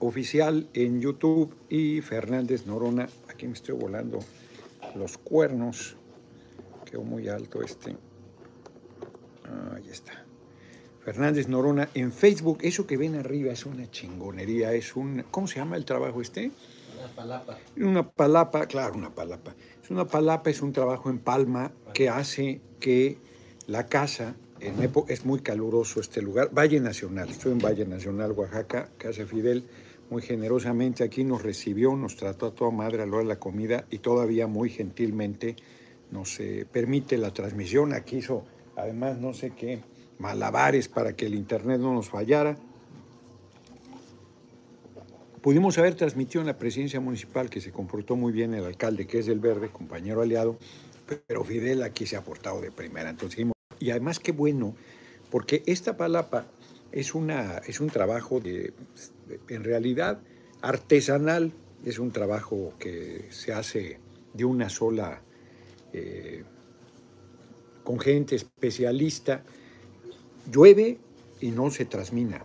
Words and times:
oficial 0.00 0.68
en 0.74 1.00
YouTube 1.00 1.54
y 1.68 2.00
Fernández 2.00 2.66
Norona. 2.66 3.08
Aquí 3.28 3.46
me 3.46 3.54
estoy 3.54 3.76
volando 3.76 4.18
los 4.96 5.18
cuernos. 5.18 5.96
Quedó 6.84 7.02
muy 7.02 7.28
alto 7.28 7.62
este. 7.62 7.96
Ahí 9.74 9.88
está. 9.88 10.24
Fernández 11.04 11.48
Norona 11.48 11.88
en 11.94 12.12
Facebook. 12.12 12.58
Eso 12.62 12.86
que 12.86 12.96
ven 12.96 13.14
arriba 13.14 13.52
es 13.52 13.64
una 13.64 13.90
chingonería. 13.90 14.72
Es 14.74 14.96
un. 14.96 15.24
¿Cómo 15.30 15.46
se 15.46 15.56
llama 15.56 15.76
el 15.76 15.84
trabajo 15.84 16.20
este? 16.20 16.50
Una 16.98 17.08
palapa. 17.14 17.58
Una 17.76 18.10
palapa, 18.10 18.66
claro, 18.66 18.94
una 18.94 19.14
palapa. 19.14 19.54
Es 19.82 19.90
una 19.90 20.06
palapa, 20.06 20.50
es 20.50 20.60
un 20.60 20.72
trabajo 20.72 21.10
en 21.10 21.18
palma 21.18 21.72
que 21.94 22.08
hace 22.08 22.60
que 22.78 23.18
la 23.66 23.86
casa, 23.86 24.34
en 24.60 24.74
es 25.08 25.24
muy 25.24 25.40
caluroso 25.40 26.00
este 26.00 26.20
lugar, 26.20 26.50
Valle 26.52 26.80
Nacional, 26.80 27.28
estoy 27.28 27.52
en 27.52 27.58
Valle 27.58 27.86
Nacional, 27.86 28.32
Oaxaca, 28.32 28.90
Casa 28.98 29.26
Fidel, 29.26 29.64
muy 30.10 30.22
generosamente 30.22 31.04
aquí 31.04 31.22
nos 31.22 31.42
recibió, 31.42 31.94
nos 31.94 32.16
trató 32.16 32.46
a 32.46 32.50
toda 32.50 32.72
madre 32.72 33.02
a 33.02 33.06
la 33.06 33.12
hora 33.12 33.22
de 33.22 33.28
la 33.28 33.38
comida 33.38 33.86
y 33.90 33.98
todavía 33.98 34.48
muy 34.48 34.68
gentilmente 34.68 35.54
nos 36.10 36.40
eh, 36.40 36.66
permite 36.70 37.16
la 37.16 37.32
transmisión. 37.32 37.92
Aquí 37.92 38.16
hizo, 38.16 38.44
además, 38.76 39.18
no 39.18 39.32
sé 39.32 39.50
qué, 39.50 39.80
malabares 40.18 40.88
para 40.88 41.14
que 41.14 41.26
el 41.26 41.34
internet 41.34 41.80
no 41.80 41.94
nos 41.94 42.10
fallara. 42.10 42.56
Pudimos 45.40 45.78
haber 45.78 45.94
transmitido 45.94 46.42
en 46.42 46.48
la 46.48 46.58
presidencia 46.58 47.00
municipal 47.00 47.48
que 47.48 47.60
se 47.60 47.70
comportó 47.70 48.16
muy 48.16 48.32
bien 48.32 48.52
el 48.52 48.64
alcalde, 48.64 49.06
que 49.06 49.20
es 49.20 49.26
del 49.26 49.38
Verde, 49.38 49.70
compañero 49.70 50.20
aliado, 50.20 50.58
pero 51.26 51.44
Fidel 51.44 51.82
aquí 51.82 52.04
se 52.04 52.16
ha 52.16 52.24
portado 52.24 52.60
de 52.60 52.70
primera. 52.70 53.08
Entonces, 53.08 53.46
y 53.78 53.90
además 53.90 54.18
qué 54.18 54.32
bueno, 54.32 54.74
porque 55.30 55.62
esta 55.66 55.96
palapa 55.96 56.46
es, 56.92 57.14
una, 57.14 57.58
es 57.66 57.80
un 57.80 57.88
trabajo 57.88 58.40
de, 58.40 58.72
en 59.48 59.64
realidad 59.64 60.20
artesanal, 60.62 61.52
es 61.84 61.98
un 61.98 62.10
trabajo 62.10 62.74
que 62.78 63.26
se 63.30 63.52
hace 63.52 63.98
de 64.34 64.44
una 64.44 64.68
sola, 64.68 65.22
eh, 65.92 66.44
con 67.84 67.98
gente 67.98 68.36
especialista. 68.36 69.42
Llueve 70.50 70.98
y 71.40 71.50
no 71.50 71.70
se 71.70 71.84
trasmina. 71.84 72.44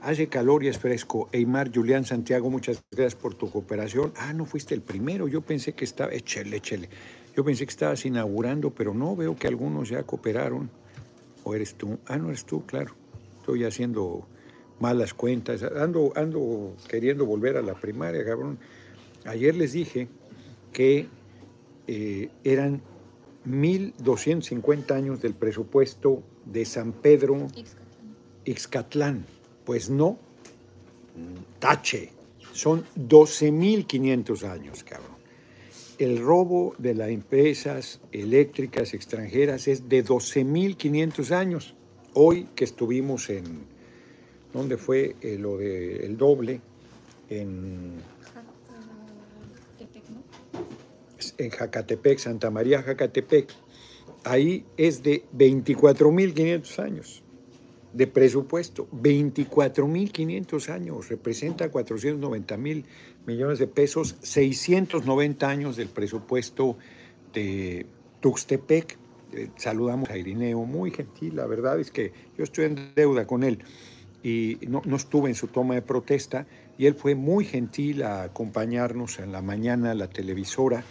Hace 0.00 0.28
calor 0.28 0.62
y 0.64 0.68
es 0.68 0.78
fresco. 0.78 1.28
Eymar, 1.32 1.74
Julián, 1.74 2.04
Santiago, 2.04 2.50
muchas 2.50 2.82
gracias 2.90 3.14
por 3.14 3.34
tu 3.34 3.50
cooperación. 3.50 4.12
Ah, 4.16 4.32
no 4.32 4.44
fuiste 4.44 4.74
el 4.74 4.82
primero. 4.82 5.28
Yo 5.28 5.40
pensé 5.40 5.72
que 5.72 5.84
estaba. 5.84 6.12
Échele, 6.12 6.58
échele. 6.58 6.88
Yo 7.34 7.44
pensé 7.44 7.64
que 7.64 7.70
estabas 7.70 8.04
inaugurando, 8.04 8.70
pero 8.70 8.94
no, 8.94 9.16
veo 9.16 9.34
que 9.34 9.48
algunos 9.48 9.88
ya 9.88 10.02
cooperaron. 10.02 10.70
¿O 11.42 11.54
eres 11.54 11.74
tú? 11.74 11.98
Ah, 12.06 12.18
no 12.18 12.28
eres 12.28 12.44
tú, 12.44 12.64
claro. 12.66 12.94
Estoy 13.44 13.64
haciendo 13.64 14.26
malas 14.80 15.12
cuentas. 15.12 15.62
Ando, 15.62 16.14
ando 16.16 16.74
queriendo 16.88 17.26
volver 17.26 17.58
a 17.58 17.60
la 17.60 17.74
primaria, 17.74 18.24
cabrón. 18.24 18.58
Ayer 19.26 19.54
les 19.54 19.74
dije 19.74 20.08
que 20.72 21.08
eh, 21.86 22.30
eran 22.42 22.80
1.250 23.46 24.92
años 24.92 25.20
del 25.20 25.34
presupuesto 25.34 26.22
de 26.46 26.64
San 26.64 26.92
Pedro 26.92 27.48
Ixcatlán. 28.46 29.26
Pues 29.66 29.90
no, 29.90 30.18
tache, 31.58 32.12
son 32.54 32.86
12.500 32.96 34.48
años, 34.48 34.84
cabrón. 34.84 35.18
El 35.98 36.18
robo 36.18 36.74
de 36.78 36.94
las 36.94 37.10
empresas 37.10 38.00
eléctricas 38.10 38.94
extranjeras 38.94 39.68
es 39.68 39.86
de 39.86 40.02
12.500 40.02 41.30
años. 41.32 41.74
Hoy 42.14 42.48
que 42.54 42.64
estuvimos 42.64 43.28
en, 43.30 43.44
¿dónde 44.52 44.76
fue 44.76 45.16
eh, 45.20 45.36
lo 45.38 45.56
del 45.58 46.16
doble? 46.16 46.60
En, 47.28 47.94
en 51.38 51.50
Jacatepec, 51.50 52.18
Santa 52.18 52.50
María 52.50 52.82
Jacatepec. 52.82 53.52
Ahí 54.24 54.64
es 54.76 55.02
de 55.02 55.24
24.500 55.36 56.78
años 56.78 57.24
de 57.94 58.08
presupuesto, 58.08 58.88
24.500 58.90 60.68
años, 60.68 61.08
representa 61.08 61.70
490 61.70 62.56
mil 62.56 62.84
millones 63.24 63.60
de 63.60 63.68
pesos, 63.68 64.16
690 64.20 65.48
años 65.48 65.76
del 65.76 65.88
presupuesto 65.88 66.76
de 67.32 67.86
Tuxtepec. 68.20 68.98
Eh, 69.34 69.50
saludamos 69.56 70.10
a 70.10 70.16
Irineo, 70.16 70.64
muy 70.64 70.90
gentil, 70.90 71.36
la 71.36 71.46
verdad 71.46 71.78
es 71.80 71.90
que 71.90 72.12
yo 72.36 72.44
estoy 72.44 72.66
en 72.66 72.94
deuda 72.94 73.26
con 73.26 73.42
él 73.42 73.58
y 74.22 74.58
no, 74.68 74.82
no 74.84 74.96
estuve 74.96 75.28
en 75.28 75.34
su 75.34 75.48
toma 75.48 75.74
de 75.74 75.82
protesta 75.82 76.46
y 76.78 76.86
él 76.86 76.94
fue 76.94 77.14
muy 77.14 77.44
gentil 77.44 78.02
a 78.02 78.22
acompañarnos 78.22 79.18
en 79.18 79.32
la 79.32 79.42
mañana 79.42 79.90
a 79.90 79.94
la 79.94 80.08
televisora 80.08 80.84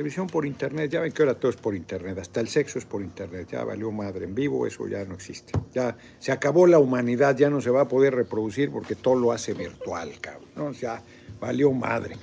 Televisión 0.00 0.28
por 0.28 0.46
internet, 0.46 0.90
ya 0.90 1.00
ven 1.00 1.12
que 1.12 1.22
ahora 1.22 1.34
todo 1.34 1.50
es 1.50 1.56
por 1.56 1.74
internet, 1.74 2.16
hasta 2.18 2.40
el 2.40 2.48
sexo 2.48 2.78
es 2.78 2.86
por 2.86 3.02
internet, 3.02 3.48
ya 3.50 3.64
valió 3.64 3.90
madre 3.90 4.24
en 4.24 4.34
vivo, 4.34 4.66
eso 4.66 4.86
ya 4.86 5.04
no 5.04 5.14
existe. 5.14 5.52
Ya 5.74 5.96
se 6.18 6.30
acabó 6.30 6.66
la 6.66 6.78
humanidad, 6.78 7.36
ya 7.36 7.50
no 7.50 7.60
se 7.60 7.70
va 7.70 7.82
a 7.82 7.88
poder 7.88 8.14
reproducir 8.14 8.70
porque 8.70 8.94
todo 8.94 9.16
lo 9.16 9.32
hace 9.32 9.52
virtual, 9.52 10.12
cabrón. 10.20 10.48
¿no? 10.54 10.72
Ya 10.72 11.02
valió 11.40 11.72
madre. 11.72 12.16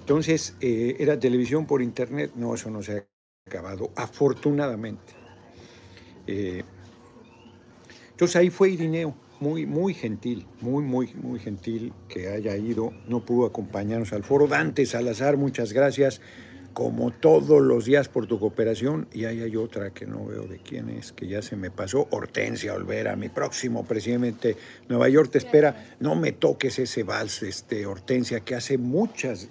Entonces, 0.00 0.54
eh, 0.60 0.94
¿era 0.98 1.18
televisión 1.18 1.66
por 1.66 1.80
internet? 1.80 2.32
No, 2.36 2.54
eso 2.54 2.70
no 2.70 2.82
se 2.82 3.11
acabado, 3.52 3.90
afortunadamente. 3.96 5.12
Eh, 6.26 6.62
entonces 8.10 8.36
ahí 8.36 8.50
fue 8.50 8.70
Irineo, 8.70 9.14
muy, 9.40 9.66
muy 9.66 9.94
gentil, 9.94 10.46
muy, 10.60 10.84
muy, 10.84 11.12
muy 11.14 11.40
gentil 11.40 11.92
que 12.08 12.28
haya 12.28 12.56
ido, 12.56 12.92
no 13.08 13.24
pudo 13.24 13.46
acompañarnos 13.46 14.12
al 14.12 14.22
foro. 14.22 14.46
Dante 14.46 14.86
Salazar, 14.86 15.36
muchas 15.36 15.72
gracias 15.72 16.20
como 16.72 17.10
todos 17.10 17.60
los 17.60 17.84
días 17.84 18.08
por 18.08 18.26
tu 18.26 18.38
cooperación. 18.38 19.08
Y 19.12 19.24
ahí 19.24 19.40
hay 19.40 19.56
otra 19.56 19.90
que 19.90 20.06
no 20.06 20.24
veo 20.24 20.44
de 20.44 20.58
quién 20.58 20.88
es, 20.88 21.12
que 21.12 21.26
ya 21.26 21.42
se 21.42 21.56
me 21.56 21.70
pasó. 21.70 22.06
Hortensia 22.10 22.74
Olvera, 22.74 23.16
mi 23.16 23.28
próximo 23.28 23.84
presidente. 23.84 24.56
Nueva 24.88 25.08
York 25.08 25.32
te 25.32 25.38
espera. 25.38 25.96
No 26.00 26.14
me 26.14 26.32
toques 26.32 26.78
ese 26.78 27.02
vals, 27.02 27.42
este, 27.42 27.84
Hortensia, 27.84 28.40
que 28.40 28.54
hace 28.54 28.78
muchas, 28.78 29.50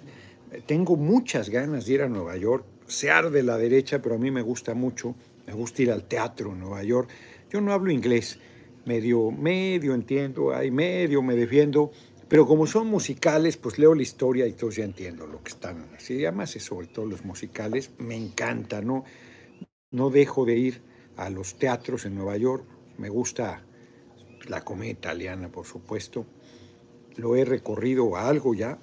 tengo 0.66 0.96
muchas 0.96 1.50
ganas 1.50 1.86
de 1.86 1.92
ir 1.92 2.02
a 2.02 2.08
Nueva 2.08 2.36
York. 2.36 2.64
Se 2.92 3.10
arde 3.10 3.42
la 3.42 3.56
derecha, 3.56 4.00
pero 4.00 4.14
a 4.16 4.18
mí 4.18 4.30
me 4.30 4.42
gusta 4.42 4.74
mucho. 4.74 5.14
Me 5.46 5.52
gusta 5.52 5.82
ir 5.82 5.90
al 5.90 6.04
teatro 6.04 6.52
en 6.52 6.60
Nueva 6.60 6.82
York. 6.82 7.10
Yo 7.50 7.60
no 7.60 7.72
hablo 7.72 7.90
inglés, 7.90 8.38
medio, 8.84 9.30
medio 9.30 9.94
entiendo, 9.94 10.54
hay 10.54 10.70
medio 10.70 11.22
me 11.22 11.34
defiendo 11.34 11.90
pero 12.32 12.46
como 12.46 12.66
son 12.66 12.86
musicales, 12.86 13.58
pues 13.58 13.78
leo 13.78 13.94
la 13.94 14.00
historia 14.00 14.46
y 14.46 14.54
todos 14.54 14.76
ya 14.76 14.84
entiendo 14.84 15.26
lo 15.26 15.42
que 15.42 15.50
están. 15.50 15.90
Así, 15.94 16.24
además, 16.24 16.52
sobre 16.52 16.86
todo 16.86 17.04
los 17.04 17.26
musicales, 17.26 17.90
me 17.98 18.16
encanta, 18.16 18.80
¿no? 18.80 19.04
No 19.90 20.08
dejo 20.08 20.46
de 20.46 20.56
ir 20.56 20.80
a 21.18 21.28
los 21.28 21.56
teatros 21.56 22.06
en 22.06 22.14
Nueva 22.14 22.38
York. 22.38 22.64
Me 22.96 23.10
gusta 23.10 23.66
la 24.48 24.62
comedia 24.62 24.92
italiana, 24.92 25.50
por 25.50 25.66
supuesto. 25.66 26.24
Lo 27.16 27.36
he 27.36 27.44
recorrido 27.44 28.16
a 28.16 28.26
algo 28.30 28.54
ya, 28.54 28.78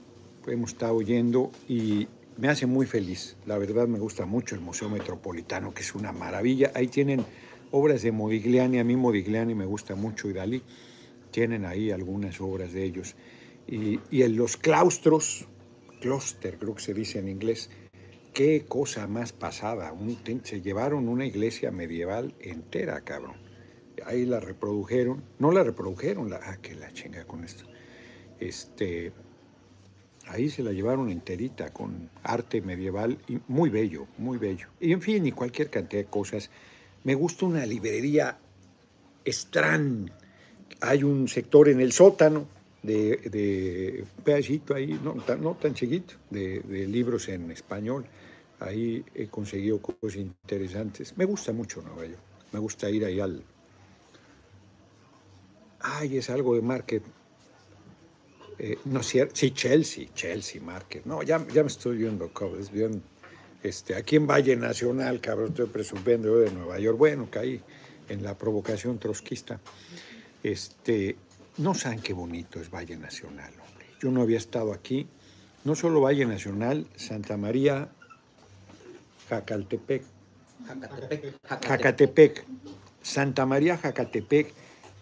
hemos 0.46 0.74
estado 0.74 1.02
yendo 1.02 1.52
y 1.68 2.08
me 2.40 2.48
hace 2.48 2.66
muy 2.66 2.86
feliz. 2.86 3.36
La 3.46 3.58
verdad 3.58 3.88
me 3.88 4.00
gusta 4.00 4.26
mucho 4.26 4.56
el 4.56 4.62
Museo 4.62 4.90
Metropolitano, 4.90 5.74
que 5.74 5.82
es 5.82 5.94
una 5.94 6.14
maravilla. 6.14 6.72
Ahí 6.74 6.88
tienen 6.88 7.26
obras 7.72 8.02
de 8.02 8.14
Modigliani, 8.14 8.80
a 8.80 8.86
mí 8.86 8.96
Modigliani 8.96 9.56
me 9.56 9.66
gusta 9.66 9.96
mucho 9.96 10.30
y 10.30 10.34
Dalí. 10.34 10.64
Tienen 11.32 11.66
ahí 11.66 11.92
algunas 11.92 12.40
obras 12.40 12.72
de 12.72 12.86
ellos. 12.86 13.16
Y, 13.68 14.00
en 14.22 14.38
los 14.38 14.56
claustros, 14.56 15.48
clúster 16.00 16.58
creo 16.58 16.76
que 16.76 16.82
se 16.82 16.94
dice 16.94 17.20
en 17.20 17.28
inglés, 17.28 17.70
qué 18.34 18.64
cosa 18.66 19.06
más 19.08 19.34
pasada. 19.34 19.94
se 20.44 20.62
llevaron 20.62 21.10
una 21.10 21.26
iglesia 21.26 21.72
medieval 21.72 22.34
entera, 22.40 23.02
cabrón. 23.02 23.36
Ahí 24.06 24.26
la 24.26 24.40
reprodujeron, 24.40 25.24
no 25.40 25.52
la 25.52 25.62
reprodujeron, 25.64 26.30
la, 26.30 26.40
ah, 26.42 26.58
que 26.62 26.74
la 26.74 26.90
chinga 26.94 27.26
con 27.26 27.44
esto. 27.44 27.66
Este, 28.40 29.12
ahí 30.30 30.50
se 30.50 30.64
la 30.64 30.72
llevaron 30.72 31.10
enterita 31.10 31.74
con 31.74 32.10
arte 32.24 32.62
medieval 32.62 33.18
y 33.28 33.40
muy 33.48 33.70
bello, 33.70 34.08
muy 34.18 34.38
bello. 34.38 34.68
Y 34.80 34.94
en 34.94 35.02
fin, 35.02 35.26
y 35.26 35.32
cualquier 35.32 35.70
cantidad 35.70 36.04
de 36.04 36.10
cosas. 36.10 36.50
Me 37.04 37.16
gusta 37.16 37.46
una 37.46 37.66
librería 37.66 38.38
Strand. 39.26 40.12
Hay 40.82 41.04
un 41.04 41.28
sector 41.28 41.70
en 41.70 41.82
el 41.82 41.92
sótano 41.92 42.48
de, 42.84 43.18
de 43.18 44.06
pedacito 44.24 44.76
ahí, 44.76 45.00
no, 45.04 45.16
no 45.38 45.56
tan 45.56 45.74
chiquito, 45.74 46.14
de, 46.30 46.62
libros 46.88 47.28
en 47.30 47.52
español. 47.52 48.06
Ahí 48.60 49.04
he 49.16 49.28
conseguido 49.28 49.82
cosas 49.82 50.18
interesantes. 50.18 51.18
Me 51.18 51.26
gusta 51.26 51.54
mucho 51.54 51.82
Nueva 51.82 52.06
York. 52.06 52.22
Me 52.52 52.60
gusta 52.60 52.90
ir 52.90 53.06
ahí 53.06 53.20
al... 53.20 53.42
Ay, 55.80 56.18
es 56.18 56.30
algo 56.30 56.56
de 56.56 56.62
market. 56.62 57.04
Eh, 58.60 58.78
no 58.86 59.02
cierto, 59.02 59.36
sí, 59.38 59.52
Chelsea, 59.52 60.08
Chelsea 60.14 60.62
Market. 60.62 61.06
No, 61.06 61.24
ya, 61.24 61.46
ya 61.48 61.64
me 61.64 61.70
estoy 61.70 61.98
viendo, 61.98 62.30
es 62.60 62.70
bien, 62.70 63.02
este, 63.64 63.96
aquí 63.96 64.18
en 64.18 64.28
Valle 64.28 64.58
Nacional, 64.58 65.22
cabrón, 65.22 65.50
estoy 65.50 65.68
presumiendo 65.68 66.38
de 66.38 66.52
Nueva 66.52 66.78
York. 66.78 66.98
Bueno, 66.98 67.30
caí 67.32 67.62
en 68.10 68.22
la 68.22 68.38
provocación 68.38 69.00
trotskista. 69.00 69.62
Este, 70.44 71.16
no 71.58 71.74
saben 71.74 72.02
qué 72.02 72.12
bonito 72.12 72.60
es 72.60 72.70
Valle 72.70 72.98
Nacional, 72.98 73.54
hombre. 73.54 73.86
yo 74.02 74.12
no 74.12 74.22
había 74.22 74.38
estado 74.38 74.74
aquí. 74.74 75.08
No 75.64 75.76
solo 75.76 76.02
Valle 76.02 76.26
Nacional, 76.26 76.88
Santa 76.96 77.38
María, 77.38 77.90
Jacaltepec, 79.30 80.04
Jacatepec. 80.68 81.36
Jacatepec, 81.62 82.46
Santa 83.02 83.46
María, 83.46 83.78
Jacatepec. 83.78 84.54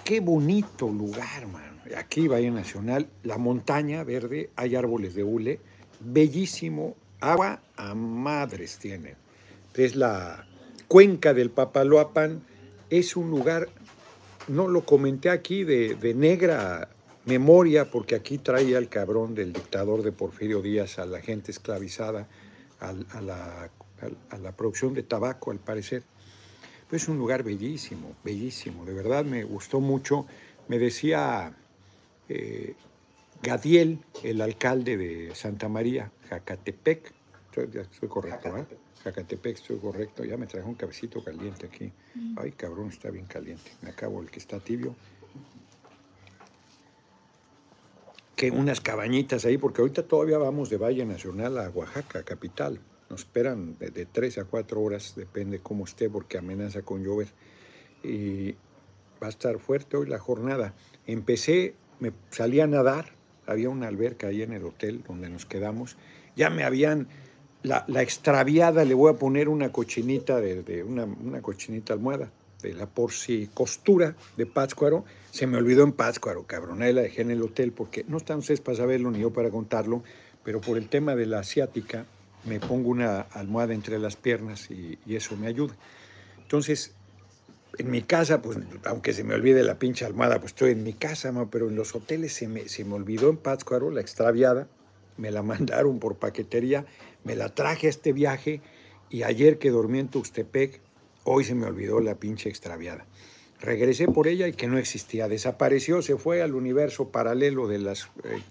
Qué 0.04 0.20
bonito 0.20 0.88
lugar, 0.88 1.48
mano. 1.48 1.77
Aquí, 1.96 2.28
Valle 2.28 2.52
Nacional, 2.52 3.08
la 3.24 3.38
montaña 3.38 4.04
verde, 4.04 4.50
hay 4.56 4.76
árboles 4.76 5.16
de 5.16 5.24
hule, 5.24 5.60
bellísimo, 6.00 6.96
agua 7.20 7.62
a 7.76 7.94
madres 7.96 8.78
tienen. 8.78 9.16
Es 9.76 9.96
la 9.96 10.46
cuenca 10.88 11.34
del 11.34 11.50
Papaloapan, 11.52 12.42
es 12.90 13.16
un 13.16 13.30
lugar, 13.30 13.70
no 14.48 14.68
lo 14.68 14.86
comenté 14.86 15.30
aquí, 15.30 15.64
de, 15.64 15.96
de 15.96 16.14
negra 16.14 16.90
memoria, 17.26 17.92
porque 17.92 18.16
aquí 18.16 18.38
traía 18.38 18.78
el 18.78 18.90
cabrón 18.90 19.36
del 19.36 19.54
dictador 19.54 20.02
de 20.04 20.12
Porfirio 20.12 20.62
Díaz 20.62 20.98
a 21.00 21.06
la 21.06 21.20
gente 21.22 21.52
esclavizada, 21.52 22.28
a, 22.80 22.94
la, 23.22 23.70
a- 24.30 24.38
la 24.38 24.52
producción 24.54 24.94
de 24.94 25.04
tabaco, 25.04 25.52
al 25.52 25.60
parecer. 25.60 26.04
Pues 26.90 27.04
es 27.04 27.10
un 27.10 27.18
lugar 27.18 27.44
bellísimo, 27.44 28.16
bellísimo, 28.24 28.86
de 28.86 28.94
verdad 28.94 29.26
me 29.26 29.44
gustó 29.44 29.80
mucho. 29.82 30.26
Me 30.70 30.80
decía 30.80 31.54
eh, 32.30 32.76
Gadiel, 33.42 34.00
el 34.24 34.42
alcalde 34.42 34.98
de 34.98 35.36
Santa 35.36 35.70
María, 35.70 36.12
Jacatepec, 36.30 37.14
estoy, 37.52 38.10
correcto, 38.10 38.58
¿eh? 38.58 38.66
Jacatepec. 39.04 39.56
Estoy 39.56 39.78
correcto, 39.80 40.24
ya 40.24 40.38
me 40.38 40.48
trajo 40.48 40.68
un 40.68 40.76
cabecito 40.76 41.24
caliente 41.24 41.68
aquí. 41.68 41.92
Ay, 42.36 42.52
cabrón, 42.52 42.90
está 42.90 43.10
bien 43.10 43.26
caliente. 43.26 43.72
Me 43.82 43.90
acabo 43.90 44.22
el 44.22 44.30
que 44.30 44.40
está 44.40 44.60
tibio. 44.60 44.96
Que 48.36 48.52
unas 48.52 48.82
cabañitas 48.82 49.46
ahí, 49.46 49.58
porque 49.58 49.82
ahorita 49.82 50.04
todavía 50.04 50.38
vamos 50.38 50.70
de 50.70 50.78
Valle 50.78 51.06
Nacional 51.06 51.58
a 51.58 51.70
Oaxaca, 51.70 52.24
capital. 52.24 52.80
Nos 53.10 53.22
esperan 53.22 53.78
de, 53.80 53.90
de 53.90 54.06
tres 54.06 54.38
a 54.38 54.46
cuatro 54.46 54.82
horas, 54.82 55.14
depende 55.16 55.60
cómo 55.60 55.86
esté, 55.86 56.10
porque 56.10 56.38
amenaza 56.38 56.84
con 56.84 57.04
llover. 57.04 57.30
Y 58.04 58.52
va 59.22 59.28
a 59.28 59.30
estar 59.30 59.58
fuerte 59.60 59.98
hoy 59.98 60.08
la 60.08 60.20
jornada. 60.20 60.76
Empecé, 61.08 61.74
me 62.00 62.12
salí 62.30 62.60
a 62.60 62.68
nadar, 62.68 63.14
había 63.46 63.70
una 63.70 63.88
alberca 63.88 64.28
ahí 64.28 64.42
en 64.42 64.54
el 64.54 64.66
hotel 64.66 65.04
donde 65.08 65.30
nos 65.30 65.46
quedamos. 65.46 65.98
Ya 66.36 66.50
me 66.50 66.64
habían, 66.64 67.08
la, 67.64 67.86
la 67.88 68.02
extraviada, 68.02 68.86
le 68.86 68.94
voy 68.94 69.12
a 69.12 69.18
poner 69.18 69.50
una 69.50 69.72
cochinita, 69.72 70.40
de, 70.40 70.84
una, 70.84 71.06
una 71.06 71.42
cochinita 71.42 71.94
almohada, 71.94 72.32
de 72.62 72.74
la 72.74 72.88
porcicostura 72.88 74.16
de 74.36 74.46
Pátzcuaro. 74.46 75.06
Se 75.32 75.48
me 75.48 75.58
olvidó 75.58 75.84
en 75.84 75.92
Pátzcuaro, 75.92 76.46
cabrón. 76.46 76.82
Ahí 76.82 76.94
la 76.94 77.02
dejé 77.02 77.22
en 77.22 77.32
el 77.32 77.42
hotel 77.42 77.72
porque 77.72 78.04
no 78.08 78.18
están 78.18 78.40
ustedes 78.40 78.62
para 78.62 78.78
saberlo 78.78 79.12
ni 79.12 79.20
yo 79.20 79.32
para 79.32 79.50
contarlo, 79.50 80.04
pero 80.44 80.60
por 80.62 80.78
el 80.78 80.90
tema 80.90 81.16
de 81.16 81.26
la 81.26 81.40
asiática 81.40 82.06
me 82.46 82.60
pongo 82.60 82.90
una 82.90 83.22
almohada 83.22 83.74
entre 83.74 84.00
las 84.00 84.16
piernas 84.16 84.72
y, 84.72 84.98
y 85.06 85.16
eso 85.16 85.36
me 85.38 85.48
ayuda. 85.48 85.76
Entonces, 86.42 86.94
en 87.78 87.92
mi 87.92 88.02
casa, 88.02 88.42
pues 88.42 88.58
aunque 88.86 89.14
se 89.14 89.24
me 89.24 89.36
olvide 89.36 89.64
la 89.64 89.78
pinche 89.78 90.06
almohada, 90.06 90.40
pues 90.40 90.52
estoy 90.52 90.72
en 90.72 90.84
mi 90.84 90.94
casa, 90.94 91.32
ma, 91.32 91.50
pero 91.50 91.70
en 91.70 91.76
los 91.76 91.96
hoteles 91.96 92.34
se 92.34 92.48
me, 92.48 92.68
se 92.68 92.84
me 92.84 92.96
olvidó 92.96 93.30
en 93.30 93.38
Pátzcuaro 93.38 93.92
la 93.92 94.02
extraviada, 94.02 94.68
me 95.18 95.32
la 95.32 95.44
mandaron 95.44 96.00
por 96.00 96.16
paquetería, 96.16 96.86
me 97.24 97.36
la 97.36 97.50
traje 97.50 97.88
a 97.88 97.90
este 97.90 98.14
viaje 98.14 98.62
y 99.10 99.24
ayer 99.24 99.60
que 99.60 99.70
dormí 99.70 100.00
en 100.00 100.08
Tuxtepec, 100.08 100.82
hoy 101.24 101.44
se 101.44 101.56
me 101.56 101.66
olvidó 101.66 102.00
la 102.00 102.16
pinche 102.16 102.50
extraviada. 102.50 103.06
Regresé 103.60 104.08
por 104.08 104.28
ella 104.28 104.48
y 104.48 104.54
que 104.54 104.68
no 104.68 104.78
existía, 104.78 105.28
desapareció, 105.28 106.02
se 106.02 106.18
fue 106.18 106.42
al 106.42 106.54
universo 106.54 107.10
paralelo 107.10 107.68
de 107.68 107.80
las, 107.80 108.10
eh, 108.24 108.42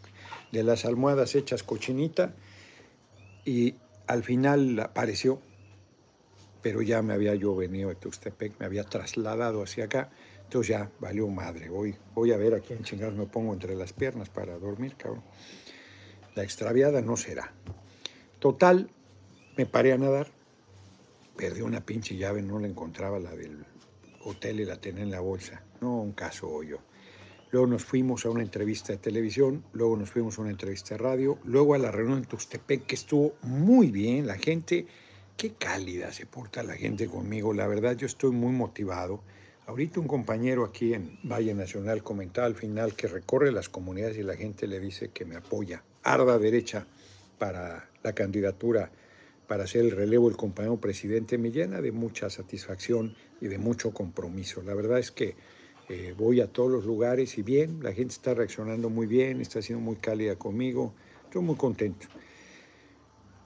de 0.52 0.62
las 0.62 0.84
almohadas 0.84 1.34
hechas 1.34 1.62
cochinita 1.62 2.34
y 3.44 3.74
al 4.06 4.24
final 4.24 4.78
apareció 4.80 5.40
pero 6.62 6.82
ya 6.82 7.02
me 7.02 7.12
había 7.12 7.34
yo 7.34 7.54
venido 7.54 7.88
de 7.88 7.94
Tuxtepec, 7.94 8.58
me 8.58 8.66
había 8.66 8.84
trasladado 8.84 9.62
hacia 9.62 9.84
acá, 9.84 10.10
entonces 10.42 10.68
ya 10.70 10.90
valió 11.00 11.28
madre, 11.28 11.68
voy, 11.68 11.96
voy 12.14 12.32
a 12.32 12.36
ver 12.36 12.54
a 12.54 12.60
quién 12.60 12.82
chingados 12.82 13.14
me 13.14 13.26
pongo 13.26 13.52
entre 13.52 13.74
las 13.74 13.92
piernas 13.92 14.28
para 14.28 14.58
dormir, 14.58 14.94
cabrón. 14.96 15.22
La 16.34 16.42
extraviada 16.42 17.00
no 17.00 17.16
será. 17.16 17.52
Total, 18.38 18.90
me 19.56 19.66
paré 19.66 19.92
a 19.92 19.98
nadar, 19.98 20.28
perdí 21.36 21.62
una 21.62 21.80
pinche 21.80 22.16
llave, 22.16 22.42
no 22.42 22.58
la 22.58 22.68
encontraba, 22.68 23.18
la 23.18 23.34
del 23.34 23.64
hotel 24.24 24.60
y 24.60 24.64
la 24.64 24.80
tenía 24.80 25.02
en 25.02 25.10
la 25.10 25.20
bolsa. 25.20 25.62
No, 25.80 26.00
un 26.00 26.12
caso 26.12 26.48
hoyo. 26.48 26.80
Luego 27.50 27.66
nos 27.68 27.84
fuimos 27.84 28.26
a 28.26 28.30
una 28.30 28.42
entrevista 28.42 28.92
de 28.92 28.98
televisión, 28.98 29.64
luego 29.72 29.96
nos 29.96 30.10
fuimos 30.10 30.38
a 30.38 30.42
una 30.42 30.50
entrevista 30.50 30.94
de 30.94 30.98
radio, 30.98 31.38
luego 31.44 31.74
a 31.74 31.78
la 31.78 31.90
reunión 31.90 32.18
en 32.18 32.24
Tuxtepec, 32.24 32.86
que 32.86 32.96
estuvo 32.96 33.34
muy 33.42 33.90
bien, 33.90 34.26
la 34.26 34.36
gente 34.36 34.86
qué 35.36 35.52
cálida 35.52 36.12
se 36.12 36.26
porta 36.26 36.62
la 36.62 36.74
gente 36.74 37.06
conmigo. 37.06 37.52
La 37.52 37.66
verdad, 37.66 37.96
yo 37.96 38.06
estoy 38.06 38.30
muy 38.32 38.52
motivado. 38.52 39.22
Ahorita 39.66 40.00
un 40.00 40.06
compañero 40.06 40.64
aquí 40.64 40.94
en 40.94 41.18
Valle 41.24 41.54
Nacional 41.54 42.02
comentaba 42.02 42.46
al 42.46 42.54
final 42.54 42.94
que 42.94 43.08
recorre 43.08 43.52
las 43.52 43.68
comunidades 43.68 44.16
y 44.16 44.22
la 44.22 44.36
gente 44.36 44.66
le 44.66 44.80
dice 44.80 45.10
que 45.10 45.24
me 45.24 45.36
apoya. 45.36 45.82
Arda 46.02 46.38
derecha 46.38 46.86
para 47.38 47.88
la 48.02 48.14
candidatura 48.14 48.90
para 49.46 49.64
hacer 49.64 49.84
el 49.84 49.90
relevo 49.92 50.28
del 50.28 50.36
compañero 50.36 50.80
presidente 50.80 51.38
me 51.38 51.50
llena 51.50 51.80
de 51.80 51.92
mucha 51.92 52.30
satisfacción 52.30 53.14
y 53.40 53.46
de 53.46 53.58
mucho 53.58 53.92
compromiso. 53.92 54.62
La 54.62 54.74
verdad 54.74 54.98
es 54.98 55.10
que 55.10 55.36
eh, 55.88 56.14
voy 56.16 56.40
a 56.40 56.48
todos 56.48 56.70
los 56.70 56.84
lugares 56.84 57.38
y 57.38 57.42
bien, 57.42 57.80
la 57.82 57.92
gente 57.92 58.12
está 58.12 58.34
reaccionando 58.34 58.90
muy 58.90 59.06
bien, 59.06 59.40
está 59.40 59.62
siendo 59.62 59.84
muy 59.84 59.96
cálida 59.96 60.36
conmigo. 60.36 60.94
Estoy 61.24 61.42
muy 61.42 61.56
contento. 61.56 62.08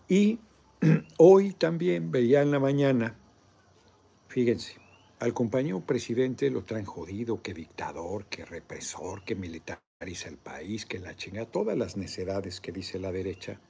Y 0.08 0.38
Hoy 1.18 1.52
también 1.52 2.10
veía 2.10 2.40
en 2.40 2.50
la 2.50 2.58
mañana, 2.58 3.14
fíjense, 4.28 4.76
al 5.18 5.34
compañero 5.34 5.80
presidente 5.80 6.50
lo 6.50 6.64
traen 6.64 6.86
jodido, 6.86 7.42
que 7.42 7.52
dictador, 7.52 8.24
que 8.26 8.46
represor, 8.46 9.22
que 9.22 9.34
militariza 9.34 10.28
el 10.28 10.38
país, 10.38 10.86
que 10.86 10.98
la 10.98 11.14
chinga, 11.14 11.44
todas 11.44 11.76
las 11.76 11.98
necedades 11.98 12.60
que 12.62 12.72
dice 12.72 12.98
la 12.98 13.12
derecha. 13.12 13.60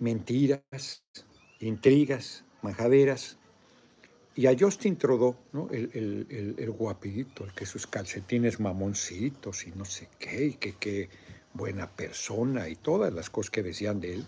Mentiras, 0.00 1.04
intrigas, 1.60 2.44
majaderas. 2.62 3.38
Y 4.34 4.46
a 4.46 4.56
Justin 4.58 4.96
Trudeau, 4.96 5.36
el, 5.70 5.90
el, 6.30 6.54
el, 6.58 6.70
guapito, 6.70 7.44
el 7.44 7.52
que 7.52 7.66
sus 7.66 7.86
calcetines 7.86 8.60
mamoncitos 8.60 9.66
y 9.66 9.72
no 9.72 9.84
sé 9.84 10.08
qué, 10.18 10.46
y 10.46 10.52
que 10.54 10.76
qué 10.76 11.10
buena 11.52 11.90
persona 11.90 12.68
y 12.68 12.76
todas 12.76 13.12
las 13.12 13.28
cosas 13.28 13.50
que 13.50 13.62
decían 13.62 14.00
de 14.00 14.14
él 14.14 14.26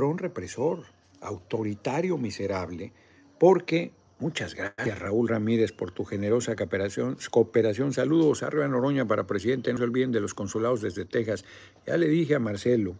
un 0.00 0.18
represor, 0.18 0.84
autoritario, 1.20 2.16
miserable, 2.16 2.92
porque 3.38 3.92
muchas 4.18 4.54
gracias 4.54 4.98
Raúl 4.98 5.28
Ramírez 5.28 5.72
por 5.72 5.90
tu 5.90 6.04
generosa 6.04 6.56
cooperación. 6.56 7.18
cooperación. 7.30 7.92
Saludos 7.92 8.42
arriba 8.42 8.66
Noroña 8.68 9.06
para 9.06 9.26
presidente, 9.26 9.72
no 9.72 9.78
se 9.78 9.84
olviden 9.84 10.12
de 10.12 10.20
los 10.20 10.34
consulados 10.34 10.80
desde 10.80 11.04
Texas. 11.04 11.44
Ya 11.86 11.96
le 11.96 12.08
dije 12.08 12.34
a 12.34 12.38
Marcelo, 12.38 12.96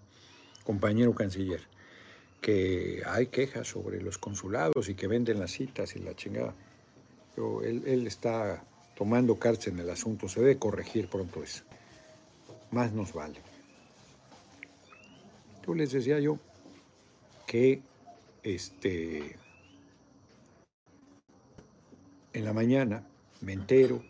compañero 0.64 1.14
canciller, 1.14 1.62
que 2.40 3.02
hay 3.06 3.28
quejas 3.28 3.68
sobre 3.68 4.02
los 4.02 4.18
consulados 4.18 4.88
y 4.88 4.94
que 4.94 5.06
venden 5.06 5.38
las 5.38 5.52
citas 5.52 5.96
y 5.96 6.00
la 6.00 6.14
chingada. 6.14 6.54
Pero 7.34 7.62
él, 7.62 8.06
está 8.06 8.62
tomando 8.94 9.36
cartas 9.36 9.68
en 9.68 9.78
el 9.78 9.88
asunto, 9.88 10.28
se 10.28 10.40
debe 10.40 10.58
corregir 10.58 11.08
pronto 11.08 11.42
eso. 11.42 11.64
Más 12.70 12.92
nos 12.92 13.12
vale. 13.12 13.40
Tú 15.64 15.74
les 15.74 15.92
decía 15.92 16.18
yo, 16.18 16.38
que 17.46 17.82
este, 18.42 19.36
en 22.32 22.44
la 22.44 22.52
mañana 22.52 23.06
me 23.40 23.52
entero, 23.52 24.02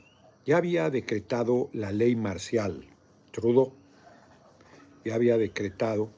ya 0.45 0.57
había 0.57 0.91
decretado 0.91 1.69
la 1.73 1.93
ley 1.93 2.17
marcial, 2.17 2.85
Trudeau, 3.31 3.73
ya 5.05 5.15
había 5.15 5.37
decretado 5.37 6.11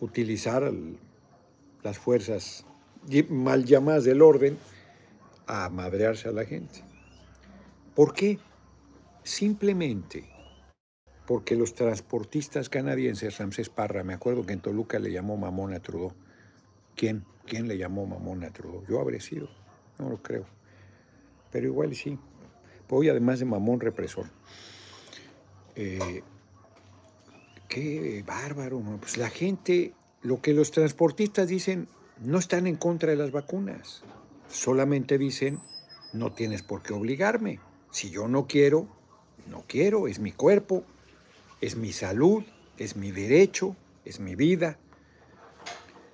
utilizar 0.00 0.72
las 1.82 1.98
fuerzas 1.98 2.64
mal 3.28 3.64
llamadas 3.64 4.04
del 4.04 4.22
orden 4.22 4.58
a 5.46 5.68
madrearse 5.68 6.28
a 6.28 6.32
la 6.32 6.44
gente. 6.44 6.84
¿Por 7.94 8.14
qué? 8.14 8.38
Simplemente 9.22 10.31
porque 11.26 11.56
los 11.56 11.74
transportistas 11.74 12.68
canadienses, 12.68 13.38
Ramsés 13.38 13.68
Parra, 13.68 14.04
me 14.04 14.14
acuerdo 14.14 14.44
que 14.44 14.52
en 14.52 14.60
Toluca 14.60 14.98
le 14.98 15.12
llamó 15.12 15.36
mamón 15.36 15.72
a 15.72 15.80
Trudeau. 15.80 16.12
¿Quién? 16.96 17.24
¿Quién 17.46 17.68
le 17.68 17.78
llamó 17.78 18.06
mamón 18.06 18.44
a 18.44 18.50
Trudeau? 18.50 18.84
Yo 18.88 19.00
habré 19.00 19.20
sido, 19.20 19.48
no 19.98 20.08
lo 20.08 20.22
creo. 20.22 20.46
Pero 21.50 21.66
igual 21.66 21.94
sí. 21.94 22.18
Voy 22.88 23.08
además 23.08 23.38
de 23.38 23.44
mamón 23.44 23.80
represor. 23.80 24.26
Eh, 25.76 26.22
qué 27.68 28.22
bárbaro, 28.26 28.82
pues 29.00 29.16
la 29.16 29.30
gente, 29.30 29.94
lo 30.22 30.42
que 30.42 30.52
los 30.52 30.70
transportistas 30.70 31.48
dicen, 31.48 31.88
no 32.20 32.38
están 32.38 32.66
en 32.66 32.76
contra 32.76 33.10
de 33.10 33.16
las 33.16 33.30
vacunas. 33.30 34.02
Solamente 34.48 35.16
dicen, 35.18 35.60
no 36.12 36.32
tienes 36.32 36.62
por 36.62 36.82
qué 36.82 36.92
obligarme. 36.92 37.60
Si 37.90 38.10
yo 38.10 38.28
no 38.28 38.46
quiero, 38.46 38.86
no 39.48 39.64
quiero, 39.66 40.08
es 40.08 40.18
mi 40.18 40.32
cuerpo. 40.32 40.84
Es 41.62 41.76
mi 41.76 41.92
salud, 41.92 42.42
es 42.76 42.96
mi 42.96 43.12
derecho, 43.12 43.76
es 44.04 44.20
mi 44.20 44.34
vida. 44.34 44.78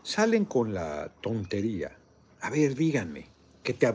Salen 0.02 0.45
con 0.45 0.75
la 0.75 1.11
tontería. 1.23 1.97
A 2.43 2.50
ver, 2.50 2.75
díganme, 2.75 3.26
que 3.62 3.73
te 3.73 3.93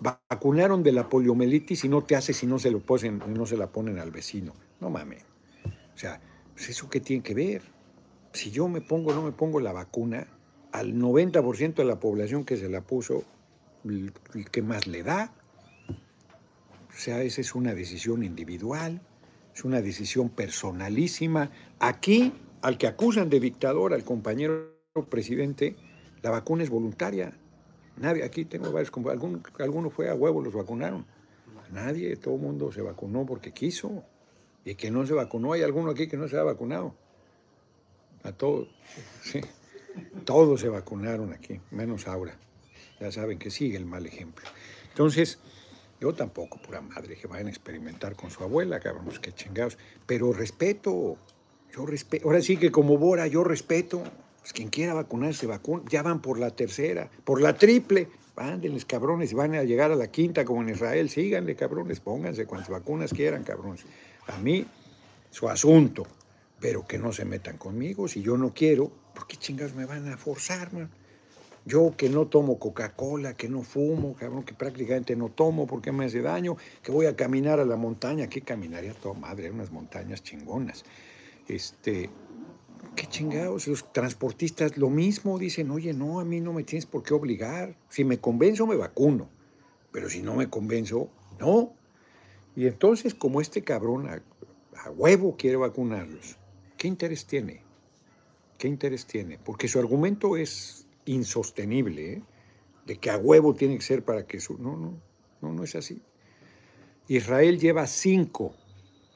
vacunaron 0.00 0.82
de 0.82 0.92
la 0.92 1.08
poliomielitis 1.08 1.84
y 1.84 1.88
no 1.88 2.02
te 2.02 2.16
hace 2.16 2.32
si 2.32 2.46
no 2.46 2.58
se 2.58 2.70
lo 2.70 2.80
ponen, 2.80 3.22
no 3.28 3.46
se 3.46 3.58
la 3.58 3.68
ponen 3.68 3.98
al 3.98 4.10
vecino. 4.10 4.54
No 4.80 4.88
mames. 4.90 5.22
O 5.94 5.98
sea, 5.98 6.20
pues 6.54 6.70
eso 6.70 6.88
qué 6.88 7.00
tiene 7.00 7.22
que 7.22 7.34
ver. 7.34 7.62
Si 8.32 8.50
yo 8.50 8.66
me 8.66 8.80
pongo 8.80 9.12
o 9.12 9.14
no 9.14 9.22
me 9.22 9.32
pongo 9.32 9.60
la 9.60 9.72
vacuna, 9.72 10.26
al 10.72 10.94
90% 10.94 11.74
de 11.74 11.84
la 11.84 12.00
población 12.00 12.44
que 12.44 12.56
se 12.56 12.70
la 12.70 12.80
puso, 12.80 13.24
¿qué 14.50 14.62
más 14.62 14.86
le 14.86 15.02
da? 15.02 15.32
O 15.90 16.98
sea, 16.98 17.22
esa 17.22 17.42
es 17.42 17.54
una 17.54 17.74
decisión 17.74 18.22
individual, 18.22 19.02
es 19.56 19.64
una 19.64 19.80
decisión 19.80 20.28
personalísima. 20.28 21.50
Aquí, 21.78 22.34
al 22.60 22.76
que 22.76 22.86
acusan 22.86 23.30
de 23.30 23.40
dictador, 23.40 23.94
al 23.94 24.04
compañero 24.04 24.76
presidente, 25.08 25.76
la 26.22 26.30
vacuna 26.30 26.62
es 26.62 26.68
voluntaria. 26.68 27.32
Nadie, 27.96 28.22
aquí 28.22 28.44
tengo 28.44 28.70
varios, 28.70 28.92
algún, 29.08 29.42
alguno 29.58 29.88
fue 29.88 30.10
a 30.10 30.14
huevo, 30.14 30.42
los 30.42 30.52
vacunaron. 30.52 31.06
Nadie, 31.72 32.14
todo 32.16 32.34
el 32.34 32.42
mundo 32.42 32.70
se 32.70 32.82
vacunó 32.82 33.24
porque 33.24 33.52
quiso. 33.52 34.04
Y 34.62 34.74
que 34.74 34.90
no 34.90 35.06
se 35.06 35.14
vacunó, 35.14 35.54
hay 35.54 35.62
alguno 35.62 35.90
aquí 35.90 36.06
que 36.06 36.18
no 36.18 36.28
se 36.28 36.36
ha 36.36 36.42
vacunado. 36.42 36.94
A 38.24 38.32
todos, 38.32 38.68
sí. 39.22 39.40
Todos 40.26 40.60
se 40.60 40.68
vacunaron 40.68 41.32
aquí, 41.32 41.60
menos 41.70 42.06
Aura. 42.06 42.36
Ya 43.00 43.10
saben 43.10 43.38
que 43.38 43.50
sigue 43.50 43.78
el 43.78 43.86
mal 43.86 44.04
ejemplo. 44.04 44.44
Entonces, 44.90 45.38
yo 46.00 46.12
tampoco, 46.14 46.58
pura 46.58 46.80
madre, 46.80 47.16
que 47.16 47.26
vayan 47.26 47.46
a 47.46 47.50
experimentar 47.50 48.16
con 48.16 48.30
su 48.30 48.42
abuela, 48.42 48.80
cabrón, 48.80 49.08
qué 49.20 49.32
chingados. 49.32 49.78
Pero 50.06 50.32
respeto, 50.32 51.16
yo 51.74 51.86
respeto. 51.86 52.26
Ahora 52.26 52.42
sí 52.42 52.56
que 52.56 52.70
como 52.70 52.98
Bora, 52.98 53.26
yo 53.26 53.44
respeto. 53.44 54.02
Pues 54.40 54.52
quien 54.52 54.68
quiera 54.68 54.94
vacunarse, 54.94 55.46
vacuna. 55.46 55.82
Ya 55.88 56.02
van 56.02 56.20
por 56.20 56.38
la 56.38 56.50
tercera, 56.50 57.10
por 57.24 57.40
la 57.40 57.56
triple. 57.56 58.08
Vándenles, 58.36 58.84
cabrones, 58.84 59.32
van 59.32 59.54
a 59.54 59.64
llegar 59.64 59.90
a 59.90 59.96
la 59.96 60.08
quinta 60.08 60.44
como 60.44 60.62
en 60.62 60.68
Israel. 60.68 61.08
Síganle, 61.08 61.56
cabrones, 61.56 62.00
pónganse 62.00 62.46
cuantas 62.46 62.68
vacunas 62.68 63.12
quieran, 63.12 63.42
cabrones. 63.42 63.84
A 64.26 64.38
mí, 64.38 64.66
su 65.30 65.48
asunto. 65.48 66.06
Pero 66.60 66.86
que 66.86 66.98
no 66.98 67.12
se 67.12 67.24
metan 67.24 67.56
conmigo. 67.56 68.06
Si 68.08 68.22
yo 68.22 68.36
no 68.36 68.52
quiero, 68.54 68.92
¿por 69.14 69.26
qué 69.26 69.36
chingados 69.36 69.74
me 69.74 69.86
van 69.86 70.12
a 70.12 70.16
forzar, 70.16 70.72
man? 70.72 70.90
Yo 71.66 71.94
que 71.96 72.08
no 72.08 72.28
tomo 72.28 72.60
Coca-Cola, 72.60 73.34
que 73.34 73.48
no 73.48 73.62
fumo, 73.62 74.14
cabrón, 74.14 74.44
que 74.44 74.54
prácticamente 74.54 75.16
no 75.16 75.30
tomo 75.30 75.66
porque 75.66 75.90
me 75.90 76.04
hace 76.04 76.22
daño, 76.22 76.56
que 76.80 76.92
voy 76.92 77.06
a 77.06 77.16
caminar 77.16 77.58
a 77.58 77.64
la 77.64 77.74
montaña, 77.74 78.28
que 78.28 78.40
caminaría 78.40 78.94
toda 78.94 79.14
madre, 79.14 79.50
unas 79.50 79.72
montañas 79.72 80.22
chingonas. 80.22 80.84
Este, 81.48 82.08
qué 82.94 83.06
chingados, 83.08 83.66
los 83.66 83.92
transportistas 83.92 84.78
lo 84.78 84.90
mismo 84.90 85.40
dicen, 85.40 85.72
oye, 85.72 85.92
no, 85.92 86.20
a 86.20 86.24
mí 86.24 86.40
no 86.40 86.52
me 86.52 86.62
tienes 86.62 86.86
por 86.86 87.02
qué 87.02 87.14
obligar. 87.14 87.76
Si 87.88 88.04
me 88.04 88.20
convenzo, 88.20 88.64
me 88.68 88.76
vacuno. 88.76 89.28
Pero 89.90 90.08
si 90.08 90.22
no 90.22 90.36
me 90.36 90.48
convenzo, 90.48 91.10
no. 91.40 91.72
Y 92.54 92.68
entonces, 92.68 93.12
como 93.12 93.40
este 93.40 93.64
cabrón 93.64 94.08
a, 94.08 94.22
a 94.84 94.90
huevo 94.92 95.36
quiere 95.36 95.56
vacunarlos, 95.56 96.38
¿qué 96.76 96.86
interés 96.86 97.26
tiene? 97.26 97.62
¿Qué 98.56 98.68
interés 98.68 99.04
tiene? 99.04 99.38
Porque 99.38 99.66
su 99.66 99.80
argumento 99.80 100.36
es 100.36 100.85
insostenible, 101.06 102.22
de 102.84 102.96
que 102.98 103.10
a 103.10 103.16
huevo 103.16 103.54
tiene 103.54 103.76
que 103.76 103.82
ser 103.82 104.04
para 104.04 104.26
que 104.26 104.38
su... 104.40 104.58
No, 104.58 104.76
no, 104.76 105.00
no, 105.40 105.52
no 105.52 105.64
es 105.64 105.74
así. 105.74 106.00
Israel 107.08 107.58
lleva 107.58 107.86
cinco, 107.86 108.54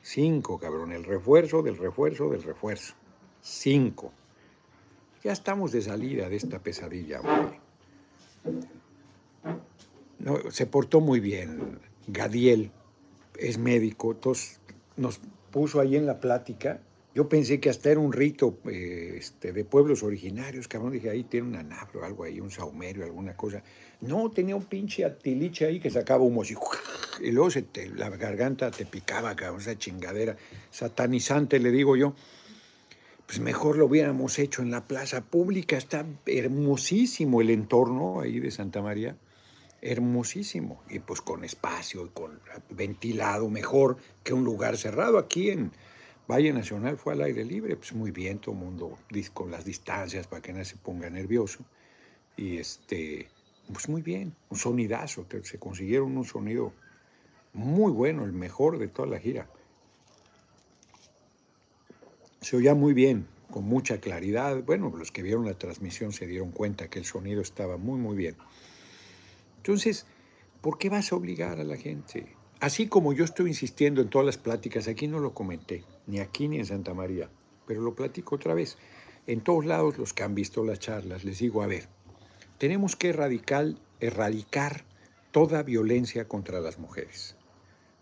cinco, 0.02 0.59
cabrón, 0.59 0.92
el 0.92 1.04
refuerzo 1.04 1.62
del 1.62 1.76
refuerzo 1.76 2.30
del 2.30 2.42
refuerzo. 2.42 2.94
Cinco. 3.42 4.12
Ya 5.23 5.32
estamos 5.32 5.73
de 5.73 5.82
salida 5.82 6.28
de 6.28 6.37
esta 6.37 6.61
pesadilla, 6.61 7.20
hombre. 7.20 7.61
No, 10.18 10.50
se 10.50 10.66
portó 10.66 11.00
muy 11.00 11.20
bien. 11.20 11.78
Gadiel 12.06 12.73
es 13.38 13.59
médico, 13.59 14.12
entonces 14.12 14.61
nos 14.97 15.20
puso 15.50 15.80
ahí 15.80 15.97
en 15.97 16.06
la 16.06 16.20
plática 16.20 16.80
yo 17.12 17.29
pensé 17.29 17.59
que 17.59 17.71
hasta 17.71 17.90
era 17.90 17.99
un 17.99 18.12
rito 18.12 18.61
eh, 18.71 19.17
este, 19.19 19.52
de 19.52 19.64
pueblos 19.64 20.05
originarios, 20.05 20.69
cabrón. 20.69 20.93
Dije, 20.93 21.11
ahí 21.11 21.25
tiene 21.25 21.49
un 21.49 21.57
anabro, 21.57 22.05
algo 22.05 22.23
ahí, 22.23 22.40
un 22.40 22.52
saumerio, 22.52 23.05
alguna 23.05 23.37
cosa. 23.37 23.62
No, 24.02 24.31
tenía 24.31 24.55
un 24.55 24.64
pinche 24.64 25.05
atiliche 25.05 25.67
ahí 25.67 25.81
que 25.81 25.90
sacaba 25.90 26.23
humo. 26.23 26.43
Y 27.21 27.33
luego 27.33 27.50
se 27.50 27.67
la 27.97 28.09
garganta 28.09 28.71
te 28.71 28.87
picaba, 28.87 29.37
cabrón, 29.37 29.61
esa 29.61 29.76
chingadera 29.76 30.37
satanizante, 30.71 31.59
le 31.59 31.71
digo 31.71 31.97
yo. 31.97 32.14
Pues 33.26 33.40
mejor 33.40 33.76
lo 33.76 33.87
hubiéramos 33.87 34.38
hecho 34.38 34.62
en 34.62 34.71
la 34.71 34.87
plaza 34.87 35.21
pública. 35.21 35.76
Está 35.76 36.07
hermosísimo 36.26 37.40
el 37.43 37.50
entorno 37.50 38.21
ahí 38.21 38.40
de 38.40 38.50
Santa 38.50 38.81
María. 38.81 39.17
Hermosísimo. 39.83 40.83
Y 40.88 41.00
pues 41.00 41.21
con 41.21 41.45
espacio 41.45 42.07
y 42.07 42.09
con 42.09 42.40
ventilado 42.71 43.50
mejor 43.50 43.99
que 44.23 44.33
un 44.33 44.45
lugar 44.45 44.79
cerrado 44.79 45.19
aquí 45.19 45.50
en 45.50 45.73
Valle 46.29 46.53
Nacional 46.53 46.97
fue 46.97 47.15
al 47.15 47.23
aire 47.23 47.45
libre, 47.45 47.77
pues 47.77 47.93
muy 47.93 48.11
bien, 48.11 48.39
todo 48.39 48.55
el 48.55 48.61
mundo 48.61 48.99
con 49.35 49.50
las 49.50 49.65
distancias 49.65 50.27
para 50.27 50.41
que 50.41 50.53
nadie 50.53 50.65
se 50.65 50.77
ponga 50.77 51.11
nervioso. 51.11 51.65
Y 52.37 52.59
este, 52.59 53.29
pues 53.73 53.89
muy 53.89 54.03
bien, 54.03 54.35
un 54.49 54.57
sonidazo, 54.57 55.27
se 55.43 55.59
consiguieron 55.59 56.17
un 56.17 56.25
sonido 56.25 56.73
muy 57.53 57.93
bueno, 57.93 58.25
el 58.25 58.33
mejor 58.33 58.79
de 58.79 58.89
toda 58.89 59.09
la 59.09 59.19
gira. 59.19 59.49
Se 62.41 62.57
oía 62.57 62.75
muy 62.75 62.95
bien, 62.95 63.27
con 63.50 63.65
mucha 63.65 64.00
claridad. 64.00 64.62
Bueno, 64.62 64.93
los 64.97 65.12
que 65.12 65.23
vieron 65.23 65.45
la 65.45 65.55
transmisión 65.55 66.12
se 66.12 66.27
dieron 66.27 66.53
cuenta 66.53 66.89
que 66.89 66.99
el 66.99 67.05
sonido 67.05 67.43
estaba 67.43 67.77
muy, 67.77 67.99
muy 67.99 68.17
bien. 68.17 68.37
Entonces, 69.59 70.07
¿por 70.61 70.79
qué 70.79 70.89
vas 70.89 71.12
a 71.12 71.17
obligar 71.17 71.61
a 71.61 71.65
la 71.65 71.77
gente? 71.77 72.35
Así 72.61 72.89
como 72.89 73.12
yo 73.12 73.25
estoy 73.25 73.49
insistiendo 73.49 74.00
en 74.00 74.09
todas 74.09 74.27
las 74.27 74.39
pláticas, 74.39 74.89
aquí 74.89 75.09
no 75.09 75.19
lo 75.19 75.35
comenté, 75.35 75.85
ni 76.07 76.21
aquí 76.21 76.49
ni 76.49 76.59
en 76.59 76.66
Santa 76.66 76.95
María, 76.95 77.30
pero 77.66 77.80
lo 77.80 77.95
platico 77.95 78.37
otra 78.37 78.54
vez. 78.54 78.76
En 79.26 79.42
todos 79.42 79.64
lados 79.64 79.99
los 79.99 80.12
que 80.12 80.23
han 80.23 80.35
visto 80.35 80.64
las 80.64 80.78
charlas, 80.78 81.25
les 81.25 81.38
digo, 81.38 81.62
a 81.62 81.66
ver, 81.66 81.88
tenemos 82.59 82.97
que 82.97 83.11
erradicar, 83.11 83.75
erradicar 84.00 84.85
toda 85.30 85.62
violencia 85.62 86.26
contra 86.26 86.61
las 86.61 86.78
mujeres. 86.78 87.37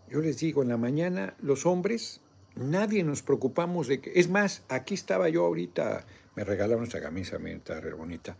Yo 0.08 0.20
les 0.20 0.38
digo, 0.38 0.62
en 0.62 0.68
la 0.68 0.76
mañana 0.76 1.36
los 1.40 1.66
hombres, 1.66 2.22
nadie 2.56 3.04
nos 3.04 3.22
preocupamos 3.22 3.88
de 3.88 4.00
que... 4.00 4.12
Es 4.14 4.28
más, 4.28 4.62
aquí 4.68 4.94
estaba 4.94 5.28
yo 5.28 5.44
ahorita, 5.44 6.06
me 6.34 6.44
regalaron 6.44 6.84
esta 6.84 7.00
camisa, 7.00 7.38
me 7.38 7.52
está 7.52 7.80
re 7.80 7.92
bonita. 7.92 8.36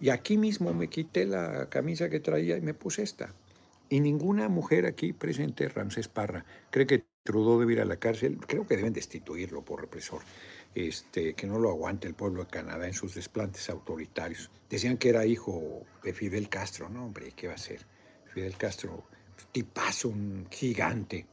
Y 0.00 0.10
aquí 0.10 0.36
mismo 0.36 0.72
me 0.74 0.88
quité 0.88 1.26
la 1.26 1.68
camisa 1.68 2.08
que 2.08 2.20
traía 2.20 2.56
y 2.56 2.60
me 2.60 2.74
puse 2.74 3.02
esta. 3.02 3.34
Y 3.88 4.00
ninguna 4.00 4.48
mujer 4.48 4.86
aquí 4.86 5.12
presente, 5.12 5.68
Ramsés 5.68 6.08
Parra, 6.08 6.44
cree 6.70 6.86
que 6.86 7.04
Trudeau 7.22 7.60
debe 7.60 7.74
ir 7.74 7.80
a 7.80 7.84
la 7.84 7.96
cárcel. 7.96 8.38
Creo 8.46 8.66
que 8.66 8.76
deben 8.76 8.92
destituirlo 8.92 9.64
por 9.64 9.80
represor. 9.80 10.22
Este, 10.74 11.34
que 11.34 11.46
no 11.46 11.58
lo 11.58 11.70
aguante 11.70 12.08
el 12.08 12.14
pueblo 12.14 12.44
de 12.44 12.50
Canadá 12.50 12.86
en 12.86 12.94
sus 12.94 13.14
desplantes 13.14 13.68
autoritarios. 13.68 14.50
Decían 14.70 14.96
que 14.96 15.10
era 15.10 15.26
hijo 15.26 15.84
de 16.02 16.12
Fidel 16.12 16.48
Castro. 16.48 16.88
No, 16.88 17.06
hombre, 17.06 17.32
¿qué 17.36 17.48
va 17.48 17.54
a 17.54 17.58
ser? 17.58 17.80
Fidel 18.32 18.56
Castro, 18.56 19.04
tipazo, 19.52 20.08
un 20.08 20.46
gigante 20.50 21.26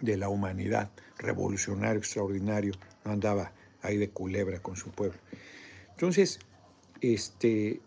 de 0.00 0.16
la 0.16 0.28
humanidad, 0.28 0.90
revolucionario, 1.18 1.98
extraordinario, 1.98 2.74
no 3.04 3.12
andaba 3.12 3.52
ahí 3.82 3.96
de 3.98 4.10
culebra 4.10 4.60
con 4.60 4.76
su 4.76 4.90
pueblo. 4.90 5.18
Entonces, 5.92 6.40
este, 7.00 7.80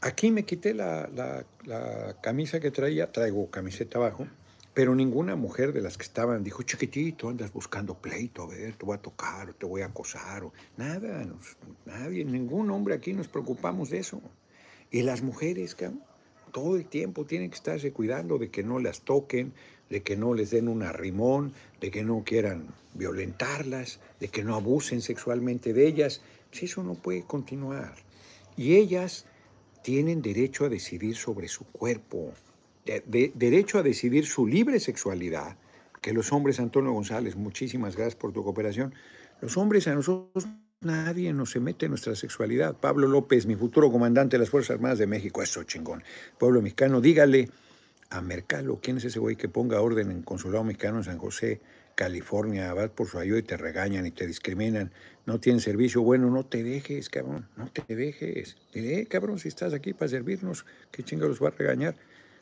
Aquí 0.00 0.30
me 0.30 0.44
quité 0.44 0.74
la, 0.74 1.44
camisa 2.22 2.60
que 2.60 2.70
traía, 2.70 3.10
traigo 3.10 3.50
camiseta 3.50 3.98
abajo, 3.98 4.28
pero 4.78 4.94
ninguna 4.94 5.34
mujer 5.34 5.72
de 5.72 5.80
las 5.80 5.98
que 5.98 6.04
estaban 6.04 6.44
dijo, 6.44 6.62
chiquitito, 6.62 7.28
andas 7.28 7.52
buscando 7.52 7.94
pleito, 7.94 8.44
a 8.44 8.46
ver, 8.46 8.76
te 8.76 8.86
voy 8.86 8.96
a 8.96 9.02
tocar, 9.02 9.50
o 9.50 9.52
te 9.52 9.66
voy 9.66 9.82
a 9.82 9.86
acosar, 9.86 10.44
o 10.44 10.52
nada, 10.76 11.26
nadie, 11.84 12.24
ningún 12.24 12.70
hombre 12.70 12.94
aquí 12.94 13.12
nos 13.12 13.26
preocupamos 13.26 13.90
de 13.90 13.98
eso. 13.98 14.22
Y 14.92 15.02
las 15.02 15.20
mujeres, 15.20 15.76
todo 16.52 16.76
el 16.76 16.86
tiempo 16.86 17.26
tienen 17.26 17.50
que 17.50 17.56
estarse 17.56 17.92
cuidando 17.92 18.38
de 18.38 18.50
que 18.50 18.62
no 18.62 18.78
las 18.78 19.00
toquen, 19.00 19.52
de 19.90 20.04
que 20.04 20.16
no 20.16 20.32
les 20.32 20.52
den 20.52 20.68
un 20.68 20.84
arrimón, 20.84 21.54
de 21.80 21.90
que 21.90 22.04
no 22.04 22.22
quieran 22.24 22.68
violentarlas, 22.94 23.98
de 24.20 24.28
que 24.28 24.44
no 24.44 24.54
abusen 24.54 25.02
sexualmente 25.02 25.72
de 25.72 25.88
ellas. 25.88 26.22
Pues 26.50 26.62
eso 26.62 26.84
no 26.84 26.94
puede 26.94 27.24
continuar. 27.24 27.96
Y 28.56 28.76
ellas 28.76 29.26
tienen 29.82 30.22
derecho 30.22 30.66
a 30.66 30.68
decidir 30.68 31.16
sobre 31.16 31.48
su 31.48 31.64
cuerpo, 31.64 32.32
derecho 33.06 33.78
a 33.78 33.82
decidir 33.82 34.26
su 34.26 34.46
libre 34.46 34.80
sexualidad, 34.80 35.56
que 36.00 36.12
los 36.12 36.32
hombres, 36.32 36.60
Antonio 36.60 36.92
González, 36.92 37.36
muchísimas 37.36 37.96
gracias 37.96 38.16
por 38.16 38.32
tu 38.32 38.42
cooperación, 38.42 38.94
los 39.40 39.56
hombres 39.56 39.86
a 39.88 39.94
nosotros 39.94 40.46
nadie 40.80 41.32
nos 41.32 41.50
se 41.50 41.60
mete 41.60 41.88
nuestra 41.88 42.14
sexualidad. 42.14 42.76
Pablo 42.76 43.08
López, 43.08 43.46
mi 43.46 43.56
futuro 43.56 43.90
comandante 43.90 44.36
de 44.36 44.40
las 44.40 44.50
Fuerzas 44.50 44.76
Armadas 44.76 44.98
de 44.98 45.06
México, 45.06 45.42
eso 45.42 45.64
chingón. 45.64 46.02
Pueblo 46.38 46.62
mexicano, 46.62 47.00
dígale 47.00 47.50
a 48.10 48.20
Mercalo, 48.22 48.78
¿quién 48.80 48.98
es 48.98 49.04
ese 49.04 49.18
güey 49.18 49.36
que 49.36 49.48
ponga 49.48 49.80
orden 49.80 50.10
en 50.10 50.22
consulado 50.22 50.64
mexicano 50.64 50.98
en 50.98 51.04
San 51.04 51.18
José? 51.18 51.60
California, 51.94 52.72
vas 52.74 52.90
por 52.90 53.08
su 53.08 53.18
ayuda 53.18 53.40
y 53.40 53.42
te 53.42 53.56
regañan 53.56 54.06
y 54.06 54.12
te 54.12 54.24
discriminan, 54.24 54.92
no 55.26 55.40
tienen 55.40 55.60
servicio, 55.60 56.00
bueno, 56.00 56.30
no 56.30 56.46
te 56.46 56.62
dejes, 56.62 57.08
cabrón, 57.08 57.48
no 57.56 57.66
te 57.72 57.96
dejes. 57.96 58.56
Dile, 58.72 59.00
eh, 59.00 59.06
cabrón, 59.06 59.40
si 59.40 59.48
estás 59.48 59.74
aquí 59.74 59.94
para 59.94 60.08
servirnos, 60.08 60.64
¿qué 60.92 61.02
chingados 61.02 61.42
va 61.42 61.48
a 61.48 61.50
regañar? 61.50 61.96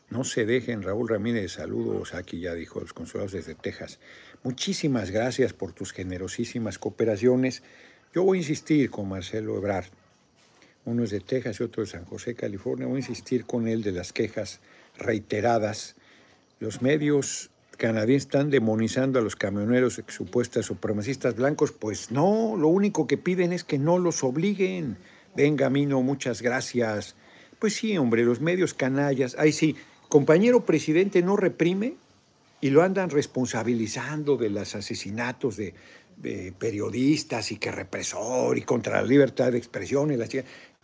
No 0.09 0.23
se 0.23 0.47
dejen, 0.47 0.83
Raúl 0.83 1.09
Ramírez, 1.09 1.53
saludos, 1.53 2.15
aquí 2.15 2.41
ya 2.41 2.55
dijo 2.55 2.81
los 2.81 2.93
consulados 2.93 3.33
desde 3.33 3.55
Texas. 3.55 3.99
Muchísimas 4.45 5.11
gracias 5.11 5.53
por 5.53 5.73
tus 5.73 5.93
generosísimas 5.93 6.79
cooperaciones. 6.79 7.63
Yo 8.15 8.23
voy 8.23 8.39
a 8.39 8.41
insistir 8.43 8.91
con 8.91 9.09
Marcelo 9.09 9.57
Ebrard, 9.57 9.87
uno 10.87 11.03
es 11.03 11.11
de 11.11 11.19
Texas 11.19 11.59
y 11.59 11.65
otro 11.65 11.83
de 11.83 11.91
San 11.91 12.05
José, 12.05 12.37
California, 12.37 12.87
voy 12.87 12.97
a 12.97 12.99
insistir 13.01 13.45
con 13.45 13.67
él 13.67 13.83
de 13.83 13.91
las 13.91 14.13
quejas 14.13 14.61
reiteradas. 14.97 15.97
Los 16.61 16.81
medios 16.81 17.51
canadienses 17.77 18.27
están 18.27 18.51
demonizando 18.51 19.19
a 19.19 19.23
los 19.23 19.35
camioneros 19.35 20.01
supuestas 20.07 20.65
supremacistas 20.65 21.35
blancos, 21.35 21.73
pues 21.73 22.13
no, 22.13 22.55
lo 22.57 22.69
único 22.69 23.09
que 23.09 23.19
piden 23.19 23.53
es 23.53 23.65
que 23.65 23.79
no 23.79 23.99
los 23.99 24.23
obliguen. 24.23 24.97
Venga, 25.35 25.69
Mino, 25.71 26.01
muchas 26.03 26.41
gracias. 26.41 27.17
Pues 27.59 27.75
sí, 27.75 27.99
hombre, 27.99 28.25
los 28.25 28.41
medios 28.41 28.73
canallas, 28.73 29.35
ay 29.41 29.51
sí, 29.51 29.77
compañero 30.09 30.65
presidente 30.65 31.23
no 31.23 31.37
reprime 31.37 31.97
y 32.61 32.71
lo 32.71 32.83
andan 32.83 33.11
responsabilizando 33.11 34.37
de 34.37 34.51
los 34.51 34.75
asesinatos 34.75 35.57
de, 35.57 35.75
periodistas 36.59 37.53
y 37.53 37.59
que 37.59 37.71
represor 37.71 38.57
y 38.57 38.63
contra 38.63 39.03
la 39.03 39.07
libertad 39.07 39.53
de 39.53 39.59
expresión 39.59 40.11
y 40.11 40.19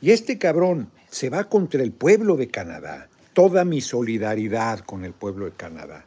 Y 0.01 0.11
este 0.11 0.37
cabrón 0.39 0.91
se 1.11 1.31
va 1.31 1.45
contra 1.45 1.83
el 1.83 1.93
pueblo 1.93 2.37
de 2.37 2.49
Canadá. 2.49 3.09
Toda 3.33 3.65
mi 3.65 3.81
solidaridad 3.81 4.81
con 4.81 5.07
el 5.07 5.15
pueblo 5.15 5.47
de 5.47 5.53
Canadá. 5.53 6.05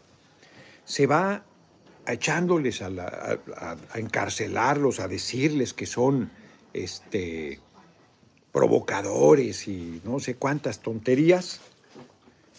Se 0.84 1.07
va 1.07 1.43
echándoles 2.07 2.84
a, 2.84 2.88
a, 2.88 3.77
encarcelarlos, 3.95 5.00
a 5.00 5.07
decirles 5.07 5.74
que 5.74 5.88
son 5.88 6.29
este, 6.74 7.60
provocadores 8.51 9.67
y 9.67 10.01
no 10.03 10.19
sé 10.19 10.36
cuántas 10.36 10.81
tonterías 10.81 11.62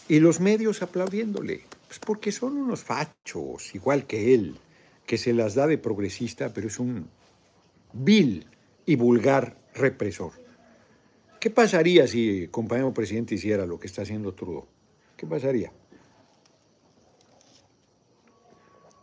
y 0.09 0.21
los 0.21 0.41
medios 0.41 0.83
aplaudiéndole, 0.83 1.65
pues 1.87 1.99
porque 1.99 2.33
son 2.33 2.57
unos 2.57 2.85
fachos, 2.85 3.75
igual 3.75 4.07
que 4.07 4.35
él, 4.35 4.57
que 5.07 5.19
se 5.19 5.33
las 5.33 5.55
da 5.55 5.67
de 5.67 5.79
progresista, 5.79 6.53
pero 6.53 6.69
es 6.69 6.79
un 6.79 7.09
vil 7.93 8.47
y 8.85 8.97
vulgar 8.97 9.57
represor. 9.75 10.33
¿Qué 11.41 11.51
pasaría 11.51 12.07
si 12.07 12.43
el 12.43 12.51
compañero 12.51 12.93
presidente 12.93 13.35
hiciera 13.35 13.67
lo 13.67 13.79
que 13.79 13.87
está 13.87 14.03
haciendo 14.03 14.35
Trudeau? 14.35 14.67
¿Qué 15.17 15.27
pasaría? 15.27 15.73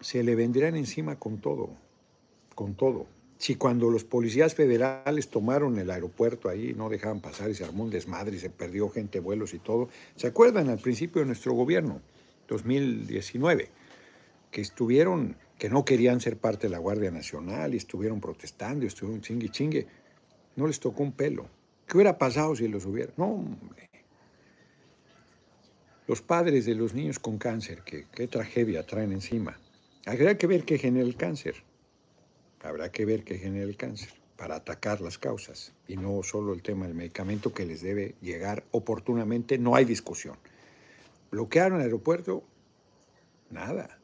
Se 0.01 0.23
le 0.23 0.35
vendrían 0.35 0.75
encima 0.75 1.17
con 1.17 1.39
todo, 1.39 1.69
con 2.55 2.75
todo. 2.75 3.07
Si 3.43 3.55
cuando 3.55 3.89
los 3.89 4.05
policías 4.05 4.55
federales 4.55 5.27
tomaron 5.27 5.77
el 5.77 5.91
aeropuerto 5.91 6.47
ahí, 6.47 6.73
no 6.77 6.87
dejaban 6.87 7.19
pasar 7.19 7.49
y 7.49 7.53
se 7.53 7.65
armó 7.65 7.83
un 7.83 7.89
desmadre 7.89 8.37
y 8.37 8.39
se 8.39 8.49
perdió 8.49 8.87
gente, 8.87 9.19
vuelos 9.19 9.53
y 9.53 9.59
todo, 9.59 9.89
¿se 10.15 10.27
acuerdan 10.27 10.69
al 10.69 10.79
principio 10.79 11.19
de 11.19 11.25
nuestro 11.25 11.51
gobierno, 11.51 11.99
2019, 12.47 13.67
que 14.49 14.61
estuvieron, 14.61 15.35
que 15.59 15.67
no 15.67 15.83
querían 15.83 16.21
ser 16.21 16.37
parte 16.37 16.67
de 16.67 16.71
la 16.71 16.77
Guardia 16.77 17.11
Nacional 17.11 17.73
y 17.73 17.77
estuvieron 17.77 18.21
protestando 18.21 18.85
y 18.85 18.87
estuvieron 18.87 19.19
chingue 19.19 19.49
chingue? 19.49 19.87
No 20.55 20.65
les 20.65 20.79
tocó 20.79 21.03
un 21.03 21.11
pelo. 21.11 21.49
¿Qué 21.85 21.97
hubiera 21.97 22.17
pasado 22.17 22.55
si 22.55 22.69
los 22.69 22.85
hubiera? 22.85 23.11
No, 23.17 23.25
hombre. 23.25 23.89
Los 26.07 26.21
padres 26.21 26.65
de 26.65 26.75
los 26.75 26.93
niños 26.93 27.19
con 27.19 27.37
cáncer, 27.37 27.83
qué 27.83 28.27
tragedia 28.29 28.85
traen 28.85 29.11
encima. 29.11 29.59
Habría 30.05 30.37
que 30.37 30.47
ver 30.47 30.63
qué 30.63 30.77
genera 30.77 31.05
el 31.05 31.17
cáncer. 31.17 31.55
Habrá 32.63 32.91
que 32.91 33.05
ver 33.05 33.25
qué 33.25 33.37
genera 33.37 33.65
el 33.65 33.75
cáncer 33.75 34.09
para 34.37 34.55
atacar 34.55 35.01
las 35.01 35.17
causas 35.17 35.73
y 35.87 35.97
no 35.97 36.23
solo 36.23 36.53
el 36.53 36.61
tema 36.61 36.87
del 36.87 36.95
medicamento 36.95 37.53
que 37.53 37.65
les 37.65 37.81
debe 37.81 38.15
llegar 38.21 38.63
oportunamente, 38.71 39.57
no 39.57 39.75
hay 39.75 39.83
discusión. 39.83 40.37
Bloquearon 41.29 41.79
el 41.79 41.85
aeropuerto, 41.85 42.43
nada. 43.49 43.99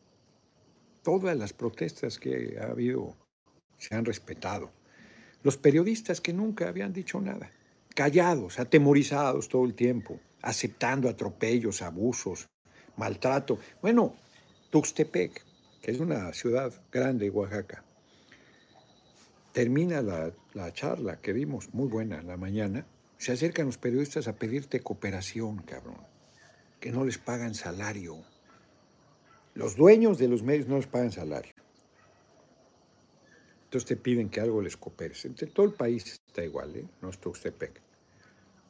Todas 1.04 1.38
las 1.38 1.54
protestas 1.54 2.20
que 2.20 2.58
ha 2.60 2.66
habido 2.66 3.16
se 3.78 3.96
han 3.96 4.04
respetado. 4.04 4.72
Los 5.42 5.56
periodistas 5.56 6.20
que 6.20 6.34
nunca 6.34 6.68
habían 6.68 6.92
dicho 6.92 7.22
nada, 7.22 7.52
callados, 7.96 8.60
atemorizados 8.60 9.48
todo 9.48 9.64
el 9.64 9.74
tiempo, 9.74 10.20
aceptando 10.42 11.08
atropellos, 11.08 11.82
abusos, 11.82 12.50
maltrato. 12.98 13.58
Bueno, 13.82 14.16
Tuxtepec, 14.70 15.44
que 15.82 15.92
es 15.92 16.00
una 16.02 16.34
ciudad 16.34 16.74
grande, 16.92 17.30
Oaxaca, 17.30 17.86
Termina 19.54 20.02
la, 20.02 20.74
charla 20.74 21.18
que 21.18 21.34
vimos, 21.34 21.74
muy 21.74 21.88
buena, 21.88 22.20
en 22.20 22.28
la 22.28 22.38
mañana. 22.38 22.86
Se 23.18 23.32
acercan 23.32 23.66
los 23.66 23.78
periodistas 23.78 24.28
a 24.28 24.36
pedirte 24.36 24.82
cooperación, 24.82 25.58
cabrón. 25.64 25.98
Que 26.80 26.92
no 26.92 27.04
les 27.04 27.18
pagan 27.18 27.56
salario. 27.56 28.24
Los 29.56 29.76
dueños 29.76 30.18
de 30.18 30.28
los 30.28 30.44
medios 30.44 30.68
no 30.68 30.78
les 30.78 30.88
pagan 30.88 31.12
salario. 31.12 31.54
Entonces 33.66 33.88
te 33.88 33.98
piden 33.98 34.30
que 34.30 34.40
algo 34.40 34.62
les 34.62 34.78
cooperes. 34.78 35.26
Entre 35.26 35.48
todo 35.48 35.66
el 35.66 35.74
país 35.74 36.20
está 36.28 36.44
igual, 36.44 36.76
¿eh? 36.76 36.86
No 37.02 37.10
es 37.10 37.20
Tuxtepec. 37.20 37.82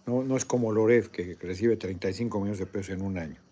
No, 0.05 0.23
no 0.23 0.35
es 0.35 0.45
como 0.45 0.71
Lored, 0.71 1.07
que 1.07 1.37
recibe 1.39 1.75
35 1.75 2.39
millones 2.39 2.59
de 2.59 2.65
pesos 2.65 2.95
en 2.95 3.01
un 3.03 3.17
año. 3.17 3.48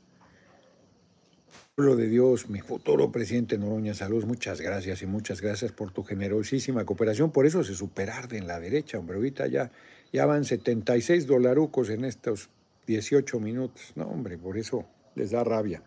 Pueblo 1.78 1.96
de 1.96 2.10
Dios, 2.10 2.50
mi 2.50 2.60
futuro 2.60 3.12
presidente 3.12 3.56
Noroña 3.56 3.94
Salud, 3.94 4.26
muchas 4.26 4.62
gracias 4.62 5.04
y 5.04 5.06
muchas 5.06 5.42
gracias 5.42 5.72
por 5.72 5.92
tu 5.92 6.02
generosísima 6.02 6.84
cooperación. 6.86 7.30
Por 7.30 7.46
eso 7.46 7.64
se 7.64 7.76
superarde 7.76 8.40
en 8.40 8.48
la 8.48 8.60
derecha, 8.60 8.98
hombre. 8.98 9.18
Ahorita 9.18 9.46
ya, 9.46 9.70
ya 10.12 10.26
van 10.26 10.44
76 10.44 11.28
dolarucos 11.28 11.92
en 11.92 12.04
estos 12.06 12.50
18 12.88 13.40
minutos. 13.40 13.92
No, 13.94 14.06
hombre, 14.06 14.40
por 14.40 14.58
eso 14.58 14.88
les 15.14 15.30
da 15.30 15.44
rabia. 15.44 15.84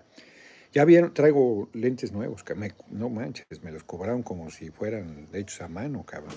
Ya 0.72 0.84
vieron, 0.84 1.12
traigo 1.12 1.68
lentes 1.72 2.12
nuevos, 2.12 2.44
que 2.44 2.54
no 2.92 3.08
manches, 3.08 3.46
me 3.64 3.72
los 3.72 3.82
cobraron 3.82 4.22
como 4.22 4.48
si 4.52 4.70
fueran 4.70 5.26
hechos 5.32 5.60
a 5.60 5.66
mano, 5.66 6.06
cabrón. 6.06 6.36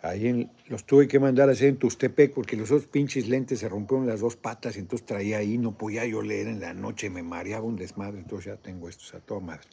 Ahí 0.00 0.48
los 0.68 0.84
tuve 0.84 1.08
que 1.08 1.18
mandar 1.18 1.48
a 1.48 1.52
hacer 1.52 1.68
en 1.68 1.76
Tustepec 1.76 2.32
porque 2.32 2.56
los 2.56 2.70
otros 2.70 2.86
pinches 2.86 3.28
lentes 3.28 3.58
se 3.58 3.68
rompieron 3.68 4.06
las 4.06 4.20
dos 4.20 4.36
patas 4.36 4.76
y 4.76 4.80
entonces 4.80 5.04
traía 5.04 5.38
ahí, 5.38 5.58
no 5.58 5.76
podía 5.76 6.06
yo 6.06 6.22
leer 6.22 6.46
en 6.46 6.60
la 6.60 6.72
noche, 6.72 7.10
me 7.10 7.24
mareaba 7.24 7.64
un 7.64 7.74
desmadre, 7.74 8.18
entonces 8.18 8.46
ya 8.46 8.56
tengo 8.56 8.88
estos 8.88 9.12
a 9.14 9.20
toda 9.20 9.40
madre. 9.40 9.66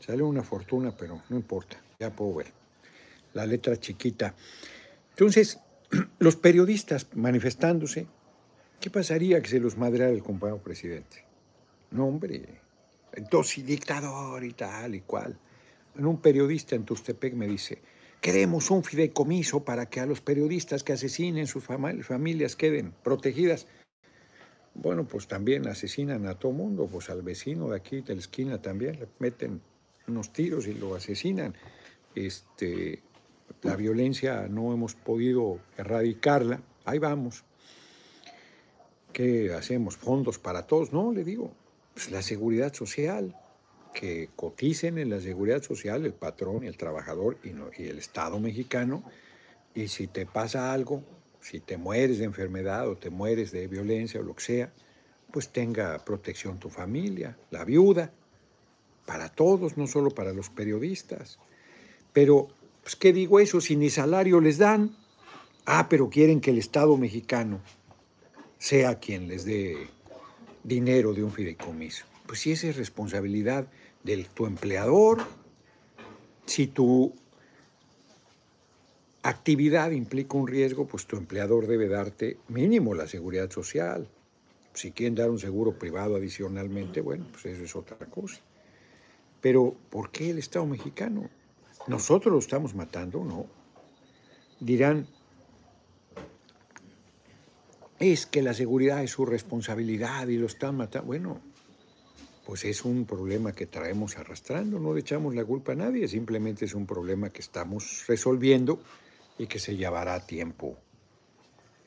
Sale 0.00 0.22
una 0.22 0.42
fortuna, 0.42 0.94
pero 0.94 1.22
no 1.30 1.36
importa, 1.36 1.80
ya 1.98 2.10
puedo 2.10 2.34
ver. 2.34 2.52
La 3.32 3.46
letra 3.46 3.78
chiquita. 3.78 4.34
Entonces, 5.10 5.58
los 6.18 6.36
periodistas 6.36 7.06
manifestándose, 7.14 8.06
¿qué 8.78 8.90
pasaría 8.90 9.40
que 9.40 9.48
se 9.48 9.58
los 9.58 9.78
madreara 9.78 10.12
el 10.12 10.22
compañero 10.22 10.62
presidente? 10.62 11.24
No, 11.90 12.06
hombre, 12.06 12.42
entonces 13.14 13.64
dictador 13.64 14.44
y 14.44 14.52
tal 14.52 14.94
y 14.94 15.00
cual. 15.00 15.38
En 15.96 16.06
un 16.06 16.20
periodista 16.20 16.76
en 16.76 16.84
Tustepec 16.84 17.32
me 17.32 17.48
dice, 17.48 17.80
Queremos 18.20 18.70
un 18.70 18.82
fideicomiso 18.82 19.64
para 19.64 19.86
que 19.86 20.00
a 20.00 20.06
los 20.06 20.20
periodistas 20.20 20.82
que 20.82 20.92
asesinen 20.92 21.46
sus 21.46 21.64
familias 21.64 22.56
queden 22.56 22.92
protegidas. 23.02 23.66
Bueno, 24.74 25.06
pues 25.06 25.28
también 25.28 25.66
asesinan 25.68 26.26
a 26.26 26.34
todo 26.38 26.52
mundo, 26.52 26.88
pues 26.90 27.10
al 27.10 27.22
vecino 27.22 27.70
de 27.70 27.76
aquí 27.76 28.00
de 28.00 28.14
la 28.14 28.20
esquina 28.20 28.60
también 28.60 28.98
le 28.98 29.08
meten 29.18 29.60
unos 30.08 30.32
tiros 30.32 30.66
y 30.66 30.74
lo 30.74 30.94
asesinan. 30.94 31.54
Este, 32.14 33.02
la 33.62 33.76
violencia 33.76 34.46
no 34.48 34.72
hemos 34.72 34.94
podido 34.94 35.58
erradicarla, 35.76 36.60
ahí 36.84 36.98
vamos. 36.98 37.44
¿Qué 39.12 39.52
hacemos? 39.52 39.96
¿Fondos 39.96 40.38
para 40.38 40.66
todos? 40.66 40.92
No, 40.92 41.12
le 41.12 41.24
digo, 41.24 41.52
pues 41.94 42.10
la 42.10 42.22
seguridad 42.22 42.72
social, 42.72 43.34
que 43.98 44.30
coticen 44.36 44.96
en 44.96 45.10
la 45.10 45.20
seguridad 45.20 45.60
social 45.60 46.06
el 46.06 46.12
patrón 46.12 46.62
y 46.62 46.68
el 46.68 46.76
trabajador 46.76 47.36
y, 47.42 47.48
y, 47.82 47.88
el 47.88 47.98
Estado 47.98 48.38
mexicano. 48.38 49.02
Y 49.74 49.88
si 49.88 50.06
te 50.06 50.24
pasa 50.24 50.72
algo, 50.72 51.02
si 51.40 51.58
te 51.58 51.78
mueres 51.78 52.18
de 52.18 52.24
enfermedad 52.24 52.88
o 52.88 52.96
te 52.96 53.10
mueres 53.10 53.50
de 53.50 53.66
violencia 53.66 54.20
o 54.20 54.22
lo 54.22 54.36
que 54.36 54.44
sea, 54.44 54.72
pues 55.32 55.48
tenga 55.48 55.98
protección 56.04 56.60
tu 56.60 56.68
familia, 56.68 57.36
la 57.50 57.64
viuda, 57.64 58.12
para 59.04 59.30
todos, 59.30 59.76
no 59.76 59.88
solo 59.88 60.10
para 60.10 60.32
los 60.32 60.48
periodistas. 60.48 61.40
Pero, 62.12 62.46
pues, 62.82 62.94
¿qué 62.94 63.12
digo 63.12 63.40
eso? 63.40 63.60
Si 63.60 63.74
ni 63.74 63.90
salario 63.90 64.40
les 64.40 64.58
dan, 64.58 64.94
ah, 65.66 65.88
pero 65.88 66.08
quieren 66.08 66.40
que 66.40 66.52
el 66.52 66.58
Estado 66.58 66.96
mexicano 66.96 67.60
sea 68.58 69.00
quien 69.00 69.26
les 69.26 69.44
dé 69.44 69.88
dinero 70.62 71.14
de 71.14 71.24
un 71.24 71.32
fideicomiso. 71.32 72.04
Pues 72.28 72.38
si 72.38 72.52
esa 72.52 72.68
es 72.68 72.76
responsabilidad 72.76 73.66
de 74.02 74.24
tu 74.34 74.46
empleador, 74.46 75.18
si 76.46 76.66
tu 76.66 77.14
actividad 79.22 79.90
implica 79.90 80.36
un 80.36 80.46
riesgo, 80.46 80.86
pues 80.86 81.06
tu 81.06 81.16
empleador 81.16 81.66
debe 81.66 81.88
darte 81.88 82.38
mínimo 82.48 82.94
la 82.94 83.06
seguridad 83.06 83.50
social. 83.50 84.08
Si 84.72 84.92
quieren 84.92 85.14
dar 85.14 85.30
un 85.30 85.38
seguro 85.38 85.78
privado 85.78 86.16
adicionalmente, 86.16 87.00
bueno, 87.00 87.26
pues 87.32 87.46
eso 87.46 87.64
es 87.64 87.76
otra 87.76 87.98
cosa. 88.06 88.40
Pero, 89.40 89.74
¿por 89.90 90.10
qué 90.10 90.30
el 90.30 90.38
Estado 90.38 90.66
mexicano? 90.66 91.28
¿Nosotros 91.86 92.32
lo 92.32 92.38
estamos 92.38 92.74
matando? 92.74 93.24
No. 93.24 93.46
Dirán, 94.60 95.06
es 97.98 98.26
que 98.26 98.42
la 98.42 98.54
seguridad 98.54 99.02
es 99.02 99.10
su 99.10 99.26
responsabilidad 99.26 100.28
y 100.28 100.36
lo 100.36 100.46
están 100.46 100.76
matando. 100.76 101.06
Bueno, 101.06 101.40
pues 102.48 102.64
es 102.64 102.86
un 102.86 103.04
problema 103.04 103.52
que 103.52 103.66
traemos 103.66 104.16
arrastrando, 104.16 104.78
no 104.78 104.94
le 104.94 105.00
echamos 105.00 105.34
la 105.34 105.44
culpa 105.44 105.72
a 105.72 105.74
nadie, 105.74 106.08
simplemente 106.08 106.64
es 106.64 106.72
un 106.72 106.86
problema 106.86 107.28
que 107.28 107.42
estamos 107.42 108.06
resolviendo 108.08 108.80
y 109.36 109.46
que 109.46 109.58
se 109.58 109.76
llevará 109.76 110.24
tiempo 110.24 110.78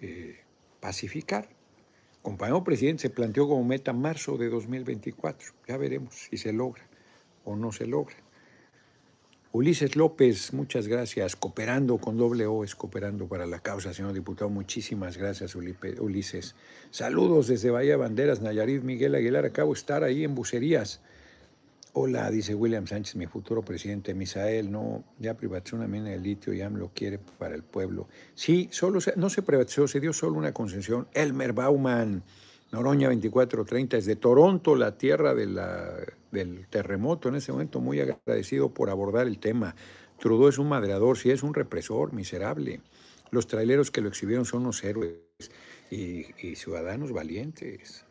eh, 0.02 0.40
pacificar. 0.80 1.50
Compañero 2.22 2.64
presidente 2.64 3.02
se 3.02 3.10
planteó 3.10 3.48
como 3.48 3.64
meta 3.64 3.92
marzo 3.92 4.38
de 4.38 4.50
2024, 4.50 5.52
ya 5.68 5.78
veremos 5.78 6.14
si 6.30 6.38
se 6.38 6.54
logra 6.54 6.84
o 7.44 7.56
no 7.56 7.72
se 7.72 7.88
logra. 7.88 8.18
Ulises 9.54 9.98
López, 9.98 10.54
muchas 10.54 10.88
gracias. 10.88 11.36
Cooperando 11.36 11.98
con 11.98 12.16
doble 12.16 12.46
O 12.46 12.64
es 12.64 12.74
cooperando 12.74 13.28
para 13.28 13.46
la 13.46 13.60
causa, 13.60 13.94
señor 13.94 14.14
diputado. 14.14 14.50
Muchísimas 14.50 15.18
gracias, 15.18 15.56
Ulises. 15.56 16.56
Saludos 16.90 17.48
desde 17.48 17.70
Bahía 17.70 17.98
Banderas, 17.98 18.40
Nayarit, 18.40 18.82
Miguel 18.82 19.14
Aguilar. 19.14 19.44
Acabo 19.44 19.74
de 19.74 19.80
estar 19.80 20.06
ahí 20.06 20.24
en 20.24 20.36
Bucerías. 20.36 21.02
Hola, 21.92 22.32
dice 22.32 22.56
William 22.56 22.88
Sánchez, 22.88 23.18
mi 23.18 23.28
futuro 23.28 23.62
presidente. 23.62 24.14
Misael, 24.14 24.72
no, 24.72 25.04
ya 25.20 25.34
privatizó 25.34 25.76
una 25.76 25.88
mina 25.88 26.12
de 26.12 26.20
litio 26.20 26.54
y 26.54 26.62
AMLO 26.62 26.92
quiere 26.96 27.20
para 27.20 27.54
el 27.54 27.64
pueblo. 27.64 28.08
Sí, 28.34 28.70
solo 28.72 29.00
no 29.18 29.30
se 29.30 29.42
privatizó, 29.42 29.86
se 29.86 30.00
dio 30.00 30.14
solo 30.14 30.38
una 30.38 30.54
concesión. 30.54 31.10
Elmer 31.14 31.52
Bauman. 31.52 32.24
Noroña 32.72 33.10
2430, 33.10 33.98
es 33.98 34.06
de 34.06 34.16
Toronto, 34.16 34.76
la 34.76 34.98
tierra 34.98 35.36
del 35.36 36.68
terremoto. 36.70 37.28
En 37.28 37.36
ese 37.36 37.52
momento 37.52 37.82
muy 37.82 38.00
agradecido 38.00 38.74
por 38.74 38.90
abordar 38.90 39.28
el 39.28 39.40
tema. 39.40 39.76
Trudeau 40.20 40.48
es 40.48 40.58
un 40.58 40.70
madreador, 40.70 41.18
sí 41.18 41.32
es 41.32 41.44
un 41.44 41.54
represor 41.54 42.14
miserable. 42.14 42.82
Los 43.30 43.48
traileros 43.48 43.92
que 43.92 44.00
lo 44.00 44.08
exhibieron 44.08 44.46
son 44.46 44.62
unos 44.62 44.84
héroes 44.86 45.20
y, 45.90 46.26
y 46.48 46.56
ciudadanos 46.56 47.12
valientes. 47.12 48.06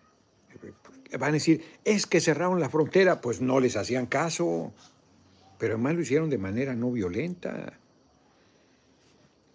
Van 1.18 1.30
a 1.30 1.32
decir, 1.32 1.64
es 1.84 2.06
que 2.06 2.20
cerraron 2.20 2.60
la 2.60 2.68
frontera, 2.68 3.22
pues 3.22 3.40
no 3.40 3.60
les 3.60 3.76
hacían 3.76 4.06
caso, 4.06 4.72
pero 5.58 5.74
además 5.74 5.94
lo 5.94 6.02
hicieron 6.02 6.28
de 6.28 6.38
manera 6.38 6.74
no 6.74 6.92
violenta. 6.92 7.78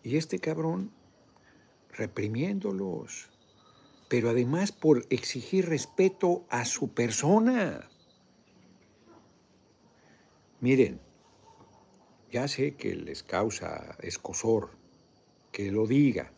Y 0.02 0.18
este 0.18 0.40
cabrón 0.40 0.92
reprimiéndolos 1.92 3.35
pero 4.08 4.30
además 4.30 4.72
por 4.72 5.06
exigir 5.10 5.68
respeto 5.68 6.46
a 6.50 6.66
su 6.66 6.90
persona. 6.90 7.90
Miren, 10.62 11.00
ya 12.32 12.48
sé 12.48 12.76
que 12.76 12.96
les 12.96 13.24
causa 13.24 13.98
escosor 14.02 14.72
que 15.52 15.72
lo 15.72 15.88
diga, 15.88 16.32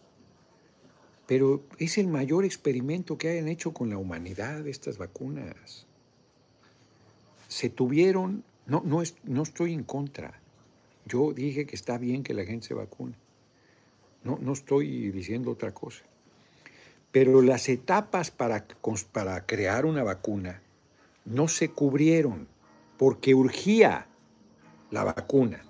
pero 1.25 1.63
es 1.77 1.97
el 1.97 2.07
mayor 2.07 2.45
experimento 2.45 3.17
que 3.17 3.29
hayan 3.29 3.47
hecho 3.47 3.73
con 3.73 3.89
la 3.89 3.97
humanidad 3.97 4.67
estas 4.67 4.97
vacunas. 4.97 5.87
Se 7.47 7.69
tuvieron, 7.69 8.43
no, 8.65 8.81
no, 8.85 9.01
es, 9.01 9.15
no 9.23 9.43
estoy 9.43 9.73
en 9.73 9.83
contra, 9.83 10.39
yo 11.05 11.33
dije 11.33 11.65
que 11.65 11.75
está 11.75 11.97
bien 11.97 12.23
que 12.23 12.33
la 12.33 12.45
gente 12.45 12.67
se 12.67 12.73
vacune, 12.73 13.15
no, 14.23 14.37
no 14.41 14.53
estoy 14.53 15.11
diciendo 15.11 15.51
otra 15.51 15.73
cosa. 15.73 16.03
Pero 17.11 17.41
las 17.41 17.69
etapas 17.69 18.31
para, 18.31 18.67
para 19.11 19.45
crear 19.45 19.85
una 19.85 20.03
vacuna 20.03 20.61
no 21.25 21.47
se 21.47 21.69
cubrieron 21.69 22.47
porque 22.97 23.35
urgía 23.35 24.07
la 24.91 25.03
vacuna. 25.03 25.63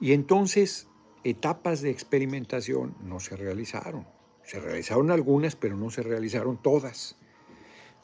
Y 0.00 0.12
entonces 0.12 0.88
etapas 1.24 1.80
de 1.82 1.90
experimentación 1.90 2.96
no 3.02 3.20
se 3.20 3.36
realizaron. 3.36 4.06
Se 4.44 4.58
realizaron 4.58 5.10
algunas, 5.10 5.56
pero 5.56 5.76
no 5.76 5.90
se 5.90 6.02
realizaron 6.02 6.60
todas. 6.60 7.16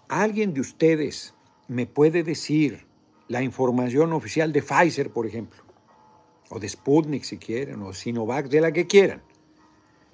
¿Alguien 0.09 0.55
de 0.55 0.61
ustedes 0.61 1.35
me 1.67 1.87
puede 1.87 2.23
decir 2.23 2.87
la 3.27 3.43
información 3.43 4.13
oficial 4.13 4.53
de 4.53 4.63
Pfizer, 4.63 5.11
por 5.11 5.27
ejemplo? 5.27 5.63
O 6.51 6.59
de 6.59 6.69
Sputnik, 6.69 7.25
si 7.25 7.39
quieren, 7.39 7.83
o 7.83 7.93
Sinovac, 7.93 8.49
de 8.49 8.61
la 8.61 8.73
que 8.73 8.87
quieran. 8.87 9.23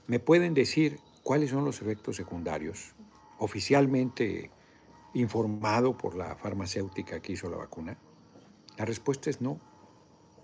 ¿Me 0.07 0.19
pueden 0.19 0.55
decir 0.55 0.99
cuáles 1.25 1.51
son 1.51 1.65
los 1.65 1.83
efectos 1.83 2.15
secundarios 2.15 2.95
oficialmente 3.39 4.53
informado 5.15 5.99
por 5.99 6.15
la 6.15 6.37
farmacéutica 6.37 7.21
que 7.21 7.33
hizo 7.33 7.51
la 7.51 7.57
vacuna? 7.57 7.99
La 8.77 8.85
respuesta 8.85 9.31
es 9.31 9.41
no. 9.41 9.59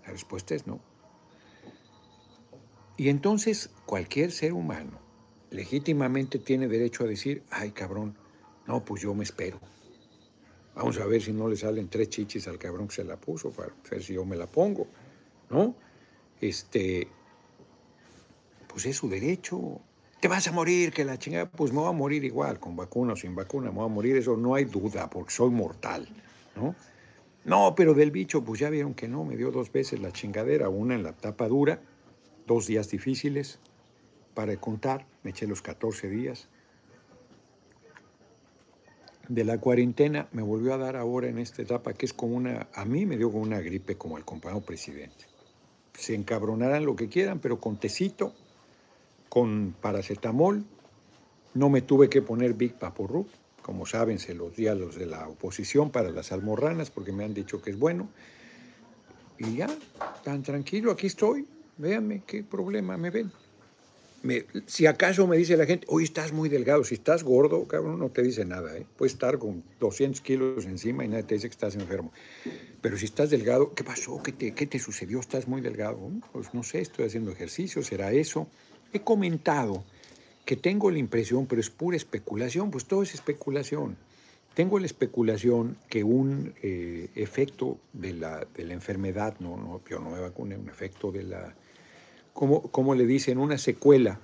La 0.03 0.11
respuesta 0.11 0.55
es 0.55 0.67
no. 0.67 0.81
Y 2.97 3.07
entonces 3.07 3.69
cualquier 3.85 4.31
ser 4.31 4.51
humano 4.51 4.99
legítimamente 5.51 6.39
tiene 6.39 6.67
derecho 6.67 7.03
a 7.03 7.07
decir, 7.07 7.43
ay 7.51 7.71
cabrón, 7.71 8.17
no, 8.67 8.83
pues 8.83 9.01
yo 9.01 9.13
me 9.13 9.23
espero. 9.23 9.59
Vamos 10.75 10.97
a 10.99 11.05
ver 11.05 11.21
si 11.21 11.33
no 11.33 11.47
le 11.47 11.57
salen 11.57 11.89
tres 11.89 12.09
chichis 12.09 12.47
al 12.47 12.57
cabrón 12.57 12.87
que 12.87 12.95
se 12.95 13.03
la 13.03 13.17
puso 13.17 13.51
para 13.51 13.73
ver 13.89 14.01
si 14.01 14.13
yo 14.13 14.25
me 14.25 14.35
la 14.35 14.47
pongo, 14.47 14.87
¿no? 15.49 15.75
Este, 16.39 17.07
pues 18.67 18.85
es 18.85 18.95
su 18.95 19.09
derecho 19.09 19.81
te 20.21 20.27
vas 20.27 20.47
a 20.47 20.51
morir, 20.51 20.93
que 20.93 21.03
la 21.03 21.17
chingada, 21.17 21.49
pues 21.49 21.73
me 21.73 21.79
voy 21.79 21.89
a 21.89 21.93
morir 21.93 22.23
igual, 22.23 22.59
con 22.59 22.75
vacuna 22.75 23.13
o 23.13 23.15
sin 23.15 23.33
vacuna, 23.33 23.71
me 23.71 23.77
voy 23.77 23.85
a 23.85 23.89
morir, 23.89 24.15
eso 24.15 24.37
no 24.37 24.53
hay 24.53 24.65
duda, 24.65 25.09
porque 25.09 25.31
soy 25.31 25.49
mortal, 25.49 26.07
¿no? 26.55 26.75
No, 27.43 27.73
pero 27.75 27.95
del 27.95 28.11
bicho, 28.11 28.43
pues 28.43 28.59
ya 28.59 28.69
vieron 28.69 28.93
que 28.93 29.07
no, 29.07 29.23
me 29.25 29.35
dio 29.35 29.49
dos 29.49 29.71
veces 29.71 29.99
la 29.99 30.11
chingadera, 30.11 30.69
una 30.69 30.93
en 30.93 31.01
la 31.01 31.13
tapa 31.13 31.47
dura, 31.47 31.81
dos 32.45 32.67
días 32.67 32.87
difíciles, 32.91 33.57
para 34.35 34.55
contar, 34.57 35.07
me 35.23 35.31
eché 35.31 35.47
los 35.47 35.63
14 35.63 36.07
días. 36.07 36.49
De 39.27 39.43
la 39.43 39.57
cuarentena 39.57 40.27
me 40.33 40.43
volvió 40.43 40.75
a 40.75 40.77
dar 40.77 40.97
ahora 40.97 41.29
en 41.29 41.39
esta 41.39 41.63
etapa, 41.63 41.93
que 41.93 42.05
es 42.05 42.13
como 42.13 42.35
una, 42.35 42.67
a 42.75 42.85
mí 42.85 43.07
me 43.07 43.17
dio 43.17 43.31
como 43.31 43.41
una 43.41 43.59
gripe 43.59 43.97
como 43.97 44.19
el 44.19 44.25
compañero 44.25 44.63
presidente. 44.63 45.25
Se 45.93 46.13
encabronarán 46.13 46.85
lo 46.85 46.95
que 46.95 47.09
quieran, 47.09 47.39
pero 47.39 47.59
con 47.59 47.77
tecito 47.77 48.35
con 49.31 49.73
paracetamol. 49.79 50.65
No 51.53 51.69
me 51.69 51.81
tuve 51.81 52.09
que 52.09 52.21
poner 52.21 52.53
Big 52.53 52.77
Vaporub, 52.77 53.27
como 53.61 53.85
saben, 53.85 54.19
se 54.19 54.33
los 54.33 54.57
di 54.57 54.67
a 54.67 54.75
los 54.75 54.95
de 54.95 55.05
la 55.05 55.25
oposición 55.29 55.89
para 55.89 56.09
las 56.11 56.33
almorranas 56.33 56.91
porque 56.91 57.13
me 57.13 57.23
han 57.23 57.33
dicho 57.33 57.61
que 57.61 57.69
es 57.69 57.79
bueno. 57.79 58.09
Y 59.37 59.55
ya, 59.55 59.69
tan 60.25 60.43
tranquilo, 60.43 60.91
aquí 60.91 61.07
estoy. 61.07 61.47
Véanme, 61.77 62.23
qué 62.27 62.43
problema 62.43 62.97
me 62.97 63.09
ven. 63.09 63.31
si 64.65 64.85
acaso 64.85 65.25
me 65.27 65.37
dice 65.37 65.55
la 65.55 65.65
gente, 65.65 65.87
hoy 65.89 66.03
estás 66.03 66.33
muy 66.33 66.49
delgado, 66.49 66.83
si 66.83 66.95
estás 66.95 67.23
gordo, 67.23 67.65
cabrón, 67.69 67.99
no 67.99 68.09
te 68.09 68.23
dice 68.23 68.43
nada. 68.43 68.75
¿eh? 68.75 68.85
Puedes 68.97 69.13
estar 69.13 69.39
con 69.39 69.63
200 69.79 70.19
kilos 70.19 70.65
encima 70.65 71.05
y 71.05 71.07
nadie 71.07 71.23
te 71.23 71.35
dice 71.35 71.47
que 71.47 71.53
estás 71.53 71.75
enfermo. 71.75 72.11
Pero 72.81 72.97
si 72.97 73.05
estás 73.05 73.29
delgado, 73.29 73.73
¿qué 73.75 73.85
pasó? 73.85 74.21
¿Qué 74.21 74.33
te, 74.33 74.53
qué 74.53 74.67
te 74.67 74.77
sucedió? 74.77 75.21
¿Estás 75.21 75.47
muy 75.47 75.61
delgado? 75.61 75.97
Pues 76.33 76.53
no 76.53 76.63
sé, 76.63 76.81
estoy 76.81 77.05
haciendo 77.05 77.31
ejercicio, 77.31 77.81
será 77.81 78.11
eso. 78.11 78.49
He 78.93 79.01
comentado 79.01 79.83
que 80.45 80.55
tengo 80.55 80.91
la 80.91 80.99
impresión, 80.99 81.45
pero 81.45 81.61
es 81.61 81.69
pura 81.69 81.95
especulación, 81.95 82.71
pues 82.71 82.85
todo 82.85 83.03
es 83.03 83.13
especulación. 83.13 83.97
Tengo 84.53 84.79
la 84.79 84.85
especulación 84.85 85.77
que 85.87 86.03
un 86.03 86.53
eh, 86.61 87.09
efecto 87.15 87.77
de 87.93 88.13
la, 88.13 88.45
de 88.53 88.65
la, 88.65 88.73
enfermedad, 88.73 89.35
no, 89.39 89.55
no, 89.55 89.81
yo 89.89 89.99
no 89.99 90.09
me 90.09 90.19
vacuné, 90.19 90.57
un 90.57 90.67
efecto 90.67 91.11
de 91.11 91.23
la, 91.23 91.55
como, 92.33 92.63
como 92.63 92.93
le 92.95 93.05
dicen, 93.05 93.37
una 93.37 93.57
secuela, 93.57 94.19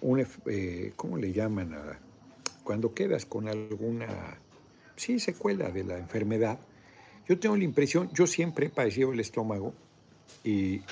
un, 0.00 0.26
eh, 0.46 0.92
¿cómo 0.96 1.16
le 1.16 1.32
llaman? 1.32 1.74
A, 1.74 2.00
cuando 2.64 2.92
quedas 2.92 3.24
con 3.24 3.46
alguna, 3.48 4.40
sí, 4.96 5.20
secuela 5.20 5.70
de 5.70 5.84
la 5.84 5.98
enfermedad. 5.98 6.58
Yo 7.28 7.38
tengo 7.38 7.56
la 7.56 7.64
impresión, 7.64 8.10
yo 8.12 8.26
siempre 8.26 8.66
he 8.66 8.70
padecido 8.70 9.12
el 9.12 9.20
estómago 9.20 9.72
y 10.42 10.82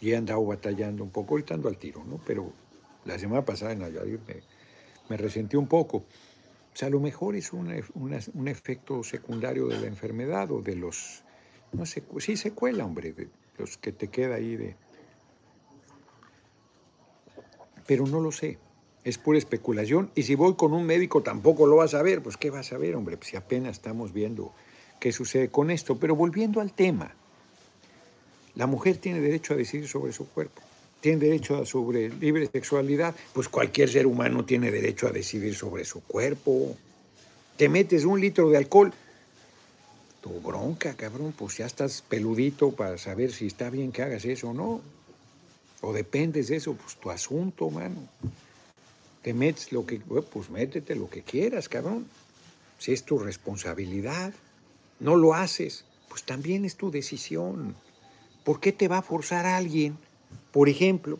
y 0.00 0.12
he 0.12 0.16
andado 0.16 0.44
batallando 0.44 1.02
un 1.02 1.10
poco, 1.10 1.34
ahorita 1.34 1.54
ando 1.54 1.68
al 1.68 1.78
tiro, 1.78 2.04
¿no? 2.04 2.20
Pero 2.26 2.52
la 3.04 3.18
semana 3.18 3.44
pasada 3.44 3.72
en 3.72 3.80
Nayarit 3.80 4.20
me, 4.26 4.42
me 5.08 5.16
resentí 5.16 5.56
un 5.56 5.66
poco. 5.66 5.98
O 5.98 6.76
sea, 6.78 6.88
a 6.88 6.90
lo 6.90 7.00
mejor 7.00 7.34
es 7.34 7.52
un 7.52 8.48
efecto 8.48 9.02
secundario 9.02 9.66
de 9.66 9.80
la 9.80 9.86
enfermedad 9.86 10.52
o 10.52 10.62
de 10.62 10.76
los, 10.76 11.24
no 11.72 11.84
sé, 11.84 12.04
sí 12.18 12.36
secuela, 12.36 12.84
hombre, 12.84 13.12
de 13.12 13.28
los 13.56 13.78
que 13.78 13.92
te 13.92 14.08
queda 14.08 14.36
ahí 14.36 14.56
de... 14.56 14.76
Pero 17.86 18.06
no 18.06 18.20
lo 18.20 18.30
sé, 18.30 18.58
es 19.02 19.18
pura 19.18 19.38
especulación. 19.38 20.10
Y 20.14 20.22
si 20.22 20.34
voy 20.34 20.54
con 20.54 20.72
un 20.72 20.84
médico 20.84 21.22
tampoco 21.22 21.66
lo 21.66 21.76
vas 21.76 21.94
a 21.94 22.02
ver, 22.02 22.22
pues 22.22 22.36
¿qué 22.36 22.50
vas 22.50 22.72
a 22.72 22.78
ver, 22.78 22.94
hombre? 22.94 23.16
Pues 23.16 23.30
si 23.30 23.36
apenas 23.36 23.72
estamos 23.72 24.12
viendo 24.12 24.52
qué 25.00 25.10
sucede 25.10 25.48
con 25.48 25.70
esto. 25.70 25.98
Pero 25.98 26.14
volviendo 26.14 26.60
al 26.60 26.72
tema, 26.74 27.16
la 28.58 28.66
mujer 28.66 28.96
tiene 28.96 29.20
derecho 29.20 29.54
a 29.54 29.56
decidir 29.56 29.86
sobre 29.86 30.12
su 30.12 30.28
cuerpo, 30.28 30.60
tiene 31.00 31.18
derecho 31.18 31.56
a 31.56 31.64
sobre 31.64 32.08
libre 32.08 32.48
sexualidad, 32.48 33.14
pues 33.32 33.48
cualquier 33.48 33.88
ser 33.88 34.04
humano 34.04 34.44
tiene 34.44 34.72
derecho 34.72 35.06
a 35.06 35.12
decidir 35.12 35.54
sobre 35.54 35.84
su 35.84 36.02
cuerpo. 36.02 36.76
Te 37.56 37.68
metes 37.68 38.04
un 38.04 38.20
litro 38.20 38.50
de 38.50 38.56
alcohol, 38.56 38.92
Tu 40.20 40.40
bronca, 40.40 40.94
cabrón, 40.94 41.32
pues 41.38 41.58
ya 41.58 41.66
estás 41.66 42.02
peludito 42.02 42.72
para 42.72 42.98
saber 42.98 43.30
si 43.30 43.46
está 43.46 43.70
bien 43.70 43.92
que 43.92 44.02
hagas 44.02 44.24
eso 44.24 44.48
o 44.48 44.52
no. 44.52 44.80
O 45.80 45.92
dependes 45.92 46.48
de 46.48 46.56
eso, 46.56 46.74
pues 46.74 46.96
tu 46.96 47.10
asunto, 47.12 47.70
mano. 47.70 48.08
Te 49.22 49.32
metes 49.32 49.70
lo 49.70 49.86
que, 49.86 50.00
pues 50.00 50.50
métete 50.50 50.96
lo 50.96 51.08
que 51.08 51.22
quieras, 51.22 51.68
cabrón. 51.68 52.08
Si 52.80 52.92
es 52.92 53.04
tu 53.04 53.20
responsabilidad, 53.20 54.34
no 54.98 55.14
lo 55.14 55.34
haces, 55.34 55.84
pues 56.08 56.24
también 56.24 56.64
es 56.64 56.74
tu 56.74 56.90
decisión. 56.90 57.76
¿Por 58.44 58.60
qué 58.60 58.72
te 58.72 58.88
va 58.88 58.98
a 58.98 59.02
forzar 59.02 59.46
a 59.46 59.56
alguien, 59.56 59.96
por 60.52 60.68
ejemplo, 60.68 61.18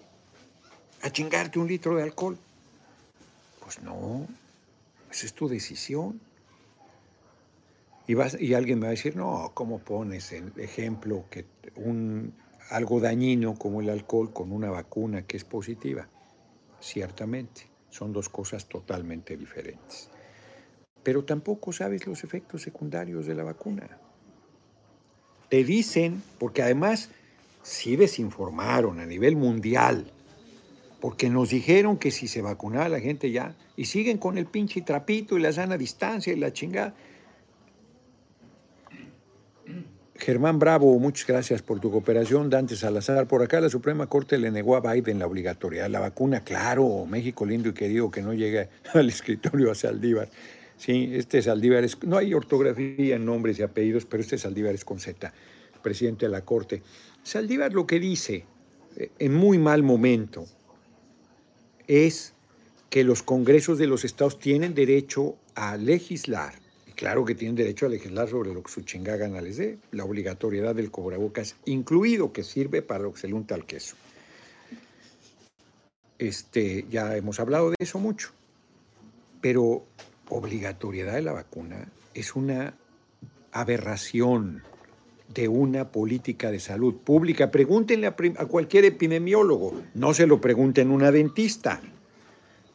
a 1.03 1.11
chingarte 1.11 1.59
un 1.59 1.69
litro 1.69 1.97
de 1.97 2.03
alcohol? 2.03 2.39
Pues 3.63 3.83
no, 3.83 4.27
esa 5.11 5.27
es 5.27 5.35
tu 5.35 5.49
decisión. 5.49 6.21
Y, 8.07 8.15
vas, 8.15 8.41
y 8.41 8.55
alguien 8.55 8.79
me 8.79 8.85
va 8.85 8.89
a 8.89 8.91
decir, 8.93 9.17
no, 9.17 9.51
¿cómo 9.53 9.79
pones 9.81 10.33
el 10.33 10.53
ejemplo 10.57 11.27
que 11.31 11.45
un, 11.77 12.33
algo 12.71 13.01
dañino 13.01 13.55
como 13.55 13.83
el 13.83 13.91
alcohol 13.91 14.33
con 14.33 14.51
una 14.51 14.71
vacuna 14.71 15.27
que 15.27 15.37
es 15.37 15.45
positiva? 15.45 16.09
Ciertamente, 16.81 17.67
son 17.91 18.13
dos 18.13 18.31
cosas 18.31 18.67
totalmente 18.67 19.37
diferentes. 19.37 20.09
Pero 21.03 21.25
tampoco 21.25 21.73
sabes 21.73 22.07
los 22.07 22.25
efectos 22.25 22.63
secundarios 22.63 23.27
de 23.27 23.35
la 23.35 23.45
vacuna. 23.45 23.99
Te 25.49 25.65
dicen, 25.65 26.23
porque 26.39 26.63
además 26.63 27.11
sí 27.63 27.97
desinformaron 27.97 29.01
a 29.01 29.07
nivel 29.07 29.37
mundial, 29.37 30.11
porque 31.01 31.31
nos 31.31 31.51
dijeron 31.51 31.97
que 31.97 32.11
si 32.11 32.29
se 32.29 32.43
vacunaba 32.43 32.89
la 32.89 33.01
gente 33.01 33.31
ya, 33.31 33.55
y 33.77 33.85
siguen 33.85 34.19
con 34.19 34.37
el 34.39 34.47
pinche 34.47 34.83
trapito 34.83 35.39
y 35.39 35.43
la 35.43 35.53
sana 35.53 35.79
distancia 35.79 36.33
y 36.33 36.37
la 36.37 36.53
chingada. 36.53 36.95
Germán 40.19 40.59
Bravo, 40.59 40.99
muchas 40.99 41.27
gracias 41.29 41.63
por 41.63 41.79
tu 41.79 41.93
cooperación. 41.93 42.51
Dante 42.51 42.75
Salazar, 42.75 43.29
por 43.29 43.41
acá 43.41 43.61
la 43.61 43.71
Suprema 43.71 44.09
Corte 44.09 44.37
le 44.37 44.51
negó 44.51 44.75
a 44.75 44.81
Biden 44.81 45.21
la 45.21 45.27
obligatoriedad 45.27 45.89
la 45.89 46.01
vacuna. 46.01 46.43
Claro, 46.43 47.07
México 47.07 47.47
lindo 47.47 47.69
y 47.69 47.73
querido 47.73 48.11
que 48.11 48.21
no 48.21 48.35
llegue 48.35 48.69
al 48.95 49.09
escritorio 49.09 49.71
a 49.71 49.77
Saldívar. 49.77 50.29
Sí, 50.79 51.11
este 51.13 51.43
Saldívar 51.43 51.85
es, 51.85 52.03
no 52.05 52.17
hay 52.17 52.33
ortografía 52.33 53.17
en 53.17 53.25
nombres 53.27 53.59
y 53.59 53.63
apellidos, 53.63 54.07
pero 54.07 54.23
este 54.23 54.39
Saldívar 54.39 54.75
es 54.75 54.85
con 54.85 55.01
Z, 55.01 55.33
presidente 55.83 56.27
de 56.27 56.33
la 56.33 56.45
Corte. 56.45 56.83
Saldívar 57.23 57.75
lo 57.75 57.87
que 57.87 58.01
dice, 58.01 58.47
eh, 58.97 59.11
en 59.19 59.35
muy 59.35 59.59
mal 59.59 59.83
momento, 59.83 60.47
es 61.87 62.33
que 62.89 63.05
los 63.05 63.23
congresos 63.23 63.79
de 63.79 63.87
los 63.87 64.05
estados 64.05 64.39
tienen 64.39 64.75
derecho 64.75 65.37
a 65.55 65.77
legislar 65.77 66.55
Claro 66.99 67.25
que 67.25 67.37
tienen 67.37 67.55
derecho 67.55 67.87
a 67.87 67.89
legislar 67.89 68.29
sobre 68.29 68.53
lo 68.53 68.61
que 68.61 68.73
su 68.73 68.81
chingada 68.81 69.19
gana 69.19 69.41
les 69.41 69.57
dé, 69.57 69.79
la 69.93 70.05
obligatoriedad 70.05 70.75
del 70.75 70.91
cobrebocas 70.91 71.55
incluido, 71.65 72.33
que 72.33 72.43
sirve 72.43 72.83
para 72.83 73.05
lo 73.05 73.13
que 73.13 73.21
se 73.21 73.29
le 73.29 73.35
unta 73.35 73.55
al 73.55 73.65
queso. 73.65 73.95
Este, 76.19 76.87
ya 76.91 77.17
hemos 77.17 77.39
hablado 77.39 77.71
de 77.71 77.77
eso 77.79 78.01
mucho, 78.01 78.33
pero 79.41 79.85
obligatoriedad 80.31 81.15
de 81.15 81.23
la 81.23 81.33
vacuna 81.33 81.89
es 82.15 82.37
una 82.37 82.75
aberración 83.53 84.63
de 85.33 85.49
una 85.49 85.91
política 85.91 86.51
de 86.51 86.61
salud 86.61 86.95
pública. 86.95 87.51
Pregúntenle 87.51 88.07
a, 88.07 88.15
cualquier 88.47 88.85
epidemiólogo, 88.85 89.75
no 89.95 90.15
se 90.15 90.27
lo 90.27 90.41
pregunten 90.41 90.91
a 90.91 90.95
una 90.95 91.11
dentista, 91.11 91.81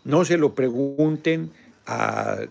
no 0.03 0.25
se 0.25 0.37
lo 0.37 0.53
pregunten 0.53 1.51
a 1.85 2.41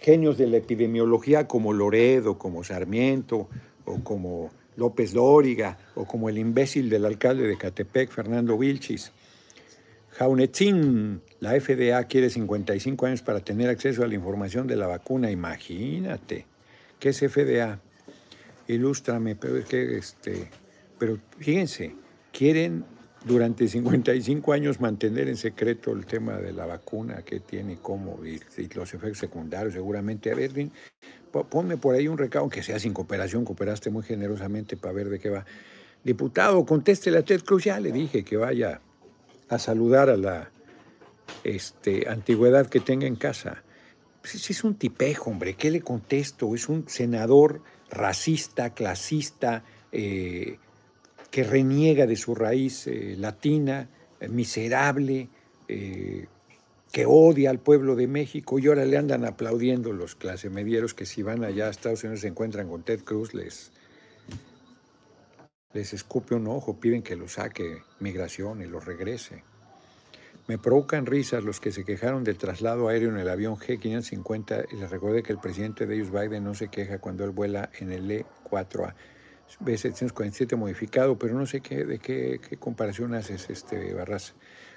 genios 0.00 0.38
de 0.38 0.46
la 0.46 0.56
epidemiología 0.58 1.46
como 1.46 1.72
Loredo, 1.72 2.38
como 2.38 2.64
Sarmiento, 2.64 3.48
o 3.84 4.02
como 4.02 4.50
López 4.76 5.12
Dóriga, 5.12 5.78
o 5.94 6.06
como 6.06 6.28
el 6.28 6.38
imbécil 6.38 6.88
del 6.88 7.04
alcalde 7.04 7.46
de 7.46 7.56
Catepec, 7.56 8.10
Fernando 8.10 8.56
Vilchis. 8.56 9.12
Jaunetzin, 10.18 11.20
la 11.40 11.60
FDA 11.60 12.02
quiere 12.04 12.30
55 12.30 13.04
años 13.04 13.20
para 13.20 13.40
tener 13.40 13.68
acceso 13.68 14.02
a 14.02 14.06
la 14.06 14.14
información 14.14 14.66
de 14.66 14.76
la 14.76 14.86
vacuna. 14.86 15.30
Imagínate. 15.30 16.46
¿Qué 16.98 17.10
es 17.10 17.18
FDA? 17.18 17.78
Ilústrame, 18.68 19.36
pero 19.36 19.58
es 19.58 19.66
que 19.66 19.98
este. 19.98 20.48
Pero 20.98 21.18
fíjense, 21.38 21.94
quieren 22.32 22.84
durante 23.26 23.68
55 23.68 24.54
años 24.54 24.80
mantener 24.80 25.28
en 25.28 25.36
secreto 25.36 25.92
el 25.92 26.06
tema 26.06 26.38
de 26.38 26.54
la 26.54 26.64
vacuna, 26.64 27.22
que 27.22 27.40
tiene, 27.40 27.76
cómo, 27.82 28.24
y, 28.24 28.40
los 28.74 28.94
efectos 28.94 29.18
secundarios, 29.18 29.74
seguramente. 29.74 30.32
A 30.32 30.34
ver, 30.34 30.50
ponme 31.50 31.76
por 31.76 31.94
ahí 31.94 32.08
un 32.08 32.16
recado, 32.16 32.44
aunque 32.44 32.62
sea 32.62 32.78
sin 32.78 32.94
cooperación, 32.94 33.44
cooperaste 33.44 33.90
muy 33.90 34.02
generosamente 34.02 34.78
para 34.78 34.94
ver 34.94 35.10
de 35.10 35.18
qué 35.18 35.28
va. 35.28 35.44
Diputado, 36.02 36.64
contéstele 36.64 37.18
a 37.18 37.22
Ted 37.22 37.42
Cruz, 37.42 37.64
ya 37.64 37.78
le 37.78 37.92
dije 37.92 38.24
que 38.24 38.38
vaya 38.38 38.80
a 39.48 39.58
saludar 39.58 40.10
a 40.10 40.16
la 40.16 40.50
este, 41.44 42.08
antigüedad 42.08 42.66
que 42.66 42.80
tenga 42.80 43.06
en 43.06 43.16
casa. 43.16 43.62
Pues 44.20 44.50
es 44.50 44.64
un 44.64 44.74
tipejo, 44.74 45.30
hombre, 45.30 45.54
¿qué 45.54 45.70
le 45.70 45.80
contesto? 45.80 46.54
Es 46.54 46.68
un 46.68 46.88
senador 46.88 47.62
racista, 47.90 48.74
clasista, 48.74 49.64
eh, 49.92 50.58
que 51.30 51.44
reniega 51.44 52.06
de 52.06 52.16
su 52.16 52.34
raíz 52.34 52.86
eh, 52.86 53.14
latina, 53.18 53.88
eh, 54.20 54.28
miserable, 54.28 55.28
que 55.68 57.06
odia 57.06 57.50
al 57.50 57.58
pueblo 57.58 57.96
de 57.96 58.06
México 58.06 58.60
y 58.60 58.68
ahora 58.68 58.84
le 58.84 58.96
andan 58.96 59.24
aplaudiendo 59.24 59.92
los 59.92 60.14
clase 60.14 60.48
medieros 60.48 60.94
que 60.94 61.06
si 61.06 61.22
van 61.22 61.42
allá 61.42 61.66
a 61.66 61.70
Estados 61.70 62.04
Unidos 62.04 62.20
se 62.20 62.28
encuentran 62.28 62.68
con 62.68 62.84
Ted 62.84 63.00
Cruz, 63.02 63.34
les, 63.34 63.72
les 65.72 65.92
escupe 65.92 66.34
un 66.34 66.46
ojo, 66.46 66.80
piden 66.80 67.02
que 67.02 67.16
lo 67.16 67.28
saque 67.28 67.82
migración 68.00 68.62
y 68.62 68.66
lo 68.66 68.80
regrese. 68.80 69.42
Me 70.48 70.58
provocan 70.58 71.06
risas 71.06 71.42
los 71.42 71.58
que 71.58 71.72
se 71.72 71.84
quejaron 71.84 72.22
del 72.22 72.38
traslado 72.38 72.88
aéreo 72.88 73.10
en 73.10 73.18
el 73.18 73.28
avión 73.28 73.56
G550 73.56 74.68
y 74.72 74.76
les 74.76 74.90
recordé 74.90 75.24
que 75.24 75.32
el 75.32 75.40
presidente 75.40 75.86
de 75.86 75.96
ellos, 75.96 76.12
Biden, 76.12 76.44
no 76.44 76.54
se 76.54 76.68
queja 76.68 76.98
cuando 76.98 77.24
él 77.24 77.30
vuela 77.30 77.70
en 77.80 77.90
el 77.90 78.08
E4A. 78.08 78.94
B747 79.60 80.56
modificado, 80.56 81.18
pero 81.18 81.34
no 81.34 81.46
sé 81.46 81.60
qué, 81.60 81.84
de 81.84 81.98
qué, 81.98 82.40
comparación 82.58 83.14
haces, 83.14 83.50
este 83.50 83.92
Barras. 83.94 84.34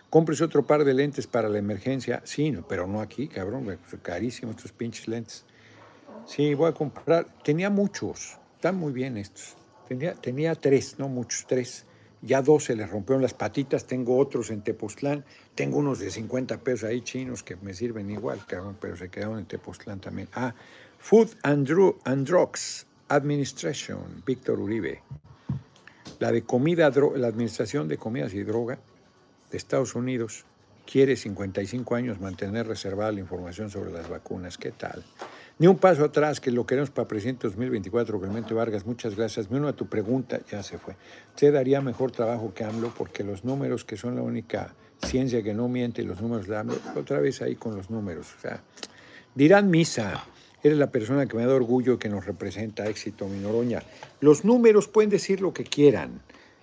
Compres 0.10 0.42
otro 0.42 0.66
par 0.66 0.86
de 0.86 0.94
lentes 0.96 1.28
para 1.28 1.50
la 1.50 1.60
emergencia. 1.60 2.22
Sí, 2.24 2.52
pero 2.68 2.88
no 2.88 3.00
aquí, 3.00 3.28
cabrón, 3.28 3.78
carísimos 4.02 4.56
estos 4.56 4.72
pinches 4.72 5.08
lentes. 5.08 5.46
Sí, 6.26 6.56
voy 6.56 6.70
a 6.70 6.74
comprar. 6.74 7.28
Tenía 7.44 7.70
muchos, 7.70 8.40
están 8.56 8.76
muy 8.76 8.92
bien 8.92 9.18
estos. 9.18 9.59
Tenía, 9.90 10.14
tenía 10.14 10.54
tres, 10.54 11.00
no 11.00 11.10
muchos, 11.10 11.48
tres. 11.48 11.86
Ya 12.22 12.44
dos 12.44 12.66
se 12.66 12.76
les 12.76 12.88
rompieron 12.88 13.24
las 13.24 13.34
patitas, 13.34 13.88
tengo 13.88 14.20
otros 14.20 14.52
en 14.52 14.62
Tepoztlán, 14.62 15.26
tengo 15.56 15.80
unos 15.80 15.98
de 15.98 16.12
50 16.12 16.60
pesos 16.60 16.88
ahí 16.88 17.02
chinos 17.02 17.42
que 17.42 17.56
me 17.56 17.74
sirven 17.74 18.12
igual, 18.12 18.46
cabrón, 18.46 18.78
pero 18.80 18.96
se 18.96 19.10
quedaron 19.10 19.40
en 19.40 19.46
Tepoztlán 19.46 20.00
también. 20.00 20.30
Ah, 20.34 20.54
Food 21.00 21.30
and, 21.42 21.68
and 22.04 22.28
Drugs, 22.28 22.86
Administration, 23.08 24.22
Víctor 24.24 24.60
Uribe. 24.60 25.02
La 26.20 26.32
de 26.32 26.44
comida, 26.44 26.92
la 27.16 27.28
Administración 27.28 27.88
de 27.88 27.98
Comidas 27.98 28.36
y 28.36 28.44
Droga 28.44 28.78
de 29.50 29.58
Estados 29.58 29.96
Unidos 29.96 30.46
quiere 30.86 31.16
55 31.16 31.96
años 31.96 32.20
mantener 32.20 32.68
reservada 32.68 33.12
la 33.12 33.22
información 33.22 33.72
sobre 33.72 33.92
las 33.92 34.08
vacunas. 34.08 34.60
¿Qué 34.60 34.70
tal? 34.70 35.04
Ni 35.60 35.68
un 35.68 35.78
paso 35.78 36.06
atrás, 36.06 36.40
que 36.40 36.52
lo 36.52 36.66
queremos 36.66 36.90
para 36.90 37.06
presidente 37.06 37.46
2024, 37.46 38.18
Clemente 38.22 38.54
Vargas. 38.54 38.86
Muchas 38.86 39.18
gracias. 39.18 39.52
Me 39.52 39.58
uno 39.58 39.68
a 39.68 39.74
tu 39.74 39.88
pregunta, 39.88 40.40
ya 40.50 40.64
se 40.64 40.78
fue. 40.78 40.96
¿Usted 41.36 41.52
daría 41.52 41.82
mejor 41.82 42.12
trabajo 42.12 42.54
que 42.54 42.64
AMLO? 42.64 42.94
Porque 42.98 43.26
los 43.26 43.44
números, 43.44 43.84
que 43.84 43.98
son 43.98 44.16
la 44.16 44.22
única 44.22 44.74
ciencia 45.04 45.44
que 45.44 45.54
no 45.54 45.68
miente, 45.68 46.02
los 46.04 46.22
números 46.22 46.48
de 46.48 46.56
AMLO, 46.56 46.78
otra 46.96 47.20
vez 47.20 47.42
ahí 47.42 47.56
con 47.56 47.76
los 47.76 47.90
números. 47.90 48.34
O 48.38 48.40
sea, 48.40 48.64
dirán 49.36 49.70
misa. 49.70 50.24
Eres 50.64 50.78
la 50.78 50.92
persona 50.92 51.26
que 51.26 51.36
me 51.36 51.46
da 51.46 51.54
orgullo 51.54 52.00
que 52.00 52.08
nos 52.08 52.26
representa 52.26 52.88
éxito, 52.88 53.28
mi 53.28 53.40
Noroña. 53.40 53.84
Los 54.22 54.46
números 54.46 54.88
pueden 54.88 55.10
decir 55.10 55.42
lo 55.42 55.54
que 55.54 55.66
quieran. 55.66 56.22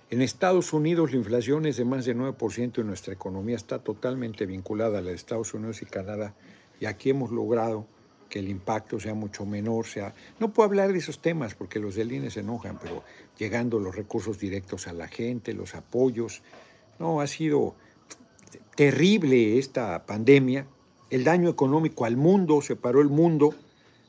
En 0.09 0.23
Estados 0.23 0.73
Unidos 0.73 1.11
la 1.11 1.17
inflación 1.17 1.67
es 1.67 1.77
de 1.77 1.85
más 1.85 2.05
de 2.05 2.15
9% 2.15 2.79
y 2.79 2.83
nuestra 2.83 3.13
economía 3.13 3.57
está 3.57 3.77
totalmente 3.77 4.47
vinculada 4.47 4.97
a 4.97 5.01
la 5.01 5.11
de 5.11 5.15
Estados 5.15 5.53
Unidos 5.53 5.83
y 5.83 5.85
Canadá. 5.85 6.33
Y 6.79 6.87
aquí 6.87 7.11
hemos 7.11 7.29
logrado 7.29 7.85
que 8.29 8.39
el 8.39 8.49
impacto 8.49 8.99
sea 8.99 9.13
mucho 9.13 9.45
menor. 9.45 9.85
Sea... 9.85 10.13
No 10.39 10.53
puedo 10.53 10.67
hablar 10.67 10.91
de 10.91 10.99
esos 10.99 11.21
temas 11.21 11.55
porque 11.55 11.79
los 11.79 11.95
del 11.95 12.11
INE 12.11 12.29
se 12.29 12.41
enojan, 12.41 12.79
pero 12.81 13.03
llegando 13.37 13.79
los 13.79 13.95
recursos 13.95 14.39
directos 14.39 14.87
a 14.87 14.93
la 14.93 15.07
gente, 15.07 15.53
los 15.53 15.75
apoyos. 15.75 16.41
No, 16.99 17.21
ha 17.21 17.27
sido 17.27 17.75
terrible 18.75 19.57
esta 19.57 20.05
pandemia. 20.05 20.67
El 21.09 21.23
daño 21.23 21.49
económico 21.49 22.05
al 22.05 22.17
mundo, 22.17 22.61
separó 22.61 23.01
el 23.01 23.09
mundo 23.09 23.55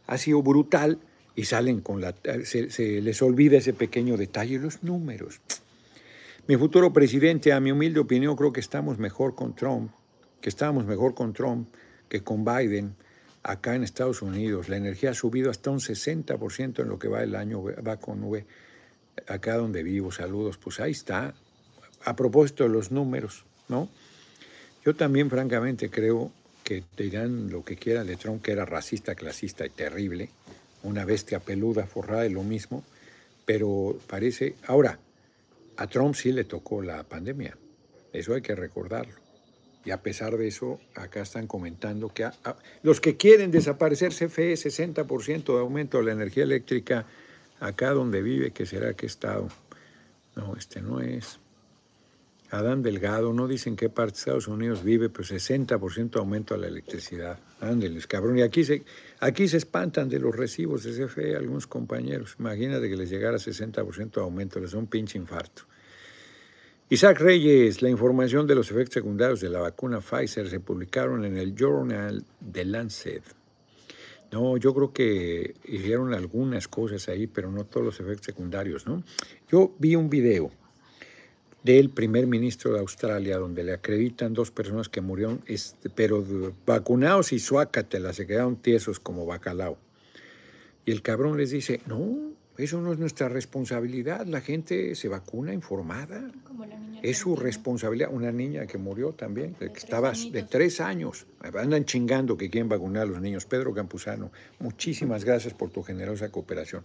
ha 0.09 0.19
sido 0.19 0.43
brutal 0.43 0.99
y 1.37 1.45
salen 1.45 1.81
con 1.81 2.01
la... 2.01 2.15
Se, 2.45 3.01
les 3.01 3.23
olvida 3.23 3.59
ese 3.59 3.73
pequeño 3.73 4.17
detalle, 4.17 4.59
los 4.59 4.83
números. 4.83 5.41
Mi 6.49 6.57
futuro 6.57 6.93
presidente, 6.93 7.53
a 7.53 7.61
mi 7.61 7.71
humilde 7.71 8.01
opinión, 8.01 8.35
creo 8.35 8.53
que 8.53 8.61
estamos 8.61 8.99
mejor 8.99 9.37
con 9.37 9.55
Trump, 9.55 9.93
que 10.41 10.49
estábamos 10.49 10.87
mejor 10.87 11.15
con 11.15 11.33
Trump 11.35 11.69
que 12.09 12.25
con 12.25 12.45
Biden. 12.45 12.97
Acá 13.49 13.75
en 13.75 13.83
Estados 13.83 14.21
Unidos. 14.21 14.69
La 14.69 14.77
energía 14.77 15.11
ha 15.11 15.15
subido 15.15 15.51
hasta 15.51 15.71
un 15.71 15.81
60% 15.81 16.83
en 16.83 16.89
lo 16.89 16.99
que 16.99 17.09
va 17.09 17.23
el 17.23 17.35
año, 17.35 17.63
va 17.65 17.97
con 17.97 18.23
V, 18.23 18.45
acá 19.27 19.57
donde 19.57 19.83
vivo. 19.83 20.13
Saludos, 20.13 20.59
pues 20.59 20.81
ahí 20.81 20.93
está. 20.93 21.35
A 22.05 22.15
propósito 22.15 22.65
de 22.65 22.71
los 22.71 22.93
números, 22.93 23.47
¿no? 23.69 23.89
Yo 24.85 24.95
también, 24.95 25.31
francamente, 25.31 25.91
creo 25.91 26.31
que 26.63 26.83
te 26.95 27.05
dirán 27.05 27.51
lo 27.51 27.65
que 27.65 27.77
quieran 27.77 28.07
de 28.07 28.17
Trump, 28.17 28.43
que 28.43 28.53
era 28.53 28.67
racista, 28.67 29.15
clasista 29.15 29.65
y 29.65 29.71
terrible, 29.71 30.29
una 30.83 31.07
bestia 31.07 31.41
peluda, 31.41 31.87
forrada 31.87 32.23
de 32.23 32.31
lo 32.31 32.43
mismo, 32.43 32.85
pero 33.47 33.99
parece. 34.07 34.57
Ahora, 34.67 34.99
a 35.79 35.87
Trump 35.87 36.15
sí 36.15 36.33
le 36.33 36.45
tocó 36.45 36.83
la 36.83 37.03
pandemia, 37.03 37.57
eso 38.13 38.35
hay 38.35 38.43
que 38.43 38.55
recordarlo. 38.55 39.28
Y 39.89 39.91
a 39.91 40.03
pesar 40.03 40.37
de 40.37 40.47
eso, 40.47 40.79
acá 40.95 41.23
están 41.23 41.47
comentando 41.47 42.13
que 42.13 42.29
los 42.83 43.01
que 43.01 43.17
quieren 43.17 43.51
desaparecer 43.51 44.13
CFE, 44.13 44.53
60% 44.53 45.45
de 45.47 45.61
aumento 45.61 45.97
de 45.97 46.05
la 46.05 46.13
energía 46.13 46.43
eléctrica 46.43 47.07
acá 47.59 47.93
donde 47.93 48.21
vive, 48.21 48.51
que 48.51 48.67
será 48.67 48.93
que 48.93 49.07
estado. 49.07 49.49
No, 50.37 50.55
este 50.57 50.83
no 50.83 51.01
es. 51.01 51.41
Adán 52.51 52.83
Delgado, 52.83 53.33
no 53.33 53.49
dicen 53.49 53.77
qué 53.77 53.89
parte 53.89 54.13
de 54.13 54.19
Estados 54.19 54.49
Unidos 54.49 54.85
vive, 54.85 55.09
pero 55.09 55.25
60% 55.25 56.11
de 56.11 56.19
aumento 56.19 56.53
a 56.53 56.59
la 56.59 56.67
electricidad. 56.67 57.39
Ándeles, 57.59 58.07
cabrón. 58.07 58.37
Y 58.37 58.43
aquí 58.43 58.65
se, 58.65 58.85
aquí 59.21 59.49
se 59.49 59.57
espantan 59.57 60.11
de 60.11 60.19
los 60.19 60.37
recibos 60.37 60.83
de 60.83 61.03
CFE 61.03 61.35
algunos 61.35 61.67
compañeros. 61.67 62.37
Imagínate 62.39 62.91
que 62.91 62.97
les 62.97 63.09
llegara 63.09 63.39
60% 63.39 64.11
de 64.11 64.21
aumento, 64.21 64.61
les 64.61 64.73
da 64.73 64.79
un 64.81 64.87
pinche 64.87 65.17
infarto. 65.17 65.63
Isaac 66.91 67.21
Reyes, 67.21 67.83
la 67.83 67.91
información 67.91 68.47
de 68.47 68.55
los 68.55 68.71
efectos 68.71 68.95
secundarios 68.95 69.43
de 69.43 69.51
la 69.51 69.61
vacuna 69.61 70.01
Pfizer 70.01 70.49
se 70.49 70.59
publicaron 70.59 71.27
en 71.27 71.37
el 71.37 71.55
Journal 71.55 72.25
de 72.41 72.65
Lancet. 72.65 73.23
No, 74.33 74.57
yo 74.57 74.75
creo 74.75 74.95
que 74.95 75.55
hicieron 75.67 76.15
algunas 76.15 76.67
cosas 76.67 77.07
ahí, 77.11 77.27
pero 77.27 77.53
no 77.53 77.67
todos 77.67 77.85
los 77.85 78.01
efectos 78.01 78.25
secundarios, 78.25 78.87
¿no? 78.87 79.03
Yo 79.53 79.75
vi 79.79 79.97
un 79.97 80.09
video 80.09 80.51
del 81.63 81.91
primer 81.91 82.27
ministro 82.27 82.73
de 82.73 82.81
Australia 82.81 83.37
donde 83.37 83.65
le 83.65 83.75
acreditan 83.75 84.33
dos 84.33 84.51
personas 84.51 84.89
que 84.89 85.03
murieron, 85.03 85.43
este, 85.45 85.91
pero 85.91 86.25
vacunados 86.65 87.35
y 87.35 87.39
suácatelas, 87.39 88.17
se 88.17 88.27
quedaron 88.27 88.57
tiesos 88.57 88.99
como 88.99 89.27
bacalao. 89.27 89.77
Y 90.87 90.93
el 90.93 91.03
cabrón 91.03 91.37
les 91.37 91.51
dice, 91.51 91.83
no, 91.85 92.33
eso 92.59 92.81
no 92.81 92.93
es 92.93 92.99
nuestra 92.99 93.29
responsabilidad. 93.29 94.27
La 94.27 94.41
gente 94.41 94.97
se 94.97 95.07
vacuna 95.07 95.55
informada. 95.55 96.29
es 97.03 97.19
su 97.19 97.37
responsabilidad. 97.37 98.11
Una 98.13 98.33
niña 98.33 98.67
que 98.67 98.79
murió 98.79 99.13
también, 99.13 99.55
que 99.55 99.67
estaba 99.67 100.13
de 100.13 100.43
tres 100.43 100.81
años. 100.81 101.27
Andan 101.55 101.85
chingando 101.85 102.37
que 102.37 102.51
quieren 102.51 102.69
vacunar 102.69 103.05
a 103.05 103.07
los 103.07 103.21
niños. 103.21 103.47
Pedro 103.47 103.73
Campuzano, 103.73 104.33
muchísimas 104.59 105.25
gracias 105.25 105.55
por 105.55 105.71
tu 105.71 105.85
generosa 105.85 106.31
cooperación. 106.31 106.83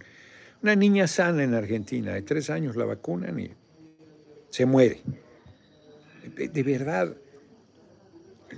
Una 0.62 0.76
niña 0.76 1.08
sana 1.08 1.44
en 1.44 1.56
Argentina, 1.56 2.14
de 2.14 2.22
tres 2.22 2.52
años 2.52 2.76
la 2.76 2.86
vacunan 2.86 3.40
y 3.40 3.50
se 4.52 4.68
muere. 4.68 5.02
de 6.38 6.64
verdad, 6.64 7.18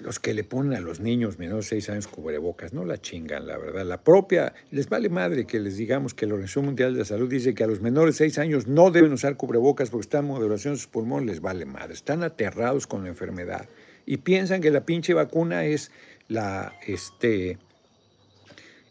los 0.01 0.19
que 0.19 0.33
le 0.33 0.43
ponen 0.43 0.73
a 0.73 0.81
los 0.81 0.99
niños 0.99 1.39
menores 1.39 1.65
de 1.65 1.81
6 1.81 1.89
años 1.89 2.07
cubrebocas, 2.07 2.73
no 2.73 2.85
la 2.85 2.99
chingan, 2.99 3.47
la 3.47 3.57
verdad. 3.57 3.85
La 3.85 4.03
propia, 4.03 4.53
les 4.71 4.89
vale 4.89 5.09
madre 5.09 5.45
que 5.45 5.59
les 5.59 5.77
digamos 5.77 6.13
que 6.13 6.25
la 6.25 6.33
Organización 6.33 6.65
Mundial 6.65 6.93
de 6.93 6.99
la 6.99 7.05
Salud 7.05 7.29
dice 7.29 7.53
que 7.53 7.63
a 7.63 7.67
los 7.67 7.81
menores 7.81 8.15
de 8.15 8.25
6 8.25 8.37
años 8.39 8.67
no 8.67 8.91
deben 8.91 9.13
usar 9.13 9.37
cubrebocas 9.37 9.89
porque 9.89 10.05
están 10.05 10.25
en 10.25 10.31
moderación 10.31 10.73
de 10.73 10.79
sus 10.79 10.87
pulmones, 10.87 11.27
les 11.27 11.41
vale 11.41 11.65
madre. 11.65 11.93
Están 11.93 12.23
aterrados 12.23 12.87
con 12.87 13.03
la 13.03 13.09
enfermedad 13.09 13.67
y 14.05 14.17
piensan 14.17 14.61
que 14.61 14.71
la 14.71 14.85
pinche 14.85 15.13
vacuna 15.13 15.65
es 15.65 15.91
la, 16.27 16.73
este, 16.85 17.57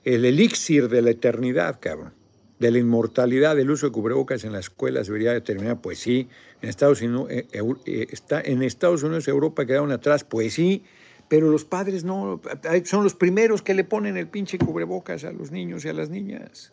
el 0.05 0.25
elixir 0.25 0.89
de 0.89 1.03
la 1.03 1.11
eternidad, 1.11 1.79
cabrón. 1.81 2.24
De 2.59 2.71
la 2.71 2.79
inmortalidad, 2.79 3.57
del 3.57 3.71
uso 3.71 3.87
de 3.87 3.93
cubrebocas 3.93 4.45
en 4.45 4.53
las 4.53 4.67
escuelas 4.67 5.09
debería 5.09 5.33
determinar, 5.33 5.81
pues 5.81 5.99
sí, 5.99 6.29
en 6.63 6.69
Estados 6.69 7.03
Unidos, 7.03 7.27
eh, 7.31 7.47
eh, 7.85 8.07
está, 8.11 8.41
en 8.41 8.63
Estados 8.63 9.03
Unidos, 9.03 9.27
Europa 9.27 9.67
quedaron 9.67 9.91
atrás, 9.91 10.23
pues 10.23 10.55
sí, 10.55 10.85
pero 11.29 11.51
los 11.51 11.65
padres 11.65 12.05
no, 12.05 12.41
son 12.85 13.03
los 13.03 13.15
primeros 13.15 13.63
que 13.63 13.75
le 13.75 13.85
ponen 13.85 14.17
el 14.17 14.29
pinche 14.29 14.59
cubrebocas 14.59 15.25
a 15.25 15.33
los 15.33 15.51
niños 15.51 15.85
y 15.85 15.89
a 15.89 15.93
las 15.93 16.11
niñas. 16.11 16.73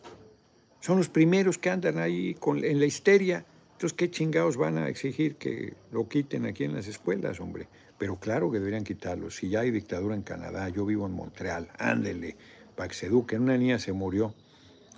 Son 0.80 0.98
los 0.98 1.08
primeros 1.08 1.58
que 1.58 1.70
andan 1.70 1.98
ahí 1.98 2.34
con, 2.34 2.64
en 2.64 2.78
la 2.78 2.86
histeria. 2.86 3.44
Entonces, 3.72 3.96
¿qué 3.96 4.10
chingados 4.10 4.56
van 4.56 4.78
a 4.78 4.88
exigir 4.88 5.36
que 5.36 5.74
lo 5.90 6.08
quiten 6.08 6.46
aquí 6.46 6.64
en 6.64 6.74
las 6.74 6.86
escuelas, 6.86 7.40
hombre? 7.40 7.68
Pero 7.98 8.16
claro 8.16 8.50
que 8.50 8.58
deberían 8.58 8.84
quitarlo. 8.84 9.30
Si 9.30 9.48
ya 9.48 9.60
hay 9.60 9.70
dictadura 9.70 10.14
en 10.14 10.22
Canadá, 10.22 10.68
yo 10.68 10.84
vivo 10.84 11.06
en 11.06 11.12
Montreal, 11.12 11.68
ándele, 11.78 12.36
para 12.74 12.88
que 12.88 12.94
se 12.94 13.06
eduquen. 13.06 13.42
Una 13.42 13.56
niña 13.56 13.78
se 13.78 13.92
murió, 13.92 14.34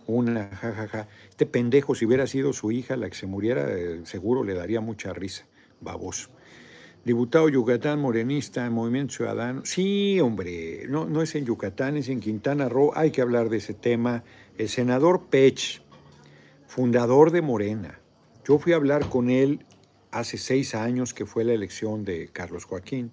una, 0.06 0.48
jajaja. 0.48 1.08
Este 1.30 1.46
pendejo, 1.46 1.94
si 1.94 2.06
hubiera 2.06 2.26
sido 2.26 2.52
su 2.52 2.72
hija 2.72 2.96
la 2.96 3.08
que 3.08 3.16
se 3.16 3.26
muriera, 3.26 3.66
eh, 3.70 4.00
seguro 4.04 4.44
le 4.44 4.54
daría 4.54 4.80
mucha 4.80 5.12
risa, 5.12 5.46
baboso. 5.80 6.30
Diputado 7.04 7.50
Yucatán, 7.50 8.00
morenista, 8.00 8.68
Movimiento 8.70 9.14
Ciudadano. 9.14 9.62
Sí, 9.66 10.20
hombre, 10.20 10.86
no, 10.88 11.04
no 11.04 11.20
es 11.20 11.34
en 11.34 11.44
Yucatán, 11.44 11.98
es 11.98 12.08
en 12.08 12.20
Quintana 12.20 12.70
Roo. 12.70 12.92
Hay 12.94 13.10
que 13.10 13.20
hablar 13.20 13.50
de 13.50 13.58
ese 13.58 13.74
tema. 13.74 14.24
El 14.56 14.70
senador 14.70 15.26
Pech, 15.28 15.82
fundador 16.66 17.30
de 17.30 17.42
Morena. 17.42 18.00
Yo 18.46 18.58
fui 18.58 18.72
a 18.72 18.76
hablar 18.76 19.10
con 19.10 19.28
él 19.28 19.66
hace 20.12 20.38
seis 20.38 20.74
años, 20.74 21.12
que 21.12 21.26
fue 21.26 21.44
la 21.44 21.52
elección 21.52 22.04
de 22.06 22.28
Carlos 22.32 22.64
Joaquín, 22.64 23.10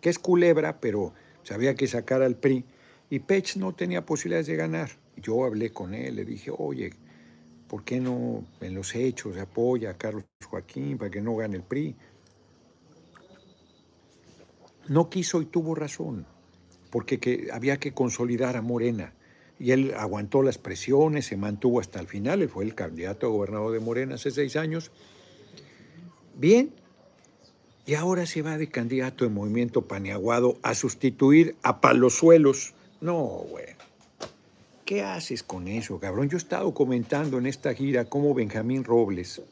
que 0.00 0.10
es 0.10 0.18
culebra, 0.18 0.80
pero 0.80 1.12
sabía 1.44 1.76
que 1.76 1.86
sacar 1.86 2.22
al 2.22 2.34
PRI. 2.34 2.64
Y 3.08 3.20
Pech 3.20 3.56
no 3.56 3.72
tenía 3.72 4.04
posibilidades 4.04 4.48
de 4.48 4.56
ganar. 4.56 4.90
Yo 5.20 5.44
hablé 5.44 5.70
con 5.70 5.94
él, 5.94 6.16
le 6.16 6.24
dije, 6.24 6.50
oye, 6.56 6.92
¿por 7.68 7.84
qué 7.84 8.00
no 8.00 8.44
en 8.60 8.74
los 8.74 8.94
hechos 8.94 9.36
apoya 9.36 9.90
a 9.90 9.94
Carlos 9.94 10.24
Joaquín 10.44 10.98
para 10.98 11.10
que 11.10 11.20
no 11.20 11.36
gane 11.36 11.56
el 11.56 11.62
PRI? 11.62 11.96
no 14.88 15.10
quiso 15.10 15.40
y 15.40 15.46
tuvo 15.46 15.74
razón, 15.74 16.26
porque 16.90 17.48
había 17.52 17.78
que 17.78 17.92
consolidar 17.92 18.56
a 18.56 18.62
Morena. 18.62 19.12
Y 19.60 19.72
él 19.72 19.92
aguantó 19.96 20.42
las 20.42 20.56
presiones, 20.56 21.26
se 21.26 21.36
mantuvo 21.36 21.80
hasta 21.80 22.00
el 22.00 22.06
final, 22.06 22.42
él 22.42 22.48
fue 22.48 22.64
el 22.64 22.74
candidato 22.74 23.26
a 23.26 23.30
gobernador 23.30 23.72
de 23.72 23.80
Morena 23.80 24.14
hace 24.14 24.30
seis 24.30 24.56
años. 24.56 24.90
Bien, 26.36 26.72
y 27.84 27.94
ahora 27.94 28.26
se 28.26 28.42
va 28.42 28.56
de 28.56 28.68
candidato 28.68 29.24
de 29.24 29.30
Movimiento 29.30 29.82
Paneaguado 29.82 30.58
a 30.62 30.74
sustituir 30.74 31.56
a 31.62 31.80
Palosuelos. 31.80 32.74
No, 33.00 33.16
güey. 33.50 33.77
¿Qué 34.88 35.02
haces 35.02 35.42
con 35.42 35.68
eso, 35.68 36.00
cabrón? 36.00 36.30
Yo 36.30 36.38
he 36.38 36.40
estado 36.40 36.72
comentando 36.72 37.36
en 37.36 37.44
esta 37.44 37.74
gira 37.74 38.06
cómo 38.06 38.32
Benjamín 38.32 38.84
Robles 38.84 39.42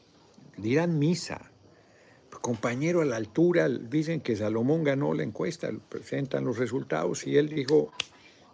dirán 0.57 0.97
misa 0.97 1.51
compañero 2.41 3.01
a 3.01 3.05
la 3.05 3.17
altura, 3.17 3.69
dicen 3.69 4.21
que 4.21 4.35
Salomón 4.35 4.83
ganó 4.83 5.13
la 5.13 5.21
encuesta, 5.21 5.69
presentan 5.89 6.45
los 6.45 6.57
resultados 6.57 7.27
y 7.27 7.37
él 7.37 7.49
dijo, 7.49 7.91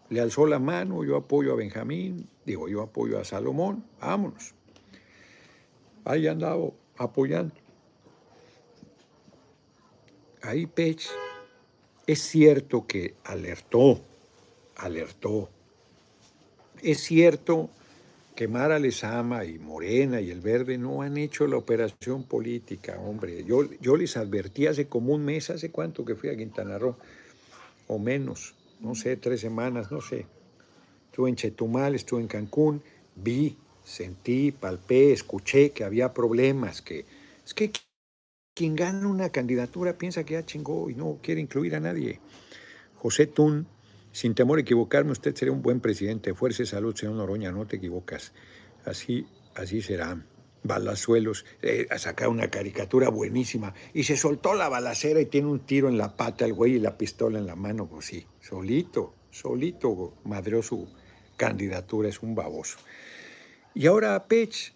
le 0.09 0.19
alzó 0.19 0.45
la 0.45 0.59
mano, 0.59 1.05
yo 1.05 1.15
apoyo 1.15 1.53
a 1.53 1.55
Benjamín, 1.55 2.27
digo, 2.43 2.67
yo 2.67 2.81
apoyo 2.81 3.19
a 3.19 3.23
Salomón, 3.23 3.85
vámonos. 4.01 4.55
Ahí 6.03 6.27
andado 6.27 6.73
apoyando. 6.97 7.53
Ahí 10.41 10.65
Pech, 10.65 11.07
es 12.07 12.19
cierto 12.19 12.85
que 12.85 13.13
alertó, 13.23 14.01
alertó. 14.75 15.49
Es 16.83 16.99
cierto 16.99 17.69
que 18.35 18.49
Mara 18.49 18.77
Lezama 18.77 19.45
y 19.45 19.57
Morena 19.57 20.19
y 20.19 20.31
el 20.31 20.41
Verde 20.41 20.77
no 20.77 21.01
han 21.01 21.15
hecho 21.15 21.47
la 21.47 21.55
operación 21.55 22.23
política, 22.23 22.99
hombre. 22.99 23.45
Yo, 23.45 23.71
yo 23.79 23.95
les 23.95 24.17
advertí 24.17 24.67
hace 24.67 24.87
como 24.87 25.13
un 25.13 25.23
mes, 25.23 25.49
hace 25.49 25.71
cuánto 25.71 26.03
que 26.03 26.15
fui 26.15 26.29
a 26.29 26.35
Quintana 26.35 26.77
Roo, 26.77 26.97
o 27.87 27.99
menos, 27.99 28.55
no 28.81 28.95
sé, 28.95 29.15
tres 29.15 29.39
semanas, 29.39 29.93
no 29.93 30.01
sé. 30.01 30.25
Estuve 31.05 31.29
en 31.29 31.37
Chetumal, 31.37 31.95
estuve 31.95 32.19
en 32.19 32.27
Cancún, 32.27 32.83
vi, 33.15 33.55
sentí, 33.85 34.51
palpé, 34.51 35.13
escuché 35.13 35.69
que 35.69 35.85
había 35.85 36.13
problemas, 36.13 36.81
que 36.81 37.05
es 37.45 37.53
que 37.53 37.71
quien 38.53 38.75
gana 38.75 39.07
una 39.07 39.29
candidatura 39.29 39.97
piensa 39.97 40.25
que 40.25 40.33
ya 40.33 40.45
chingó 40.45 40.89
y 40.89 40.95
no 40.95 41.19
quiere 41.23 41.39
incluir 41.39 41.77
a 41.77 41.79
nadie. 41.79 42.19
José 42.97 43.25
Tun 43.25 43.67
sin 44.13 44.35
temor 44.35 44.59
a 44.59 44.61
equivocarme, 44.61 45.11
usted 45.11 45.35
sería 45.35 45.51
un 45.51 45.63
buen 45.63 45.81
presidente. 45.81 46.35
Fuerza 46.35 46.63
y 46.63 46.67
salud, 46.67 46.95
señor 46.95 47.15
Noroña, 47.15 47.51
no 47.51 47.65
te 47.65 47.77
equivocas. 47.77 48.31
Así, 48.85 49.27
así 49.55 49.81
será. 49.81 50.23
Balazuelos, 50.61 51.45
eh, 51.61 51.87
a 51.89 51.97
sacar 51.97 52.29
una 52.29 52.49
caricatura 52.49 53.09
buenísima. 53.09 53.73
Y 53.93 54.03
se 54.03 54.15
soltó 54.15 54.53
la 54.53 54.69
balacera 54.69 55.19
y 55.19 55.25
tiene 55.25 55.47
un 55.47 55.61
tiro 55.61 55.89
en 55.89 55.97
la 55.97 56.15
pata 56.15 56.45
el 56.45 56.53
güey 56.53 56.75
y 56.75 56.79
la 56.79 56.97
pistola 56.97 57.39
en 57.39 57.47
la 57.47 57.55
mano. 57.55 57.87
Pues 57.87 58.05
sí, 58.05 58.25
solito, 58.39 59.15
solito 59.31 60.13
madreó 60.23 60.61
su 60.61 60.87
candidatura, 61.35 62.07
es 62.07 62.21
un 62.21 62.35
baboso. 62.35 62.77
Y 63.73 63.87
ahora 63.87 64.27
Pech 64.27 64.73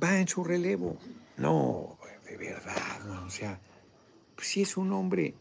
va 0.00 0.20
en 0.20 0.28
su 0.28 0.44
relevo. 0.44 0.98
No, 1.38 1.98
de 2.28 2.36
verdad, 2.36 3.24
o 3.26 3.30
sea, 3.30 3.58
pues 4.34 4.56
es 4.58 4.76
un 4.76 4.92
hombre 4.92 5.34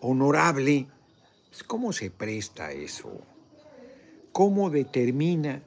honorable, 0.00 0.86
¿Cómo 1.62 1.92
se 1.92 2.10
presta 2.10 2.72
eso? 2.72 3.20
¿Cómo 4.32 4.70
determina 4.70 5.62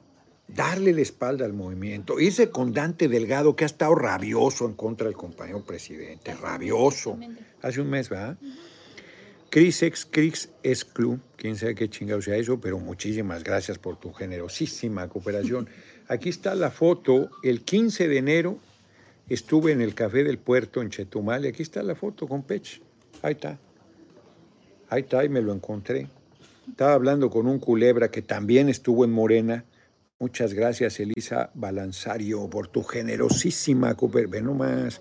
darle 0.48 0.92
la 0.92 1.00
espalda 1.00 1.44
al 1.44 1.52
movimiento? 1.52 2.20
Irse 2.20 2.50
con 2.50 2.72
Dante 2.72 3.08
Delgado, 3.08 3.56
que 3.56 3.64
ha 3.64 3.66
estado 3.66 3.94
rabioso 3.94 4.66
en 4.66 4.74
contra 4.74 5.06
del 5.06 5.16
compañero 5.16 5.64
presidente, 5.64 6.34
rabioso. 6.34 7.18
Hace 7.62 7.80
un 7.80 7.90
mes, 7.90 8.08
¿verdad? 8.08 8.36
Chris 9.50 9.82
ex 9.82 10.06
Chris 10.08 10.48
es 10.62 10.84
club, 10.84 11.20
quién 11.34 11.56
sabe 11.56 11.74
qué 11.74 11.90
chingado 11.90 12.22
sea 12.22 12.36
eso, 12.36 12.60
pero 12.60 12.78
muchísimas 12.78 13.42
gracias 13.42 13.78
por 13.78 13.98
tu 13.98 14.12
generosísima 14.12 15.08
cooperación. 15.08 15.68
Aquí 16.08 16.28
está 16.28 16.54
la 16.54 16.70
foto, 16.70 17.30
el 17.42 17.62
15 17.62 18.06
de 18.06 18.16
enero 18.16 18.58
estuve 19.28 19.72
en 19.72 19.80
el 19.80 19.94
Café 19.96 20.22
del 20.22 20.38
Puerto 20.38 20.82
en 20.82 20.90
Chetumal, 20.90 21.44
y 21.44 21.48
aquí 21.48 21.62
está 21.62 21.84
la 21.84 21.94
foto 21.94 22.26
con 22.26 22.42
Pech, 22.42 22.80
ahí 23.22 23.32
está, 23.32 23.60
ahí 24.90 25.02
está, 25.02 25.24
y 25.24 25.28
me 25.28 25.40
lo 25.40 25.54
encontré. 25.54 26.08
Estaba 26.68 26.92
hablando 26.92 27.30
con 27.30 27.46
un 27.46 27.58
culebra 27.58 28.10
que 28.10 28.22
también 28.22 28.68
estuvo 28.68 29.04
en 29.04 29.12
Morena. 29.12 29.64
Muchas 30.18 30.52
gracias, 30.52 31.00
Elisa 31.00 31.50
Balanzario, 31.54 32.48
por 32.50 32.68
tu 32.68 32.82
generosísima 32.82 33.94
cooperación. 33.94 34.30
Ve 34.30 34.42
nomás, 34.42 35.00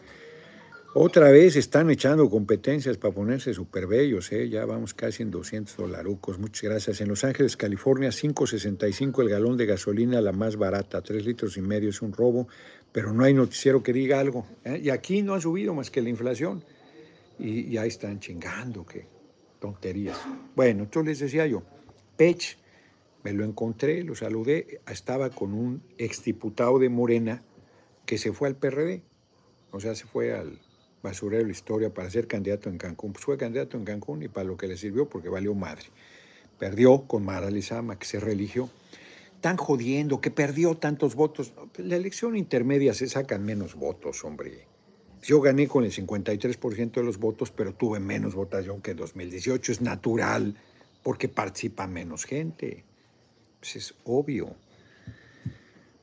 otra 0.94 1.30
vez 1.30 1.56
están 1.56 1.90
echando 1.92 2.30
competencias 2.30 2.98
para 2.98 3.14
ponerse 3.14 3.54
súper 3.54 3.86
bellos, 3.86 4.32
¿eh? 4.32 4.50
ya 4.50 4.66
vamos 4.66 4.94
casi 4.94 5.22
en 5.22 5.30
200 5.30 5.76
dolarucos. 5.78 6.40
Muchas 6.40 6.64
gracias. 6.64 7.02
En 7.02 7.10
Los 7.10 7.24
Ángeles, 7.24 7.58
California, 7.58 8.10
5.65 8.10 9.22
el 9.22 9.30
galón 9.30 9.58
de 9.58 9.66
gasolina, 9.66 10.22
la 10.22 10.32
más 10.32 10.56
barata, 10.56 11.02
3 11.02 11.26
litros 11.26 11.58
y 11.58 11.62
medio, 11.62 11.90
es 11.90 12.02
un 12.02 12.14
robo, 12.14 12.48
pero 12.92 13.14
no 13.14 13.24
hay 13.24 13.34
noticiero 13.34 13.84
que 13.84 13.94
diga 13.94 14.20
algo. 14.20 14.48
¿eh? 14.64 14.80
Y 14.82 14.90
aquí 14.90 15.22
no 15.22 15.36
ha 15.36 15.42
subido 15.42 15.74
más 15.76 15.92
que 15.92 16.02
la 16.02 16.10
inflación. 16.10 16.64
Y, 17.38 17.72
y 17.72 17.78
ahí 17.78 17.90
están 17.90 18.20
chingando, 18.20 18.86
qué 18.86 19.19
tonterías. 19.60 20.18
Bueno, 20.56 20.84
entonces 20.84 21.08
les 21.08 21.20
decía 21.20 21.48
yo, 21.48 21.64
Pech, 22.18 22.58
me 23.24 23.34
lo 23.34 23.44
encontré, 23.44 24.04
lo 24.04 24.16
saludé, 24.16 24.82
estaba 24.90 25.30
con 25.30 25.54
un 25.54 25.84
exdiputado 25.98 26.80
de 26.80 26.90
Morena 26.90 27.44
que 28.06 28.18
se 28.18 28.32
fue 28.32 28.48
al 28.48 28.56
PRD, 28.56 29.04
o 29.72 29.80
sea, 29.80 29.96
se 29.96 30.06
fue 30.06 30.34
al 30.34 30.60
basurero 31.04 31.46
la 31.46 31.52
historia 31.52 31.94
para 31.94 32.10
ser 32.10 32.28
candidato 32.28 32.70
en 32.70 32.78
Cancún. 32.78 33.14
Pues 33.14 33.26
fue 33.26 33.38
candidato 33.38 33.78
en 33.78 33.86
Cancún 33.86 34.24
y 34.24 34.28
para 34.28 34.46
lo 34.46 34.58
que 34.58 34.68
le 34.68 34.78
sirvió 34.78 35.08
porque 35.08 35.30
valió 35.30 35.54
madre. 35.54 35.86
Perdió 36.58 37.04
con 37.08 37.24
Mara 37.24 37.50
Lizama, 37.50 37.98
que 37.98 38.06
se 38.06 38.20
religió. 38.20 38.70
Tan 39.42 39.56
jodiendo, 39.56 40.20
que 40.20 40.32
perdió 40.32 40.76
tantos 40.76 41.16
votos. 41.16 41.54
La 41.78 41.96
elección 41.96 42.36
intermedia 42.36 42.94
se 42.94 43.08
sacan 43.08 43.46
menos 43.46 43.76
votos, 43.76 44.24
hombre. 44.26 44.68
Yo 45.22 45.42
gané 45.42 45.68
con 45.68 45.84
el 45.84 45.92
53% 45.92 46.92
de 46.92 47.04
los 47.04 47.18
votos, 47.18 47.52
pero 47.52 47.74
tuve 47.74 48.00
menos 48.00 48.36
votación 48.36 48.82
que 48.82 48.92
en 48.92 48.98
2018. 48.98 49.72
Es 49.72 49.82
natural, 49.82 50.56
porque 51.04 51.28
participa 51.28 51.88
menos 51.88 52.26
gente. 52.26 52.84
Pues 53.60 53.76
es 53.76 53.94
obvio. 54.06 54.56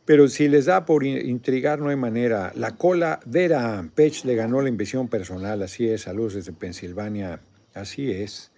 Pero 0.05 0.29
si 0.29 0.47
les 0.47 0.67
da 0.67 0.85
por 0.85 1.05
intrigar, 1.05 1.81
no 1.81 1.89
hay 1.89 1.97
manera. 1.97 2.53
La 2.55 2.77
cola 2.77 3.19
Vera 3.27 3.89
Pech 3.95 4.25
le 4.25 4.37
ganó 4.37 4.63
la 4.63 4.69
inversión 4.69 5.09
personal, 5.09 5.63
así 5.63 5.89
es. 5.89 6.03
Saludos 6.03 6.35
desde 6.35 6.53
Pensilvania, 6.53 7.41
así 7.75 8.13
es. 8.13 8.53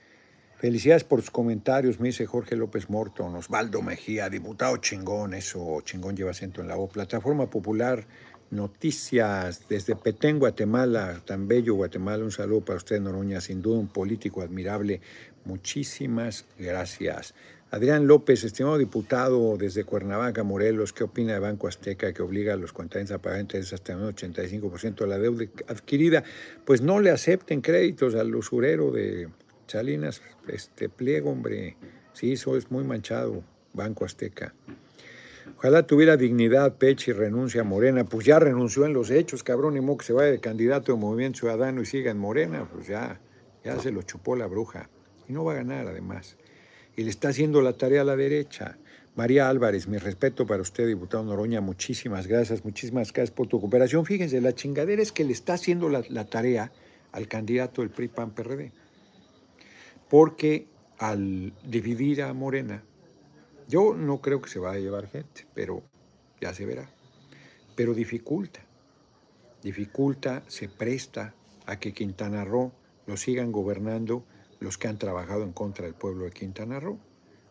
Felicidades 0.59 1.05
por 1.05 1.21
sus 1.21 1.31
comentarios, 1.31 2.01
me 2.01 2.09
dice 2.09 2.27
Jorge 2.27 2.57
López 2.57 2.91
Morton, 2.91 3.37
Osvaldo 3.37 3.81
Mejía, 3.81 4.29
diputado 4.29 4.77
chingón, 4.79 5.33
eso, 5.33 5.81
chingón 5.85 6.17
lleva 6.17 6.33
acento 6.33 6.61
en 6.61 6.67
la 6.67 6.77
O. 6.77 6.89
Plataforma 6.89 7.49
Popular, 7.49 8.07
noticias 8.51 9.69
desde 9.69 9.97
Petén, 9.97 10.39
Guatemala, 10.39 11.23
tan 11.25 11.49
bello 11.49 11.75
Guatemala, 11.75 12.25
un 12.25 12.33
saludo 12.33 12.65
para 12.65 12.79
usted, 12.79 13.01
Noroña, 13.01 13.41
sin 13.41 13.63
duda 13.63 13.79
un 13.79 13.89
político 13.89 14.43
admirable. 14.43 15.01
Muchísimas 15.45 16.45
gracias. 16.59 17.35
Adrián 17.71 18.07
López, 18.07 18.45
estimado 18.45 18.79
diputado 18.79 19.59
desde 19.59 19.85
Cuernavaca, 19.85 20.43
Morelos, 20.43 20.95
¿qué 20.95 21.05
opina 21.05 21.35
de 21.35 21.39
Banco 21.39 21.69
Azteca 21.69 22.15
que 22.15 22.23
obliga 22.23 22.55
a 22.55 22.57
los 22.57 22.73
cuentados 22.73 23.11
a 23.11 23.19
pagar 23.19 23.41
intereses 23.41 23.75
hasta 23.75 23.95
un 23.95 24.15
85% 24.15 24.97
de 24.97 25.07
la 25.07 25.19
deuda 25.19 25.45
adquirida? 25.67 26.25
Pues 26.65 26.81
no 26.81 26.99
le 26.99 27.11
acepten 27.11 27.61
créditos 27.61 28.15
al 28.15 28.35
usurero 28.35 28.91
de 28.91 29.29
Salinas, 29.67 30.23
este 30.47 30.89
pliego, 30.89 31.31
hombre. 31.31 31.77
Sí, 32.15 32.33
eso 32.33 32.57
es 32.57 32.71
muy 32.71 32.85
manchado, 32.85 33.45
Banco 33.75 34.07
Azteca. 34.07 34.55
Ojalá 35.57 35.87
tuviera 35.87 36.17
dignidad 36.17 36.77
Peche 36.77 37.13
y 37.13 37.15
renuncia 37.15 37.63
a 37.63 37.65
Morena. 37.65 38.05
Pues 38.05 38.27
ya 38.27 38.39
renunció 38.39 38.85
en 38.85 38.93
los 38.93 39.11
hechos, 39.11 39.43
cabrón, 39.43 39.77
y 39.77 39.81
mo 39.81 39.97
que 39.97 40.05
se 40.05 40.13
vaya 40.13 40.31
de 40.31 40.41
candidato 40.41 40.93
de 40.93 40.99
Movimiento 40.99 41.41
Ciudadano 41.41 41.83
y 41.83 41.87
siga 41.87 42.11
en 42.11 42.19
Morena, 42.19 42.69
pues 42.73 42.87
ya, 42.87 43.21
ya 43.65 43.79
se 43.79 43.91
lo 43.91 44.03
chupó 44.03 44.37
la 44.37 44.47
bruja. 44.47 44.91
Y 45.29 45.33
no 45.33 45.45
va 45.45 45.53
a 45.53 45.57
ganar, 45.57 45.87
además 45.87 46.37
y 46.99 47.05
le 47.05 47.11
está 47.11 47.29
haciendo 47.29 47.63
la 47.63 47.75
tarea 47.75 48.01
a 48.01 48.05
la 48.05 48.17
derecha. 48.17 48.77
María 49.15 49.49
Álvarez, 49.49 49.87
mi 49.87 49.99
respeto 49.99 50.49
para 50.49 50.63
usted, 50.63 50.85
diputado 50.89 51.23
Noroña, 51.23 51.61
muchísimas 51.61 52.27
gracias, 52.27 52.65
muchísimas 52.65 53.13
gracias 53.13 53.31
por 53.31 53.47
tu 53.47 53.61
cooperación. 53.61 54.05
Fíjense, 54.05 54.41
la 54.41 54.53
chingadera 54.53 55.01
es 55.01 55.13
que 55.13 55.23
le 55.23 55.33
está 55.33 55.55
haciendo 55.55 55.89
la, 55.89 56.25
tarea 56.25 56.73
al 57.13 57.29
candidato 57.29 57.83
del 57.83 57.91
PRI-PAN-PRD, 57.91 58.73
porque 60.11 60.67
al 60.99 61.53
dividir 61.65 62.21
a 62.23 62.33
Morena, 62.33 62.83
yo 63.69 63.95
no 63.95 64.21
creo 64.21 64.41
que 64.41 64.51
se 64.51 64.59
vaya 64.59 64.79
a 64.79 64.81
llevar 64.81 65.09
gente, 65.09 65.47
pero 65.55 65.83
ya 66.41 66.53
se 66.55 66.67
verá, 66.67 66.91
pero 67.77 67.95
dificulta, 67.95 68.61
dificulta, 69.63 70.43
se 70.49 70.69
presta 70.69 71.35
a 71.67 71.79
que 71.79 71.93
Quintana 71.93 72.45
Roo 72.45 72.73
lo 73.07 73.17
sigan 73.17 73.53
gobernando 73.53 74.25
los 74.61 74.79
que 74.79 74.89
han 74.89 74.99
trabajado 74.99 75.43
en 75.43 75.53
contra 75.53 75.85
del 75.85 75.95
pueblo 75.95 76.25
de 76.25 76.31
Quintana 76.31 76.81
Roo. 76.81 76.99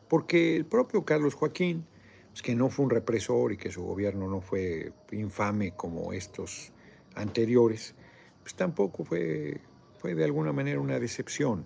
Porque 0.08 0.56
el 0.56 0.66
propio 0.66 1.06
Carlos 1.06 1.36
Joaquín, 1.36 1.86
pues, 2.30 2.42
que 2.42 2.56
no 2.56 2.70
fue 2.70 2.86
un 2.86 2.92
represor 2.92 3.52
y 3.52 3.58
que 3.58 3.72
su 3.72 3.84
gobierno 3.84 4.28
no 4.28 4.42
fue 4.42 4.94
infame 5.12 5.72
como 5.72 6.14
estos 6.14 6.72
anteriores, 7.16 7.96
pues 8.42 8.56
tampoco 8.56 9.04
fue, 9.04 9.60
fue 10.00 10.16
de 10.16 10.24
alguna 10.24 10.54
manera 10.54 10.80
una 10.80 11.00
decepción. 11.00 11.66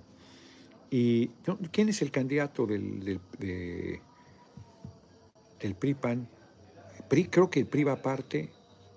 ¿Y 0.90 1.28
quién 1.72 1.90
es 1.90 2.02
el 2.02 2.12
candidato 2.12 2.66
del, 2.66 3.20
del, 3.40 4.02
del 5.62 5.76
PRI-PAN? 5.76 6.28
PRI, 7.08 7.26
creo 7.26 7.50
que 7.50 7.60
el 7.60 7.66
PRI 7.68 7.84
va 7.84 7.94
aparte, 7.94 8.50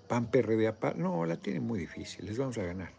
PAN-PRD 0.07 0.67
aparte. 0.67 0.99
No, 0.99 1.25
la 1.25 1.37
tiene 1.37 1.59
muy 1.59 1.79
difícil, 1.79 2.25
les 2.25 2.37
vamos 2.37 2.57
a 2.57 2.63
ganar. 2.63 2.91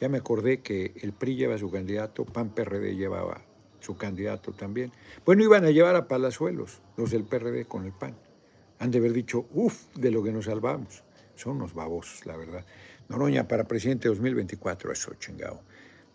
Ya 0.00 0.08
me 0.08 0.18
acordé 0.18 0.60
que 0.60 0.94
el 1.02 1.12
PRI 1.12 1.36
lleva 1.36 1.58
su 1.58 1.70
candidato, 1.70 2.24
PAN 2.24 2.54
PRD 2.54 2.96
llevaba 2.96 3.42
su 3.80 3.96
candidato 3.96 4.52
también. 4.52 4.92
Bueno, 5.24 5.42
iban 5.42 5.64
a 5.64 5.70
llevar 5.70 5.96
a 5.96 6.08
Palazuelos, 6.08 6.80
los 6.96 7.10
del 7.10 7.24
PRD 7.24 7.66
con 7.66 7.84
el 7.84 7.92
PAN. 7.92 8.16
Han 8.78 8.90
de 8.90 8.98
haber 8.98 9.12
dicho, 9.12 9.46
uff, 9.52 9.94
de 9.94 10.10
lo 10.10 10.22
que 10.22 10.32
nos 10.32 10.46
salvamos. 10.46 11.04
Son 11.34 11.56
unos 11.56 11.74
babosos, 11.74 12.24
la 12.26 12.36
verdad. 12.36 12.64
Noroña 13.08 13.48
para 13.48 13.64
presidente 13.64 14.08
2024, 14.08 14.92
eso 14.92 15.14
chingado. 15.14 15.62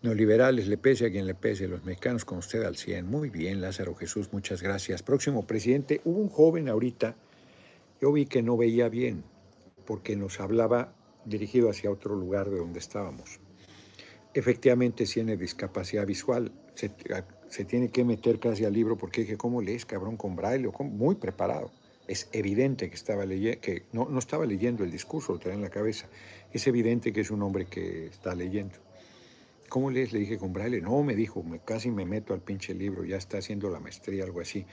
Neoliberales, 0.02 0.68
le 0.68 0.78
pese 0.78 1.06
a 1.06 1.10
quien 1.10 1.26
le 1.26 1.34
pese, 1.34 1.68
los 1.68 1.84
mexicanos 1.84 2.24
con 2.24 2.38
usted 2.38 2.62
al 2.62 2.76
100. 2.76 3.06
Muy 3.06 3.30
bien, 3.30 3.60
Lázaro 3.60 3.94
Jesús, 3.94 4.32
muchas 4.32 4.62
gracias. 4.62 5.02
Próximo 5.02 5.46
presidente, 5.46 6.00
hubo 6.04 6.20
un 6.20 6.28
joven 6.28 6.68
ahorita, 6.68 7.16
yo 8.00 8.12
vi 8.12 8.26
que 8.26 8.42
no 8.42 8.56
veía 8.56 8.88
bien, 8.88 9.24
porque 9.84 10.16
nos 10.16 10.40
hablaba 10.40 10.94
dirigido 11.24 11.70
hacia 11.70 11.90
otro 11.90 12.14
lugar 12.14 12.50
de 12.50 12.58
donde 12.58 12.78
estábamos 12.78 13.40
efectivamente 14.38 15.04
tiene 15.04 15.36
discapacidad 15.36 16.06
visual. 16.06 16.52
Se, 16.74 17.64
tiene 17.64 17.88
que 17.88 18.04
meter 18.04 18.38
casi 18.38 18.64
al 18.64 18.72
libro 18.72 18.96
porque 18.96 19.22
dije, 19.22 19.36
¿cómo 19.36 19.62
lees, 19.62 19.86
cabrón, 19.86 20.16
con 20.16 20.36
braille? 20.36 20.70
Muy 20.80 21.14
preparado. 21.14 21.70
Es 22.06 22.28
evidente 22.32 22.88
que, 22.88 22.94
estaba 22.94 23.26
que 23.26 23.84
no, 23.92 24.08
no, 24.08 24.18
estaba 24.18 24.46
leyendo 24.46 24.84
el 24.84 24.90
discurso, 24.90 25.32
lo 25.32 25.38
tenía 25.38 25.56
en 25.56 25.62
la 25.62 25.70
cabeza. 25.70 26.06
Es 26.52 26.66
evidente 26.66 27.12
que 27.12 27.22
es 27.22 27.30
un 27.30 27.42
hombre 27.42 27.66
que 27.66 28.06
está 28.06 28.34
leyendo. 28.34 28.76
¿Cómo 29.68 29.90
lees? 29.90 30.12
Le 30.12 30.20
dije 30.20 30.38
con 30.38 30.52
braille. 30.52 30.80
No, 30.80 31.02
me 31.02 31.14
dijo, 31.14 31.42
me, 31.42 31.58
casi 31.60 31.90
me 31.90 32.04
meto 32.04 32.34
al 32.34 32.40
pinche 32.40 32.74
libro, 32.74 33.04
ya 33.04 33.16
está 33.16 33.38
haciendo 33.38 33.68
la 33.70 33.80
maestría, 33.80 34.24
algo 34.24 34.40
así. 34.40 34.64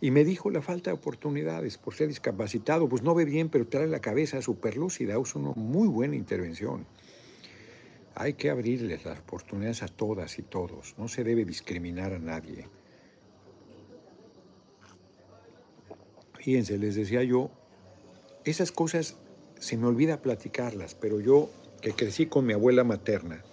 Y 0.00 0.10
me 0.10 0.24
dijo 0.24 0.50
la 0.50 0.62
falta 0.62 0.90
de 0.90 0.96
oportunidades 0.96 1.78
por 1.78 1.94
ser 1.94 2.08
discapacitado. 2.08 2.88
Pues 2.88 3.02
no 3.02 3.14
ve 3.14 3.24
bien, 3.24 3.48
pero 3.48 3.66
trae 3.66 3.86
la 3.86 4.00
cabeza 4.00 4.42
súper 4.42 4.76
lúcida. 4.76 5.18
Es 5.20 5.34
una 5.34 5.52
muy 5.52 5.88
buena 5.88 6.16
intervención. 6.16 6.86
Hay 8.14 8.34
que 8.34 8.50
abrirles 8.50 9.04
las 9.04 9.20
oportunidades 9.20 9.82
a 9.82 9.88
todas 9.88 10.38
y 10.38 10.42
todos. 10.42 10.94
No 10.98 11.08
se 11.08 11.24
debe 11.24 11.44
discriminar 11.44 12.12
a 12.12 12.18
nadie. 12.18 12.66
Fíjense, 16.38 16.78
les 16.78 16.94
decía 16.94 17.22
yo, 17.22 17.50
esas 18.44 18.72
cosas 18.72 19.16
se 19.58 19.76
me 19.76 19.86
olvida 19.86 20.22
platicarlas, 20.22 20.94
pero 20.94 21.20
yo 21.20 21.50
que 21.82 21.92
crecí 21.92 22.26
con 22.26 22.46
mi 22.46 22.54
abuela 22.54 22.82
materna, 22.82 23.44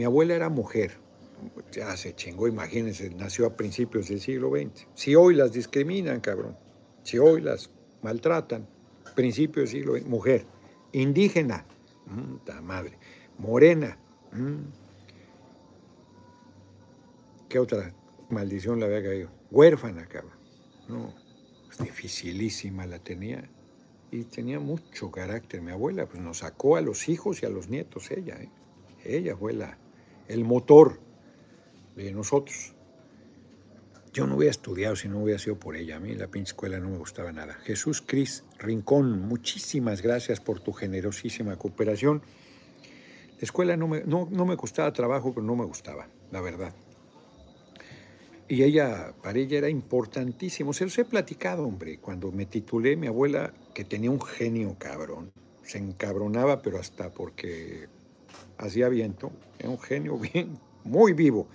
mi 0.00 0.04
abuela 0.04 0.34
era 0.34 0.48
mujer, 0.48 0.92
ya 1.70 1.94
se 1.94 2.14
chingó, 2.14 2.48
imagínense, 2.48 3.10
nació 3.10 3.44
a 3.44 3.54
principios 3.54 4.08
del 4.08 4.18
siglo 4.18 4.48
XX. 4.48 4.86
Si 4.94 5.14
hoy 5.14 5.34
las 5.34 5.52
discriminan, 5.52 6.20
cabrón, 6.20 6.56
si 7.02 7.18
hoy 7.18 7.42
las 7.42 7.68
maltratan, 8.00 8.66
principios 9.14 9.70
del 9.70 9.80
siglo 9.82 9.98
XX, 9.98 10.06
mujer, 10.06 10.46
indígena, 10.92 11.66
puta 12.06 12.62
madre 12.62 12.96
morena. 13.36 13.98
Mm. 14.32 14.70
¿Qué 17.50 17.58
otra? 17.58 17.92
maldición 18.30 18.80
le 18.80 18.86
había 18.86 19.02
caído. 19.02 19.30
Huérfana, 19.50 20.06
cabrón. 20.06 20.38
No, 20.88 21.14
es 21.70 21.76
dificilísima 21.76 22.86
la 22.86 23.00
tenía. 23.00 23.50
Y 24.10 24.24
tenía 24.24 24.60
mucho 24.60 25.10
carácter. 25.10 25.60
Mi 25.60 25.72
abuela 25.72 26.06
pues, 26.06 26.22
nos 26.22 26.38
sacó 26.38 26.76
a 26.76 26.80
los 26.80 27.10
hijos 27.10 27.42
y 27.42 27.46
a 27.46 27.50
los 27.50 27.68
nietos, 27.68 28.10
ella. 28.10 28.40
¿eh? 28.40 28.48
Ella 29.04 29.36
fue 29.36 29.52
la, 29.52 29.78
el 30.30 30.44
motor 30.44 31.00
de 31.96 32.12
nosotros. 32.12 32.72
Yo 34.12 34.26
no 34.26 34.36
hubiera 34.36 34.50
estudiado 34.50 34.96
si 34.96 35.08
no 35.08 35.22
hubiera 35.22 35.38
sido 35.38 35.58
por 35.58 35.76
ella. 35.76 35.96
A 35.96 36.00
mí 36.00 36.14
la 36.14 36.28
pinche 36.28 36.50
escuela 36.50 36.78
no 36.80 36.88
me 36.88 36.98
gustaba 36.98 37.32
nada. 37.32 37.54
Jesús 37.64 38.02
Cris 38.04 38.44
Rincón, 38.58 39.20
muchísimas 39.20 40.02
gracias 40.02 40.40
por 40.40 40.60
tu 40.60 40.72
generosísima 40.72 41.56
cooperación. 41.56 42.22
La 43.40 43.42
escuela 43.44 43.76
no 43.76 43.88
me, 43.88 44.02
no, 44.04 44.28
no 44.30 44.46
me 44.46 44.56
costaba 44.56 44.92
trabajo, 44.92 45.32
pero 45.32 45.46
no 45.46 45.56
me 45.56 45.64
gustaba, 45.64 46.08
la 46.30 46.40
verdad. 46.40 46.74
Y 48.48 48.64
ella, 48.64 49.14
para 49.22 49.38
ella 49.38 49.58
era 49.58 49.68
importantísimo. 49.68 50.72
Se 50.72 50.84
los 50.84 50.98
he 50.98 51.04
platicado, 51.04 51.64
hombre. 51.64 51.98
Cuando 51.98 52.32
me 52.32 52.46
titulé, 52.46 52.96
mi 52.96 53.06
abuela, 53.06 53.54
que 53.74 53.84
tenía 53.84 54.10
un 54.10 54.20
genio 54.20 54.76
cabrón, 54.76 55.32
se 55.62 55.78
encabronaba, 55.78 56.60
pero 56.62 56.80
hasta 56.80 57.10
porque 57.10 57.86
hacía 58.60 58.88
viento. 58.88 59.32
Era 59.58 59.70
un 59.70 59.80
genio 59.80 60.18
bien, 60.32 60.58
muy 60.84 61.12
vivo. 61.12 61.48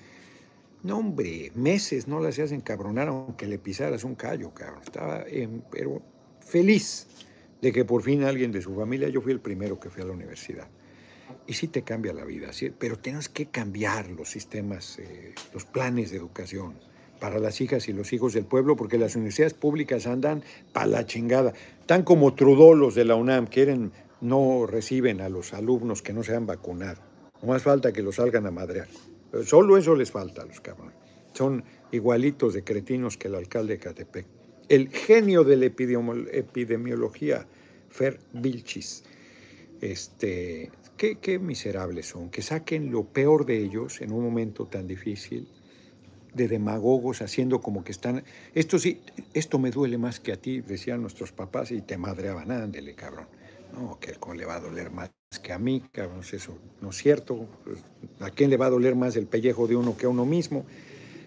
No, 0.84 1.00
hombre, 1.00 1.52
meses 1.56 2.08
no 2.08 2.20
la 2.20 2.30
hacías 2.30 2.52
encabronar 2.52 3.08
aunque 3.08 3.48
le 3.48 3.58
pisaras 3.58 4.04
un 4.04 4.16
callo, 4.16 4.54
cabrón. 4.54 4.82
Estaba 4.84 5.26
pero 5.72 6.02
feliz 6.42 7.08
de 7.62 7.72
que 7.72 7.86
por 7.86 8.04
fin 8.04 8.24
alguien 8.24 8.52
de 8.52 8.62
su 8.62 8.76
familia, 8.76 9.10
yo 9.10 9.22
fui 9.22 9.32
el 9.32 9.40
primero 9.40 9.80
que 9.80 9.90
fui 9.90 10.04
a 10.04 10.06
la 10.06 10.12
universidad. 10.12 10.68
Y 11.48 11.54
sí 11.54 11.68
te 11.68 11.82
cambia 11.82 12.14
la 12.14 12.24
vida, 12.24 12.54
¿sí? 12.54 12.72
pero 12.78 13.00
tienes 13.00 13.30
que 13.30 13.48
cambiar 13.48 14.12
los 14.12 14.30
sistemas, 14.30 15.00
eh, 15.00 15.34
los 15.54 15.66
planes 15.66 16.12
de 16.12 16.18
educación 16.18 16.76
para 17.20 17.40
las 17.40 17.62
hijas 17.62 17.88
y 17.88 17.94
los 17.94 18.14
hijos 18.14 18.34
del 18.34 18.46
pueblo, 18.46 18.76
porque 18.76 19.00
las 19.00 19.16
universidades 19.16 19.56
públicas 19.56 20.06
andan 20.06 20.44
para 20.74 20.88
la 20.88 21.06
chingada. 21.06 21.54
Tan 21.88 22.04
como 22.04 22.36
trudolos 22.36 22.94
de 22.94 23.06
la 23.06 23.16
UNAM, 23.16 23.48
quieren, 23.48 23.92
no 24.26 24.66
reciben 24.66 25.22
a 25.22 25.30
los 25.30 25.54
alumnos 25.54 26.02
que 26.02 26.12
no 26.14 26.24
se 26.24 26.36
han 26.36 26.48
vacunado. 26.48 27.02
No 27.42 27.50
más 27.50 27.64
falta 27.64 27.94
que 27.94 28.02
los 28.02 28.16
salgan 28.16 28.48
a 28.48 28.52
madrear. 28.52 28.88
Solo 29.44 29.78
eso 29.78 29.96
les 29.96 30.12
falta 30.12 30.42
a 30.42 30.46
los 30.46 30.62
cabrones. 30.62 30.96
Son 31.34 31.64
igualitos 31.92 32.54
de 32.54 32.64
cretinos 32.64 33.18
que 33.18 33.28
el 33.28 33.36
alcalde 33.36 33.74
de 33.74 33.80
Catepec. 33.80 34.26
El 34.68 34.90
genio 34.90 35.44
de 35.44 35.58
la 35.58 35.66
epidemiología, 35.66 37.46
Fer 37.90 38.20
Vilchis. 38.34 39.04
Este, 39.82 40.72
qué, 40.98 41.18
qué 41.18 41.38
miserables 41.38 42.08
son, 42.08 42.30
que 42.30 42.42
saquen 42.42 42.92
lo 42.92 43.04
peor 43.04 43.46
de 43.46 43.60
ellos 43.60 44.02
en 44.02 44.12
un 44.12 44.24
momento 44.24 44.66
tan 44.66 44.88
difícil, 44.88 45.48
de 46.34 46.48
demagogos 46.48 47.22
haciendo 47.22 47.62
como 47.62 47.84
que 47.84 47.92
están. 47.92 48.24
Esto 48.56 48.80
sí, 48.80 49.02
esto 49.34 49.60
me 49.60 49.70
duele 49.70 49.98
más 49.98 50.20
que 50.20 50.32
a 50.32 50.38
ti, 50.38 50.62
decían 50.62 51.02
nuestros 51.02 51.32
papás, 51.32 51.72
y 51.72 51.82
te 51.82 51.98
madreaban, 51.98 52.50
ándele, 52.50 52.96
cabrón. 52.96 53.28
No, 53.76 54.00
que 54.00 54.16
le 54.36 54.46
va 54.46 54.56
a 54.56 54.60
doler 54.60 54.90
más 54.90 55.12
que 55.44 55.52
a 55.52 55.60
mí, 55.60 55.84
cabrón, 55.92 56.22
eso 56.32 56.58
no 56.82 56.92
es 56.92 56.98
cierto. 56.98 57.46
Pues, 57.64 57.80
¿A 58.22 58.32
quién 58.32 58.50
le 58.50 58.58
va 58.58 58.68
a 58.68 58.70
doler 58.70 58.96
más 58.96 59.16
el 59.18 59.28
pellejo 59.28 59.68
de 59.68 59.76
uno 59.76 59.98
que 59.98 60.06
a 60.06 60.10
uno 60.10 60.26
mismo? 60.26 60.66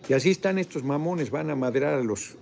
Y 0.09 0.14
así 0.14 0.30
están 0.30 0.59
estos 0.59 0.82
mamones, 0.82 1.30
van 1.30 1.51
a 1.51 1.57
madrear 1.57 1.94
a 1.94 2.03
los 2.03 2.36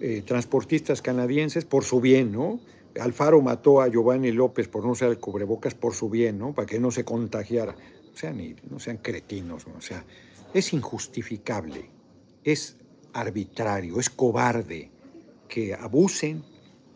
eh, 0.00 0.22
transportistas 0.26 1.00
canadienses 1.00 1.64
por 1.64 1.84
su 1.84 2.00
bien, 2.00 2.30
¿no? 2.30 2.60
Alfaro 3.00 3.40
mató 3.40 3.80
a 3.80 3.88
Giovanni 3.88 4.32
López 4.32 4.68
por 4.68 4.84
no 4.84 4.90
usar 4.90 5.08
el 5.08 5.18
cubrebocas 5.18 5.74
por 5.74 5.94
su 5.94 6.10
bien, 6.10 6.38
¿no? 6.38 6.52
Para 6.52 6.66
que 6.66 6.78
no 6.78 6.90
se 6.90 7.04
contagiara. 7.04 7.74
O 8.12 8.16
sea, 8.16 8.34
no 8.68 8.80
sean 8.80 8.98
cretinos, 8.98 9.64
o 9.66 9.80
sea, 9.80 10.04
es 10.52 10.72
injustificable, 10.72 11.88
es 12.42 12.76
arbitrario, 13.12 14.00
es 14.00 14.10
cobarde 14.10 14.90
que 15.48 15.72
abusen 15.72 16.42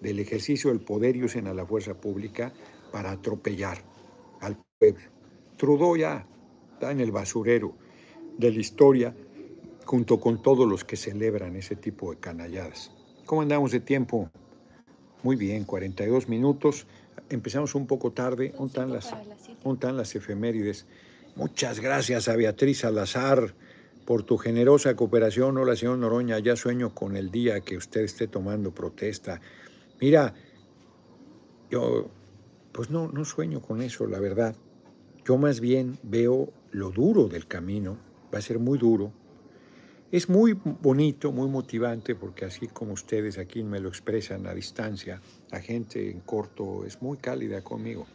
del 0.03 0.19
ejercicio 0.19 0.71
del 0.71 0.81
poder 0.81 1.17
y 1.17 1.25
usen 1.25 1.47
a 1.47 1.55
la 1.55 1.65
fuerza 1.65 1.95
pública 1.95 2.53
para 2.91 3.13
atropellar 3.13 3.79
al 4.41 4.59
pueblo. 4.79 5.05
Trudeau 5.57 5.97
ya 5.97 6.27
está 6.73 6.91
en 6.91 7.01
el 7.01 7.13
basurero 7.13 7.75
de 8.37 8.51
la 8.51 8.59
historia 8.59 9.15
junto 9.85 10.19
con 10.19 10.43
todos 10.43 10.69
los 10.69 10.85
que 10.85 10.97
celebran 10.97 11.55
ese 11.57 11.77
tipo 11.77 12.11
de 12.13 12.19
canalladas. 12.19 12.91
¿Cómo 13.27 13.43
andamos 13.43 13.71
de 13.71 13.81
tiempo? 13.81 14.31
Muy 15.23 15.37
bien, 15.37 15.65
42 15.65 16.29
minutos. 16.29 16.87
Empezamos 17.31 17.75
un 17.75 17.87
poco 17.87 18.11
tarde. 18.11 18.53
¿Dónde 18.59 18.67
están 18.67 18.93
las, 18.93 19.15
están 19.65 19.97
las 19.97 20.15
efemérides? 20.17 20.87
Muchas 21.37 21.79
gracias 21.81 22.29
a 22.29 22.37
Beatriz 22.37 22.81
Salazar 22.81 23.55
por 24.05 24.25
tu 24.25 24.37
generosa 24.37 24.97
cooperación. 24.97 25.57
Hola, 25.57 25.77
señor 25.77 25.99
Noroña, 25.99 26.39
ya 26.41 26.57
sueño 26.57 26.95
con 26.95 27.17
el 27.17 27.31
día 27.31 27.61
que 27.61 27.77
usted 27.77 28.03
esté 28.03 28.27
tomando 28.27 28.73
protesta. 28.73 29.41
Mira, 30.03 30.35
yo 31.71 32.11
pues 32.73 32.91
no, 32.91 33.07
no 33.07 33.25
sueño 33.25 33.63
con 33.63 33.81
eso, 33.81 34.05
la 34.09 34.19
verdad. 34.19 34.57
Yo 35.25 35.39
más 35.39 35.61
bien 35.61 35.97
veo 36.03 36.53
lo 36.73 36.91
duro 36.91 37.29
del 37.29 37.47
camino, 37.47 37.99
va 38.35 38.39
a 38.39 38.43
ser 38.43 38.59
muy 38.59 38.81
duro. 38.81 39.13
Es 40.11 40.29
muy 40.29 40.55
bonito, 40.55 41.31
muy 41.31 41.49
motivante, 41.49 42.17
porque 42.17 42.45
así 42.45 42.67
como 42.67 42.95
ustedes 42.95 43.39
aquí 43.39 43.63
me 43.63 43.79
lo 43.79 43.89
expresan 43.89 44.49
a 44.49 44.55
distancia, 44.55 45.21
la 45.53 45.61
gente 45.61 46.11
en 46.11 46.19
corto 46.19 46.85
es 46.85 47.01
muy 47.01 47.19
cálida 47.19 47.63
conmigo. 47.63 48.09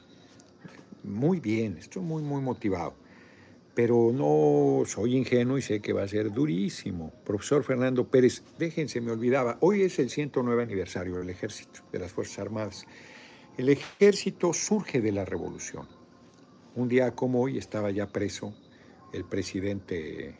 Muy 1.06 1.40
bien, 1.40 1.78
estoy 1.78 2.04
muy, 2.04 2.22
muy 2.22 2.42
motivado. 2.42 2.96
Pero 3.78 4.12
no 4.12 4.88
soy 4.88 5.16
ingenuo 5.16 5.60
y 5.60 5.62
sé 5.62 5.82
que 5.82 5.94
va 5.94 6.02
a 6.02 6.08
ser 6.08 6.32
durísimo. 6.32 7.14
Profesor 7.24 7.64
Fernando 7.64 8.08
Pérez, 8.10 8.42
déjense, 8.58 9.02
me 9.02 9.12
olvidaba, 9.12 9.60
hoy 9.62 9.84
es 9.84 10.00
el 10.00 10.10
109 10.10 10.64
aniversario 10.64 11.18
del 11.18 11.30
ejército, 11.30 11.82
de 11.92 12.00
las 12.00 12.12
Fuerzas 12.12 12.40
Armadas. 12.40 12.88
El 13.56 13.70
ejército 13.70 14.52
surge 14.52 15.00
de 15.00 15.12
la 15.12 15.26
revolución. 15.26 15.88
Un 16.74 16.90
día 16.90 17.12
como 17.12 17.40
hoy 17.40 17.60
estaba 17.60 17.92
ya 17.92 18.08
preso 18.08 18.52
el 19.14 19.26
presidente 19.26 20.34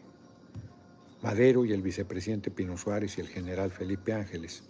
Madero 1.22 1.64
y 1.64 1.74
el 1.74 1.84
vicepresidente 1.84 2.50
Pino 2.50 2.76
Suárez 2.76 3.20
y 3.20 3.22
el 3.22 3.28
general 3.28 3.70
Felipe 3.70 4.14
Ángeles. 4.14 4.64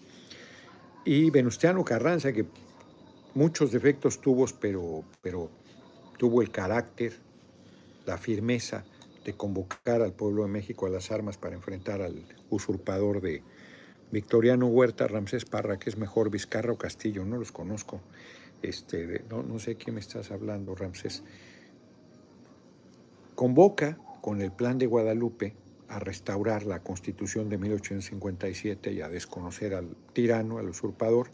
Y 1.05 1.29
Venustiano 1.29 1.85
Carranza, 1.85 2.33
que 2.33 2.45
muchos 3.33 3.71
defectos 3.71 4.19
tuvo, 4.19 4.45
pero, 4.59 5.05
pero 5.21 5.49
tuvo 6.17 6.41
el 6.41 6.51
carácter, 6.51 7.26
la 8.07 8.17
firmeza 8.17 8.85
de 9.25 9.33
convocar 9.33 10.01
al 10.01 10.13
pueblo 10.13 10.43
de 10.43 10.49
México 10.49 10.85
a 10.87 10.89
las 10.89 11.11
armas 11.11 11.37
para 11.37 11.55
enfrentar 11.55 12.01
al 12.01 12.23
usurpador 12.49 13.21
de 13.21 13.43
Victoriano 14.11 14.67
Huerta, 14.67 15.07
Ramsés 15.07 15.43
Parra, 15.43 15.77
que 15.77 15.89
es 15.89 15.97
mejor 15.97 16.31
Vizcarra 16.31 16.71
o 16.71 16.77
Castillo, 16.77 17.25
no 17.25 17.37
los 17.37 17.51
conozco. 17.51 17.99
Este, 18.61 19.25
no, 19.29 19.43
no 19.43 19.59
sé 19.59 19.75
quién 19.75 19.95
me 19.95 19.99
estás 19.99 20.31
hablando, 20.31 20.73
Ramsés. 20.73 21.23
Convoca 23.35 23.97
con 24.21 24.41
el 24.41 24.51
plan 24.51 24.77
de 24.77 24.87
Guadalupe 24.87 25.53
a 25.89 25.99
restaurar 25.99 26.65
la 26.65 26.79
constitución 26.81 27.49
de 27.49 27.57
1857 27.57 28.93
y 28.93 29.01
a 29.01 29.09
desconocer 29.09 29.75
al 29.75 29.95
tirano, 30.13 30.57
al 30.57 30.69
usurpador, 30.69 31.29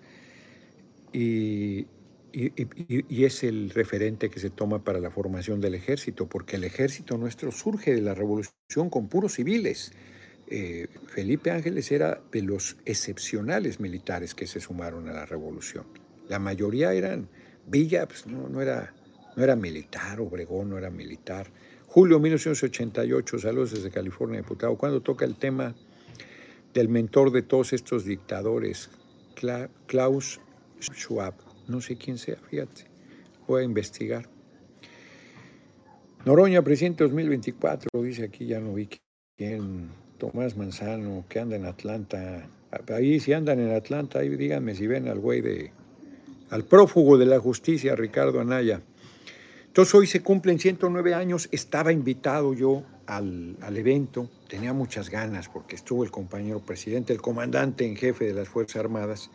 y, 1.12 1.86
y, 2.34 3.24
es 3.26 3.44
el 3.44 3.70
referente 3.70 4.30
que 4.30 4.40
se 4.40 4.50
toma 4.50 4.84
para 4.84 5.00
la 5.00 5.12
formación 5.12 5.62
del 5.62 5.76
ejército, 5.76 6.28
porque 6.28 6.56
el 6.56 6.64
ejército 6.64 7.18
nuestro 7.18 7.52
surge 7.52 7.94
de 7.94 8.02
la 8.02 8.16
revolución 8.16 8.90
con 8.90 9.08
puros 9.08 9.34
civiles. 9.34 9.92
Eh, 10.48 10.88
Felipe 11.08 11.52
Ángeles 11.52 11.92
era 11.92 12.22
de 12.32 12.42
los 12.42 12.78
excepcionales 12.86 13.80
militares 13.80 14.34
que 14.34 14.48
se 14.48 14.60
sumaron 14.60 15.08
a 15.10 15.14
la 15.14 15.26
revolución. 15.26 15.86
La 16.28 16.40
mayoría 16.40 16.94
eran 16.94 17.30
Villa, 17.68 18.08
pues 18.08 18.26
no, 18.28 18.62
era, 18.62 18.94
no 19.36 19.44
era 19.44 19.56
militar, 19.56 20.20
Obregón 20.20 20.72
no 20.72 20.78
era 20.78 20.90
militar. 20.90 21.52
Julio 21.88 22.20
1988, 22.20 23.40
saludos 23.40 23.72
desde 23.72 23.92
California, 23.92 24.42
diputado. 24.42 24.76
Cuando 24.76 25.02
toca 25.02 25.26
el 25.26 25.36
tema 25.36 25.76
del 26.74 26.90
mentor 26.90 27.32
de 27.32 27.44
todos 27.44 27.74
estos 27.74 28.06
dictadores, 28.06 28.90
Klaus 29.86 30.40
Schwab, 30.82 31.36
no 31.68 31.82
sé 31.82 31.98
quién 31.98 32.18
sea, 32.18 32.38
fíjate, 32.50 32.86
voy 33.48 33.62
a 33.62 33.66
investigar. 33.66 34.30
Noroña, 36.26 36.62
presidente 36.62 37.04
2024, 37.04 37.90
dice 38.02 38.24
aquí, 38.24 38.46
ya 38.46 38.60
no 38.60 38.74
vi 38.74 38.90
quién, 39.38 39.90
Tomás 40.18 40.56
Manzano, 40.56 41.26
que 41.28 41.40
anda 41.40 41.56
en 41.56 41.66
Atlanta. 41.66 42.48
Ahí, 42.90 43.20
si 43.20 43.34
andan 43.34 43.60
en 43.60 43.76
Atlanta, 43.76 44.20
ahí 44.20 44.30
díganme 44.30 44.74
si 44.74 44.88
ven 44.88 45.08
al 45.08 45.20
güey 45.20 45.42
de 45.42 45.72
al 46.50 46.66
prófugo 46.66 47.18
de 47.18 47.26
la 47.26 47.40
justicia, 47.40 47.96
Ricardo 47.96 48.40
Anaya. 48.40 48.82
Entonces 49.66 49.96
hoy 49.96 50.06
se 50.06 50.22
cumplen 50.22 50.60
109 50.60 51.16
años, 51.16 51.50
estaba 51.52 51.92
invitado 51.92 52.54
yo 52.54 52.84
al, 53.08 53.58
evento, 53.76 54.30
tenía 54.48 54.72
muchas 54.72 55.10
ganas 55.10 55.50
porque 55.50 55.76
estuvo 55.76 56.04
el 56.04 56.12
compañero 56.12 56.60
presidente, 56.60 57.12
el 57.12 57.22
comandante 57.22 57.88
en 57.88 57.96
jefe 57.96 58.26
de 58.26 58.34
las 58.34 58.50
Fuerzas 58.50 58.78
Armadas, 58.78 59.32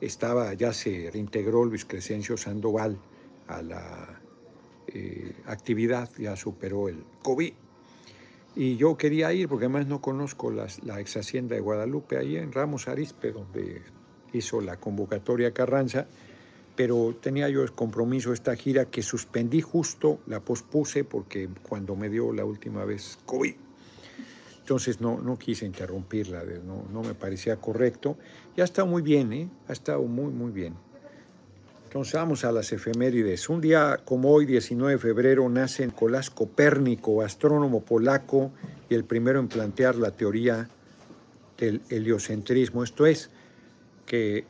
estaba, 0.00 0.52
ya 0.54 0.72
se 0.72 1.10
reintegró 1.12 1.64
Luis 1.64 1.84
Crescencio 1.84 2.36
Sandoval 2.36 2.98
a 3.46 3.62
la 3.62 4.20
eh, 4.88 5.34
actividad, 5.46 6.10
ya 6.18 6.36
superó 6.36 6.88
el 6.88 7.04
COVID. 7.22 7.52
Y 8.54 8.76
yo 8.76 8.96
quería 8.96 9.32
ir 9.32 9.48
porque 9.48 9.66
además 9.66 9.86
no 9.86 10.00
conozco 10.00 10.50
las, 10.50 10.82
la 10.82 11.00
ex 11.00 11.16
hacienda 11.16 11.54
de 11.54 11.60
Guadalupe, 11.60 12.16
ahí 12.16 12.36
en 12.36 12.52
Ramos 12.52 12.88
Arispe, 12.88 13.32
donde 13.32 13.82
hizo 14.32 14.60
la 14.60 14.78
convocatoria 14.78 15.52
Carranza, 15.52 16.06
pero 16.74 17.14
tenía 17.20 17.48
yo 17.48 17.62
el 17.62 17.72
compromiso 17.72 18.32
esta 18.32 18.54
gira 18.56 18.86
que 18.86 19.02
suspendí 19.02 19.60
justo, 19.60 20.20
la 20.26 20.40
pospuse 20.40 21.04
porque 21.04 21.48
cuando 21.68 21.96
me 21.96 22.08
dio 22.08 22.32
la 22.32 22.44
última 22.44 22.84
vez 22.84 23.18
COVID. 23.26 23.65
Entonces 24.66 25.00
no, 25.00 25.20
no 25.20 25.38
quise 25.38 25.64
interrumpirla, 25.64 26.42
no, 26.64 26.84
no 26.92 27.02
me 27.04 27.14
parecía 27.14 27.54
correcto. 27.54 28.18
Y 28.56 28.62
ha 28.62 28.64
estado 28.64 28.88
muy 28.88 29.00
bien, 29.00 29.32
¿eh? 29.32 29.48
ha 29.68 29.72
estado 29.72 30.02
muy, 30.02 30.32
muy 30.32 30.50
bien. 30.50 30.74
Entonces 31.84 32.14
vamos 32.14 32.44
a 32.44 32.50
las 32.50 32.72
efemérides. 32.72 33.48
Un 33.48 33.60
día 33.60 34.00
como 34.04 34.32
hoy, 34.32 34.44
19 34.44 34.94
de 34.94 34.98
febrero, 34.98 35.48
nace 35.48 35.86
Nicolás 35.86 36.30
Copérnico, 36.30 37.22
astrónomo 37.22 37.84
polaco 37.84 38.50
y 38.90 38.96
el 38.96 39.04
primero 39.04 39.38
en 39.38 39.46
plantear 39.46 39.94
la 39.94 40.10
teoría 40.10 40.68
del 41.56 41.82
heliocentrismo. 41.88 42.82
Esto 42.82 43.06
es, 43.06 43.30
que 44.04 44.46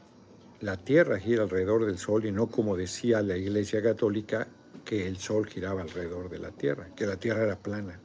la 0.62 0.78
Tierra 0.78 1.18
gira 1.18 1.42
alrededor 1.42 1.84
del 1.84 1.98
Sol 1.98 2.24
y 2.24 2.32
no 2.32 2.46
como 2.46 2.74
decía 2.74 3.20
la 3.20 3.36
Iglesia 3.36 3.82
Católica, 3.82 4.48
que 4.82 5.06
el 5.06 5.18
Sol 5.18 5.46
giraba 5.46 5.82
alrededor 5.82 6.30
de 6.30 6.38
la 6.38 6.52
Tierra, 6.52 6.88
que 6.96 7.04
la 7.04 7.18
Tierra 7.18 7.42
era 7.42 7.58
plana. 7.58 8.00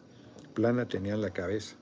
Plana 0.53 0.89
tenía 0.89 1.14
en 1.14 1.22
la 1.22 1.30
cabeza. 1.30 1.78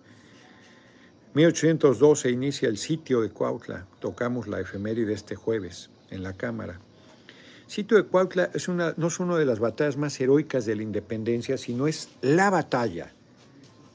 1812 1.33 2.31
inicia 2.31 2.69
el 2.69 2.77
sitio 2.77 3.21
de 3.21 3.29
Cuautla. 3.29 3.85
Tocamos 3.99 4.47
la 4.47 4.59
efeméride 4.59 5.13
este 5.13 5.35
jueves 5.35 5.89
en 6.09 6.23
la 6.23 6.33
Cámara. 6.33 6.79
Sitio 7.67 7.97
de 7.97 8.03
Cuautla 8.03 8.49
es 8.53 8.67
una, 8.67 8.95
no 8.97 9.07
es 9.07 9.19
una 9.19 9.37
de 9.37 9.45
las 9.45 9.59
batallas 9.59 9.95
más 9.95 10.19
heroicas 10.19 10.65
de 10.65 10.75
la 10.75 10.81
independencia, 10.81 11.57
sino 11.57 11.87
es 11.87 12.09
la 12.21 12.49
batalla 12.49 13.13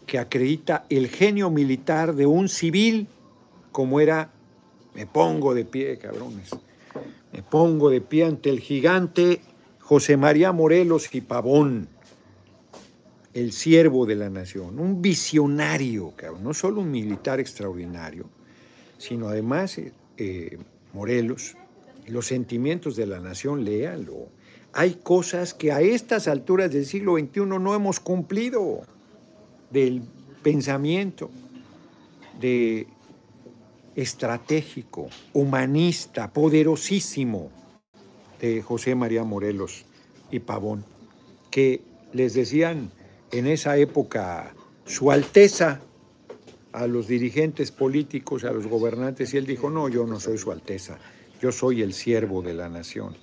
que 0.06 0.18
acredita 0.18 0.84
el 0.90 1.08
genio 1.08 1.50
militar 1.50 2.14
de 2.14 2.26
un 2.26 2.48
civil 2.48 3.08
como 3.72 3.98
era, 3.98 4.30
me 4.94 5.04
pongo 5.04 5.52
de 5.52 5.64
pie, 5.64 5.98
cabrones, 5.98 6.50
me 7.32 7.42
pongo 7.42 7.90
de 7.90 8.00
pie 8.00 8.24
ante 8.24 8.50
el 8.50 8.60
gigante 8.60 9.40
José 9.80 10.16
María 10.16 10.52
Morelos 10.52 11.12
y 11.12 11.20
Pavón, 11.20 11.88
el 13.34 13.50
siervo 13.52 14.06
de 14.06 14.14
la 14.14 14.30
nación, 14.30 14.78
un 14.78 15.02
visionario, 15.02 16.12
cabrón, 16.16 16.44
no 16.44 16.54
solo 16.54 16.80
un 16.80 16.90
militar 16.90 17.40
extraordinario, 17.40 18.30
sino 18.96 19.28
además 19.28 19.78
eh, 20.16 20.58
Morelos, 20.92 21.56
los 22.06 22.26
sentimientos 22.26 22.94
de 22.94 23.06
la 23.06 23.18
nación, 23.18 23.64
léalo. 23.64 24.28
Hay 24.72 25.00
cosas 25.02 25.52
que 25.52 25.72
a 25.72 25.80
estas 25.80 26.28
alturas 26.28 26.70
del 26.70 26.86
siglo 26.86 27.18
XXI 27.18 27.40
no 27.46 27.74
hemos 27.74 27.98
cumplido 27.98 28.82
del 29.70 30.02
pensamiento 30.42 31.30
de 32.40 32.86
estratégico, 33.96 35.08
humanista, 35.32 36.32
poderosísimo 36.32 37.50
de 38.40 38.62
José 38.62 38.94
María 38.94 39.24
Morelos 39.24 39.84
y 40.30 40.40
Pavón, 40.40 40.84
que 41.50 41.82
les 42.12 42.34
decían 42.34 42.90
en 43.38 43.46
esa 43.46 43.76
época 43.76 44.54
su 44.84 45.10
Alteza 45.10 45.80
a 46.72 46.86
los 46.86 47.08
dirigentes 47.08 47.70
políticos, 47.70 48.44
a 48.44 48.52
los 48.52 48.66
gobernantes, 48.66 49.34
y 49.34 49.36
él 49.36 49.46
dijo, 49.46 49.70
no, 49.70 49.88
yo 49.88 50.06
no 50.06 50.20
soy 50.20 50.38
su 50.38 50.52
Alteza, 50.52 50.98
yo 51.40 51.52
soy 51.52 51.82
el 51.82 51.92
siervo 51.92 52.42
de 52.42 52.54
la 52.54 52.68
nación. 52.68 53.16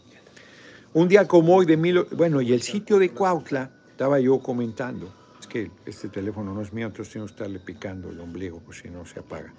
Un 0.94 1.08
día 1.08 1.28
como 1.28 1.56
hoy 1.56 1.66
de 1.66 1.78
mil... 1.78 2.04
Bueno, 2.12 2.42
y 2.42 2.52
el 2.54 2.62
sitio 2.62 3.00
de 3.00 3.12
Cuautla, 3.12 3.72
estaba 3.90 4.20
yo 4.20 4.40
comentando, 4.40 5.14
es 5.40 5.48
que 5.48 5.72
este 5.86 6.10
teléfono 6.10 6.54
no 6.54 6.62
es 6.62 6.74
mío, 6.74 6.88
entonces 6.88 7.14
tengo 7.14 7.26
que 7.26 7.32
estarle 7.34 7.60
picando 7.60 8.10
el 8.10 8.20
ombligo, 8.20 8.60
pues 8.60 8.80
si 8.80 8.90
no 8.90 9.06
se 9.06 9.20
apaga. 9.20 9.54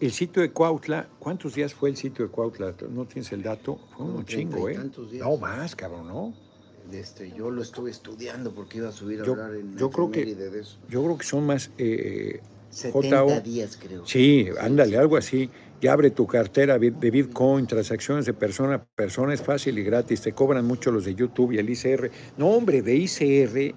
El 0.00 0.12
sitio 0.12 0.42
de 0.42 0.52
Cuautla, 0.52 1.08
¿cuántos 1.18 1.54
días 1.54 1.74
fue 1.74 1.90
el 1.90 1.96
sitio 1.96 2.26
de 2.26 2.30
Cuautla? 2.30 2.74
¿No 2.90 3.04
tienes 3.04 3.32
el 3.32 3.42
dato? 3.42 3.80
Fue 3.96 4.06
un 4.06 4.24
chingo, 4.24 4.68
¿eh? 4.68 4.78
No 5.14 5.36
más, 5.36 5.74
cabrón, 5.74 6.06
¿no? 6.06 6.47
Este, 6.92 7.32
yo 7.36 7.50
lo 7.50 7.62
estuve 7.62 7.90
estudiando 7.90 8.52
porque 8.52 8.78
iba 8.78 8.88
a 8.88 8.92
subir 8.92 9.20
a 9.20 9.24
hablar 9.24 9.54
en 9.54 9.76
yo 9.76 9.90
creo 9.90 10.10
que, 10.10 10.24
de 10.34 10.60
eso. 10.60 10.78
Yo 10.88 11.02
creo 11.04 11.18
que 11.18 11.24
son 11.24 11.46
más... 11.46 11.70
Eh, 11.78 12.40
70 12.70 13.40
días, 13.40 13.78
creo. 13.80 14.06
Sí, 14.06 14.48
ándale, 14.60 14.98
algo 14.98 15.16
así 15.16 15.50
y 15.80 15.86
abre 15.86 16.10
tu 16.10 16.26
cartera 16.26 16.78
de 16.78 17.10
Bitcoin, 17.10 17.66
transacciones 17.66 18.26
de 18.26 18.34
persona 18.34 18.74
a 18.74 18.84
persona, 18.84 19.32
es 19.32 19.42
fácil 19.42 19.78
y 19.78 19.84
gratis, 19.84 20.20
te 20.22 20.32
cobran 20.32 20.64
mucho 20.64 20.90
los 20.90 21.04
de 21.04 21.14
YouTube 21.14 21.52
y 21.52 21.58
el 21.58 21.70
ICR. 21.70 22.10
No, 22.36 22.48
hombre, 22.48 22.82
de 22.82 22.96
ICR 22.96 23.74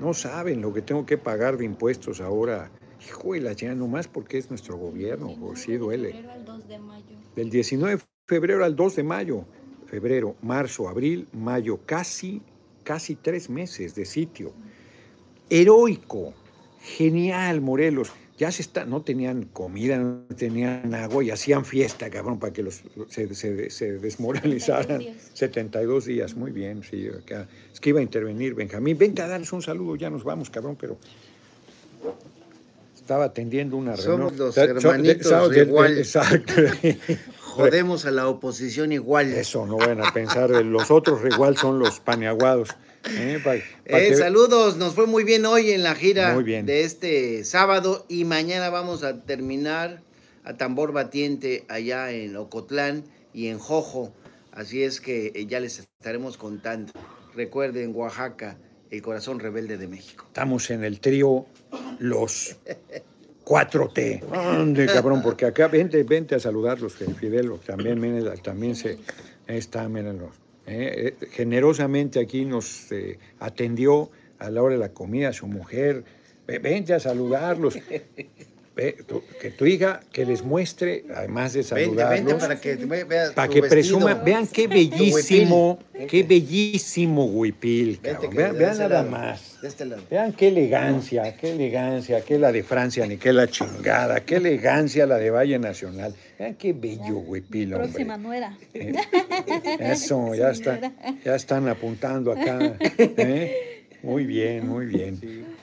no 0.00 0.14
saben 0.14 0.60
lo 0.60 0.72
que 0.72 0.82
tengo 0.82 1.06
que 1.06 1.16
pagar 1.18 1.56
de 1.56 1.64
impuestos 1.64 2.20
ahora. 2.20 2.70
Hijo 3.06 3.34
de 3.34 3.40
la 3.40 3.52
ya 3.52 3.74
nomás 3.74 4.08
porque 4.08 4.38
es 4.38 4.50
nuestro 4.50 4.76
gobierno, 4.76 5.36
por 5.38 5.58
sí 5.58 5.76
duele. 5.76 6.24
Del 7.36 7.50
19 7.50 7.96
de 7.96 8.02
febrero 8.26 8.64
al 8.64 8.74
2 8.74 8.96
de 8.96 9.02
mayo. 9.02 9.44
Febrero, 9.86 10.34
marzo, 10.42 10.88
abril, 10.88 11.28
mayo, 11.32 11.80
casi, 11.84 12.42
casi 12.84 13.16
tres 13.16 13.50
meses 13.50 13.94
de 13.94 14.04
sitio. 14.04 14.52
Heroico, 15.50 16.32
genial, 16.80 17.60
Morelos 17.60 18.12
ya 18.36 18.50
se 18.50 18.62
está, 18.62 18.84
no 18.84 19.02
tenían 19.02 19.44
comida, 19.44 19.96
no 19.96 20.24
tenían 20.36 20.92
agua 20.94 21.22
y 21.22 21.30
hacían 21.30 21.64
fiesta, 21.64 22.10
cabrón, 22.10 22.40
para 22.40 22.52
que 22.52 22.64
los 22.64 22.82
se, 23.08 23.26
desmoralizaran. 23.98 25.02
72 25.34 26.04
días. 26.04 26.34
muy 26.34 26.50
bien, 26.50 26.82
sí. 26.82 27.08
Acá. 27.08 27.46
Es 27.72 27.78
que 27.78 27.90
iba 27.90 28.00
a 28.00 28.02
intervenir 28.02 28.54
Benjamín. 28.54 28.98
Vente 28.98 29.22
a 29.22 29.28
darles 29.28 29.52
un 29.52 29.62
saludo, 29.62 29.94
ya 29.94 30.10
nos 30.10 30.24
vamos, 30.24 30.50
cabrón, 30.50 30.76
pero 30.80 30.98
estaba 32.96 33.26
atendiendo 33.26 33.76
una 33.76 33.94
reunión. 33.94 34.36
Somos 34.36 34.36
los 34.36 34.56
hermanitos 34.56 35.56
igual. 35.56 35.98
Exacto. 35.98 36.54
Jodemos 37.54 38.04
a 38.04 38.10
la 38.10 38.28
oposición 38.28 38.92
igual. 38.92 39.32
Eso, 39.32 39.66
no 39.66 39.76
van 39.76 40.04
a 40.04 40.12
pensar, 40.12 40.50
los 40.50 40.90
otros 40.90 41.20
igual 41.30 41.56
son 41.56 41.78
los 41.78 42.00
paneaguados. 42.00 42.70
¿eh? 43.10 43.40
Eh, 43.84 44.14
saludos, 44.16 44.76
nos 44.76 44.94
fue 44.94 45.06
muy 45.06 45.24
bien 45.24 45.46
hoy 45.46 45.70
en 45.70 45.82
la 45.82 45.94
gira 45.94 46.36
de 46.36 46.82
este 46.82 47.44
sábado 47.44 48.06
y 48.08 48.24
mañana 48.24 48.70
vamos 48.70 49.04
a 49.04 49.22
terminar 49.22 50.02
a 50.42 50.56
tambor 50.56 50.92
batiente 50.92 51.64
allá 51.68 52.10
en 52.10 52.36
Ocotlán 52.36 53.04
y 53.32 53.48
en 53.48 53.58
Jojo. 53.58 54.12
Así 54.52 54.82
es 54.82 55.00
que 55.00 55.32
eh, 55.34 55.46
ya 55.46 55.60
les 55.60 55.78
estaremos 55.78 56.36
contando. 56.36 56.92
Recuerden, 57.34 57.94
Oaxaca, 57.94 58.58
el 58.90 59.00
corazón 59.00 59.38
rebelde 59.38 59.76
de 59.76 59.86
México. 59.86 60.24
Estamos 60.26 60.70
en 60.70 60.84
el 60.84 61.00
trío 61.00 61.46
Los 61.98 62.56
4T. 63.44 64.22
Ande, 64.32 64.86
cabrón, 64.92 65.22
porque 65.22 65.46
acá 65.46 65.68
vente, 65.68 66.02
vente 66.02 66.34
a 66.34 66.40
saludarlos, 66.40 66.94
Fidel, 66.94 67.52
también, 67.66 68.24
también 68.42 68.74
se 68.74 68.98
está, 69.46 69.88
mírenlos. 69.88 70.44
Eh, 70.66 71.14
eh, 71.20 71.26
generosamente 71.32 72.18
aquí 72.18 72.46
nos 72.46 72.90
eh, 72.90 73.18
atendió 73.38 74.10
a 74.38 74.48
la 74.50 74.62
hora 74.62 74.74
de 74.74 74.80
la 74.80 74.88
comida 74.90 75.32
su 75.32 75.46
mujer. 75.46 76.04
Vente 76.46 76.94
a 76.94 77.00
saludarlos. 77.00 77.78
que 78.74 79.50
tu 79.56 79.66
hija 79.66 80.00
que 80.10 80.24
les 80.26 80.42
muestre, 80.42 81.04
además 81.14 81.52
de 81.52 81.62
saludarlos, 81.62 82.34
para 82.34 82.60
que, 82.60 82.74
vea 82.74 83.32
para 83.32 83.48
que 83.48 83.62
presuma, 83.62 84.14
vean 84.14 84.48
qué 84.48 84.66
bellísimo, 84.66 85.78
qué 86.08 86.24
bellísimo 86.24 87.26
huipil, 87.26 88.00
vean, 88.02 88.56
nada 88.58 89.04
más. 89.04 89.58
Este 89.62 89.86
vean 90.10 90.32
qué 90.32 90.48
elegancia, 90.48 91.36
qué 91.36 91.52
elegancia, 91.52 92.20
qué 92.22 92.38
la 92.38 92.50
de 92.50 92.64
Francia, 92.64 93.06
ni 93.06 93.16
qué 93.16 93.32
la 93.32 93.46
chingada, 93.46 94.24
qué 94.24 94.36
elegancia 94.36 95.06
la 95.06 95.18
de 95.18 95.30
Valle 95.30 95.58
Nacional. 95.58 96.14
Vean 96.38 96.54
qué 96.56 96.72
bello 96.72 97.18
huipil, 97.18 97.74
hombre. 97.74 97.88
Próxima 97.88 98.16
nuera. 98.16 98.58
Eh, 98.74 98.92
eso, 99.78 100.34
ya 100.34 100.50
está, 100.50 100.92
ya 101.24 101.36
están 101.36 101.68
apuntando 101.68 102.32
acá. 102.32 102.76
¿eh? 102.98 103.86
Muy 104.02 104.26
bien, 104.26 104.68
muy 104.68 104.86
bien. 104.86 105.18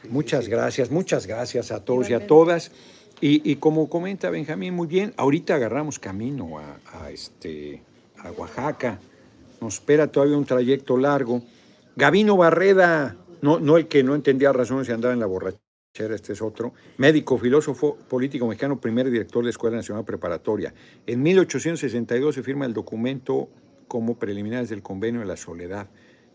Muchas 0.10 0.48
gracias, 0.48 0.90
muchas 0.90 1.28
gracias 1.28 1.72
a 1.72 1.84
todos 1.84 2.10
y 2.10 2.14
a 2.14 2.26
todas. 2.26 2.72
Y, 3.24 3.56
como 3.58 3.88
comenta 3.88 4.32
Benjamín 4.32 4.74
muy 4.74 4.88
bien, 4.88 5.14
ahorita 5.16 5.54
agarramos 5.54 6.00
camino 6.00 6.58
a, 6.58 7.12
este, 7.12 7.84
a 8.18 8.32
Oaxaca. 8.32 9.00
Nos 9.62 9.76
espera 9.76 10.08
todavía 10.08 10.36
un 10.36 10.46
trayecto 10.46 10.98
largo. 10.98 11.44
Gavino 11.96 12.36
Barreda, 12.36 13.16
no, 13.44 13.78
el 13.78 13.88
que 13.88 14.02
no 14.02 14.16
entendía 14.16 14.52
razones 14.52 14.90
y 14.90 14.92
andaba 14.92 15.14
en 15.14 15.20
la 15.20 15.28
borrachera, 15.28 16.16
este 16.16 16.34
es 16.34 16.42
otro. 16.42 16.74
Médico, 16.98 17.38
filósofo, 17.38 17.96
político 18.10 18.48
mexicano, 18.48 18.82
primer 18.82 19.12
director 19.12 19.44
de 19.44 19.46
la 19.46 19.52
Escuela 19.52 19.78
Nacional 19.78 20.04
Preparatoria. 20.04 20.74
En 21.06 21.22
1862 21.22 22.34
se 22.34 22.42
firma 22.42 22.66
el 22.66 22.74
documento 22.74 23.50
como 23.88 24.18
preliminares 24.18 24.70
del 24.70 24.82
Convenio 24.82 25.22
de 25.22 25.28
la 25.28 25.38
Soledad 25.38 25.88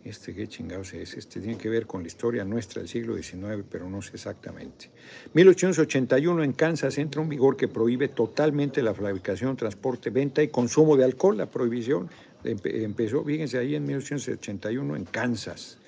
este 0.09 0.35
qué 0.35 0.47
chingados 0.47 0.95
es, 0.95 1.15
este 1.15 1.41
tiene 1.41 1.59
que 1.59 1.69
ver 1.69 1.87
con 1.87 2.03
la 2.03 2.07
historia 2.07 2.45
nuestra 2.45 2.81
del 2.81 2.89
siglo 2.89 3.17
XIX, 3.17 3.65
pero 3.71 3.89
no 3.89 4.03
sé 4.03 4.13
exactamente. 4.15 4.91
1881 5.35 6.45
en 6.45 6.53
Kansas 6.53 6.99
entra 6.99 7.21
un 7.21 7.29
vigor 7.29 7.57
que 7.57 7.69
prohíbe 7.69 8.09
totalmente 8.09 8.83
la 8.83 8.95
fabricación, 8.95 9.57
transporte, 9.57 10.11
venta 10.11 10.43
y 10.43 10.49
consumo 10.49 10.97
de 10.97 11.05
alcohol. 11.05 11.37
La 11.37 11.47
prohibición 11.47 12.09
empezó, 12.45 13.25
fíjense 13.25 13.59
ahí 13.59 13.75
en 13.75 13.85
1881 13.87 14.97
en 14.97 15.05
Kansas. 15.05 15.79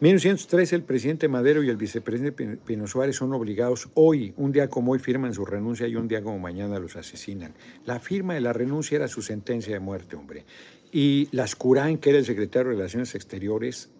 1903 0.00 0.72
el 0.72 0.82
presidente 0.82 1.28
Madero 1.28 1.62
y 1.62 1.70
el 1.70 1.76
vicepresidente 1.76 2.58
Pino 2.58 2.86
Suárez 2.86 3.16
son 3.16 3.32
obligados 3.32 3.88
hoy, 3.94 4.34
un 4.36 4.50
día 4.50 4.68
como 4.68 4.92
hoy 4.92 4.98
firman 4.98 5.32
su 5.32 5.46
renuncia 5.46 5.86
y 5.86 5.94
un 5.94 6.08
día 6.08 6.22
como 6.22 6.38
mañana 6.38 6.78
los 6.78 6.96
asesinan. 6.96 7.54
La 7.86 8.00
firma 8.00 8.34
de 8.34 8.40
la 8.40 8.52
renuncia 8.52 8.96
era 8.96 9.08
su 9.08 9.22
sentencia 9.22 9.72
de 9.72 9.80
muerte, 9.80 10.16
hombre. 10.16 10.44
Y 10.96 11.28
Lascurain, 11.32 11.98
que 11.98 12.10
era 12.10 12.20
el 12.20 12.24
secretario 12.24 12.68
de 12.68 12.76
Relaciones 12.76 13.16
Exteriores, 13.16 13.90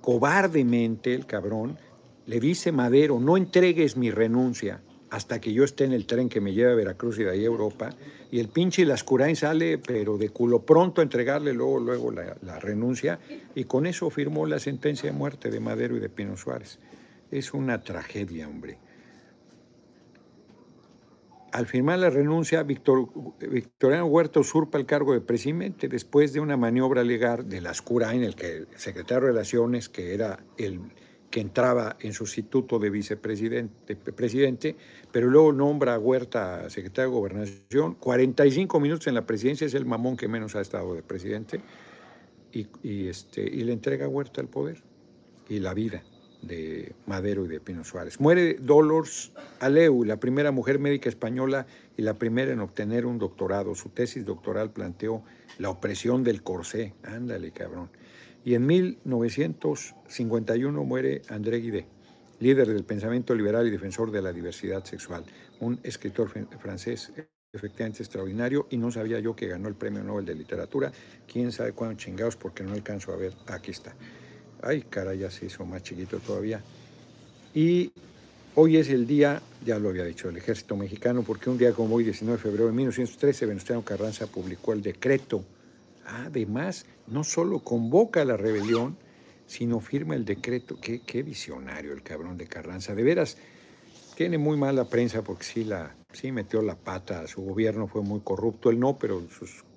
cobardemente 0.00 1.14
el 1.14 1.24
cabrón, 1.24 1.78
le 2.26 2.40
dice 2.40 2.72
Madero, 2.72 3.20
no 3.20 3.36
entregues 3.36 3.96
mi 3.96 4.10
renuncia 4.10 4.82
hasta 5.10 5.40
que 5.40 5.52
yo 5.52 5.62
esté 5.62 5.84
en 5.84 5.92
el 5.92 6.06
tren 6.06 6.28
que 6.28 6.40
me 6.40 6.52
lleva 6.52 6.72
a 6.72 6.74
Veracruz 6.74 7.20
y 7.20 7.22
de 7.22 7.30
ahí 7.30 7.42
a 7.44 7.46
Europa, 7.46 7.90
y 8.32 8.40
el 8.40 8.48
pinche 8.48 8.84
Lascurain 8.84 9.36
sale, 9.36 9.78
pero 9.78 10.18
de 10.18 10.30
culo 10.30 10.62
pronto 10.62 11.00
a 11.00 11.04
entregarle 11.04 11.52
luego, 11.52 11.78
luego 11.78 12.10
la, 12.10 12.36
la, 12.42 12.58
renuncia, 12.58 13.20
y 13.54 13.62
con 13.62 13.86
eso 13.86 14.10
firmó 14.10 14.44
la 14.44 14.58
sentencia 14.58 15.08
de 15.08 15.16
muerte 15.16 15.50
de 15.50 15.60
Madero 15.60 15.96
y 15.96 16.00
de 16.00 16.08
Pino 16.08 16.36
Suárez. 16.36 16.80
Es 17.30 17.54
una 17.54 17.84
tragedia, 17.84 18.48
hombre. 18.48 18.78
Al 21.52 21.66
firmar 21.66 21.98
la 21.98 22.10
renuncia, 22.10 22.62
Victor, 22.62 23.08
Victoriano 23.40 24.06
Huerta 24.06 24.38
usurpa 24.38 24.78
el 24.78 24.86
cargo 24.86 25.12
de 25.12 25.20
presidente 25.20 25.88
después 25.88 26.32
de 26.32 26.40
una 26.40 26.56
maniobra 26.56 27.02
legal 27.02 27.48
de 27.48 27.60
Lascurain, 27.60 28.22
el 28.22 28.36
que 28.36 28.58
el 28.58 28.68
secretario 28.76 29.26
de 29.26 29.32
Relaciones, 29.32 29.88
que 29.88 30.14
era 30.14 30.44
el 30.58 30.80
que 31.30 31.40
entraba 31.40 31.96
en 32.00 32.12
sustituto 32.12 32.78
de 32.78 32.90
vicepresidente, 32.90 33.96
presidente, 33.96 34.76
pero 35.12 35.28
luego 35.28 35.52
nombra 35.52 35.94
a 35.94 35.98
Huerta 35.98 36.68
secretario 36.70 37.10
de 37.10 37.16
Gobernación. 37.16 37.94
45 37.94 38.80
minutos 38.80 39.06
en 39.06 39.14
la 39.14 39.26
presidencia 39.26 39.66
es 39.66 39.74
el 39.74 39.86
mamón 39.86 40.16
que 40.16 40.28
menos 40.28 40.54
ha 40.56 40.60
estado 40.60 40.94
de 40.94 41.02
presidente. 41.02 41.60
Y, 42.52 43.06
este, 43.06 43.42
y 43.42 43.62
le 43.62 43.72
entrega 43.72 44.06
a 44.06 44.08
Huerta 44.08 44.40
el 44.40 44.48
poder 44.48 44.82
y 45.48 45.60
la 45.60 45.72
vida 45.72 46.02
de 46.42 46.92
Madero 47.06 47.44
y 47.44 47.48
de 47.48 47.60
Pino 47.60 47.84
Suárez. 47.84 48.18
Muere 48.20 48.56
Dolores 48.60 49.32
Aleu, 49.60 50.04
la 50.04 50.18
primera 50.18 50.50
mujer 50.50 50.78
médica 50.78 51.08
española 51.08 51.66
y 51.96 52.02
la 52.02 52.14
primera 52.14 52.52
en 52.52 52.60
obtener 52.60 53.06
un 53.06 53.18
doctorado. 53.18 53.74
Su 53.74 53.88
tesis 53.90 54.24
doctoral 54.24 54.72
planteó 54.72 55.22
la 55.58 55.70
opresión 55.70 56.24
del 56.24 56.42
corsé. 56.42 56.94
Ándale, 57.02 57.52
cabrón. 57.52 57.90
Y 58.44 58.54
en 58.54 58.66
1951 58.66 60.84
muere 60.84 61.22
André 61.28 61.58
Guidé, 61.58 61.86
líder 62.38 62.68
del 62.68 62.84
pensamiento 62.84 63.34
liberal 63.34 63.66
y 63.66 63.70
defensor 63.70 64.10
de 64.10 64.22
la 64.22 64.32
diversidad 64.32 64.84
sexual, 64.84 65.24
un 65.60 65.78
escritor 65.82 66.30
francés 66.58 67.12
efectivamente 67.52 68.02
extraordinario 68.02 68.66
y 68.70 68.78
no 68.78 68.90
sabía 68.90 69.18
yo 69.18 69.34
que 69.34 69.48
ganó 69.48 69.68
el 69.68 69.74
Premio 69.74 70.02
Nobel 70.02 70.24
de 70.24 70.34
Literatura. 70.34 70.92
Quién 71.30 71.52
sabe 71.52 71.72
cuándo 71.72 71.96
chingados 71.96 72.36
porque 72.36 72.62
no 72.62 72.72
alcanzo 72.72 73.12
a 73.12 73.16
ver. 73.16 73.34
Aquí 73.46 73.72
está. 73.72 73.94
Ay, 74.62 74.82
cara, 74.82 75.14
ya 75.14 75.30
se 75.30 75.46
hizo 75.46 75.64
más 75.64 75.82
chiquito 75.82 76.18
todavía. 76.18 76.60
Y 77.54 77.92
hoy 78.54 78.76
es 78.76 78.88
el 78.90 79.06
día, 79.06 79.40
ya 79.64 79.78
lo 79.78 79.88
había 79.88 80.04
dicho, 80.04 80.28
del 80.28 80.36
ejército 80.36 80.76
mexicano, 80.76 81.22
porque 81.22 81.50
un 81.50 81.58
día 81.58 81.72
como 81.72 81.96
hoy, 81.96 82.04
19 82.04 82.36
de 82.36 82.42
febrero 82.42 82.66
de 82.66 82.72
1913, 82.72 83.46
Venustiano 83.46 83.82
Carranza 83.84 84.26
publicó 84.26 84.72
el 84.72 84.82
decreto 84.82 85.44
Además, 86.10 86.86
no 87.06 87.24
solo 87.24 87.60
convoca 87.60 88.22
a 88.22 88.24
la 88.24 88.36
rebelión, 88.36 88.96
sino 89.46 89.80
firma 89.80 90.14
el 90.14 90.24
decreto. 90.24 90.76
Qué, 90.80 91.22
visionario 91.22 91.92
el 91.92 92.02
cabrón 92.02 92.36
de 92.36 92.46
Carranza. 92.46 92.94
De 92.94 93.02
veras, 93.02 93.36
tiene 94.16 94.38
muy 94.38 94.56
mala 94.56 94.84
prensa 94.86 95.22
porque 95.22 95.44
sí, 95.44 95.64
la, 95.64 95.94
sí 96.12 96.32
metió 96.32 96.62
la 96.62 96.76
pata. 96.76 97.26
Su 97.28 97.42
gobierno 97.42 97.86
fue 97.86 98.02
muy 98.02 98.20
corrupto. 98.20 98.70
Él 98.70 98.80
no, 98.80 98.98
pero 98.98 99.22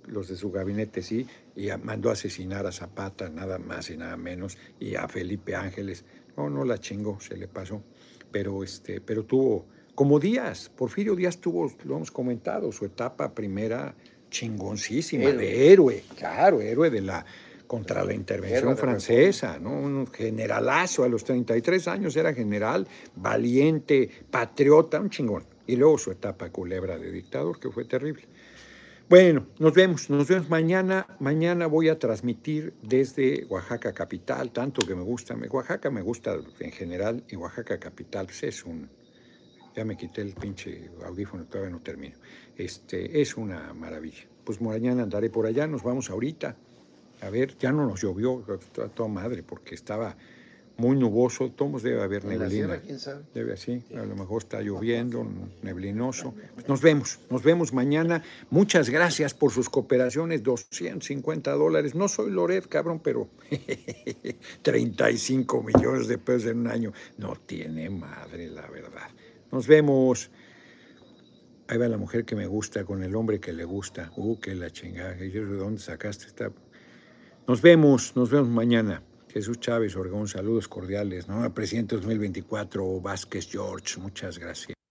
los 0.08 0.28
de 0.28 0.36
su 0.36 0.52
gabinete 0.52 1.02
sí. 1.04 1.28
Y 1.56 1.70
mandó 1.84 2.10
a 2.10 2.14
asesinar 2.14 2.66
a 2.66 2.72
Zapata, 2.72 3.30
nada 3.30 3.60
más 3.60 3.90
y 3.90 3.98
nada 3.98 4.18
menos. 4.18 4.58
Y 4.80 4.96
a 4.96 5.08
Felipe 5.08 5.56
Ángeles. 5.56 6.06
No, 6.36 6.50
no 6.50 6.66
la 6.66 6.80
chingó, 6.80 7.20
se 7.20 7.38
le 7.38 7.48
pasó. 7.48 7.84
Pero, 8.32 8.64
este, 8.64 9.02
pero 9.02 9.24
tuvo, 9.24 9.66
como 9.94 10.20
Díaz, 10.20 10.70
Porfirio 10.70 11.16
Díaz 11.16 11.38
tuvo, 11.38 11.72
lo 11.86 11.98
hemos 11.98 12.10
comentado, 12.10 12.72
su 12.72 12.86
etapa 12.86 13.34
primera 13.34 13.94
chingoncísima, 14.32 15.32
de 15.32 15.72
héroe, 15.72 16.04
claro, 16.18 16.60
héroe 16.60 16.90
de 16.90 17.02
la 17.02 17.26
contra 17.68 18.04
la 18.04 18.14
intervención 18.14 18.78
francesa, 18.78 19.58
¿no? 19.60 19.72
Un 19.72 20.08
generalazo 20.08 21.04
a 21.04 21.08
los 21.08 21.24
33 21.24 21.88
años 21.88 22.16
era 22.16 22.34
general, 22.34 22.88
valiente, 23.16 24.10
patriota, 24.30 25.00
un 25.00 25.10
chingón. 25.10 25.46
Y 25.66 25.76
luego 25.76 25.98
su 25.98 26.12
etapa 26.12 26.52
culebra 26.52 26.98
de 26.98 27.12
dictador, 27.12 27.60
que 27.60 27.72
fue 27.72 27.86
terrible. 27.86 28.26
Bueno, 29.16 29.46
nos 29.60 29.76
vemos, 29.76 30.10
nos 30.10 30.28
vemos 30.28 30.50
mañana. 30.50 31.06
Mañana 31.20 31.68
voy 31.68 31.88
a 31.88 32.00
transmitir 32.00 32.74
desde 32.82 33.46
Oaxaca 33.46 33.94
capital, 33.94 34.50
tanto 34.50 34.84
que 34.88 34.96
me 34.96 35.04
gusta. 35.04 35.36
Oaxaca 35.52 35.92
me 35.92 36.02
gusta 36.02 36.36
en 36.60 36.72
general 36.72 37.24
y 37.30 37.36
Oaxaca 37.36 37.80
capital 37.80 38.26
pues, 38.26 38.42
es 38.42 38.66
un, 38.66 38.90
ya 39.76 39.86
me 39.86 39.96
quité 39.98 40.22
el 40.22 40.34
pinche 40.34 40.90
audífono, 41.06 41.46
todavía 41.46 41.70
no 41.70 41.82
termino. 41.82 42.18
Este, 42.58 43.22
es 43.22 43.38
una 43.38 43.72
maravilla. 43.76 44.24
Pues 44.44 44.60
mañana 44.60 45.04
andaré 45.04 45.30
por 45.30 45.46
allá, 45.46 45.68
nos 45.68 45.84
vamos 45.84 46.10
ahorita. 46.10 46.58
A 47.22 47.30
ver, 47.30 47.56
ya 47.60 47.72
no 47.72 47.86
nos 47.86 48.02
llovió 48.02 48.44
toda 48.96 49.10
madre 49.10 49.44
porque 49.44 49.76
estaba 49.76 50.18
muy 50.78 50.98
nuboso, 50.98 51.52
todos 51.52 51.84
debe 51.84 52.02
haber 52.02 52.26
neblina. 52.26 52.80
¿quién 52.80 53.00
sabe? 53.00 53.24
Debe 53.34 53.54
así, 53.54 53.84
a 53.96 54.04
lo 54.04 54.16
mejor 54.16 54.42
está 54.42 54.62
lloviendo, 54.62 55.26
neblinoso. 55.62 56.34
Pues 56.56 56.68
nos 56.68 56.82
vemos, 56.82 57.20
nos 57.30 57.44
vemos 57.44 57.74
mañana. 57.74 58.24
Muchas 58.50 58.90
gracias 58.90 59.34
por 59.34 59.52
sus 59.52 59.70
cooperaciones, 59.70 60.42
250 60.42 61.52
dólares. 61.52 61.94
No 61.94 62.08
soy 62.08 62.32
Loret, 62.32 62.68
cabrón, 62.68 63.00
pero 63.04 63.30
35 64.64 65.64
millones 65.64 66.08
de 66.08 66.18
pesos 66.18 66.52
en 66.52 66.60
un 66.60 66.68
año. 66.68 66.94
No 67.18 67.36
tiene 67.36 67.90
madre, 67.90 68.48
la 68.48 68.68
verdad. 68.68 69.10
Nos 69.52 69.68
vemos. 69.68 70.32
Ahí 71.68 71.78
va 71.78 71.88
la 71.88 71.98
mujer 71.98 72.26
que 72.26 72.36
me 72.36 72.46
gusta 72.46 72.84
con 72.84 73.04
el 73.04 73.16
hombre 73.16 73.40
que 73.40 73.54
le 73.54 73.64
gusta. 73.64 74.12
Uh, 74.16 74.38
qué 74.40 74.54
la 74.56 74.72
chingada. 74.72 75.14
¿De 75.14 75.30
dónde 75.30 75.80
sacaste 75.80 76.26
esta? 76.26 76.52
Nos 77.48 77.62
vemos, 77.62 78.16
nos 78.16 78.30
vemos 78.30 78.50
mañana. 78.50 79.02
Jesús 79.34 79.60
Chávez 79.60 79.96
Orgón, 79.96 80.28
saludos 80.28 80.68
cordiales. 80.68 81.28
¿no? 81.28 81.52
Presidente 81.54 81.96
2024, 81.96 83.02
Vázquez 83.02 83.50
George, 83.50 84.00
muchas 84.00 84.38
gracias. 84.38 84.83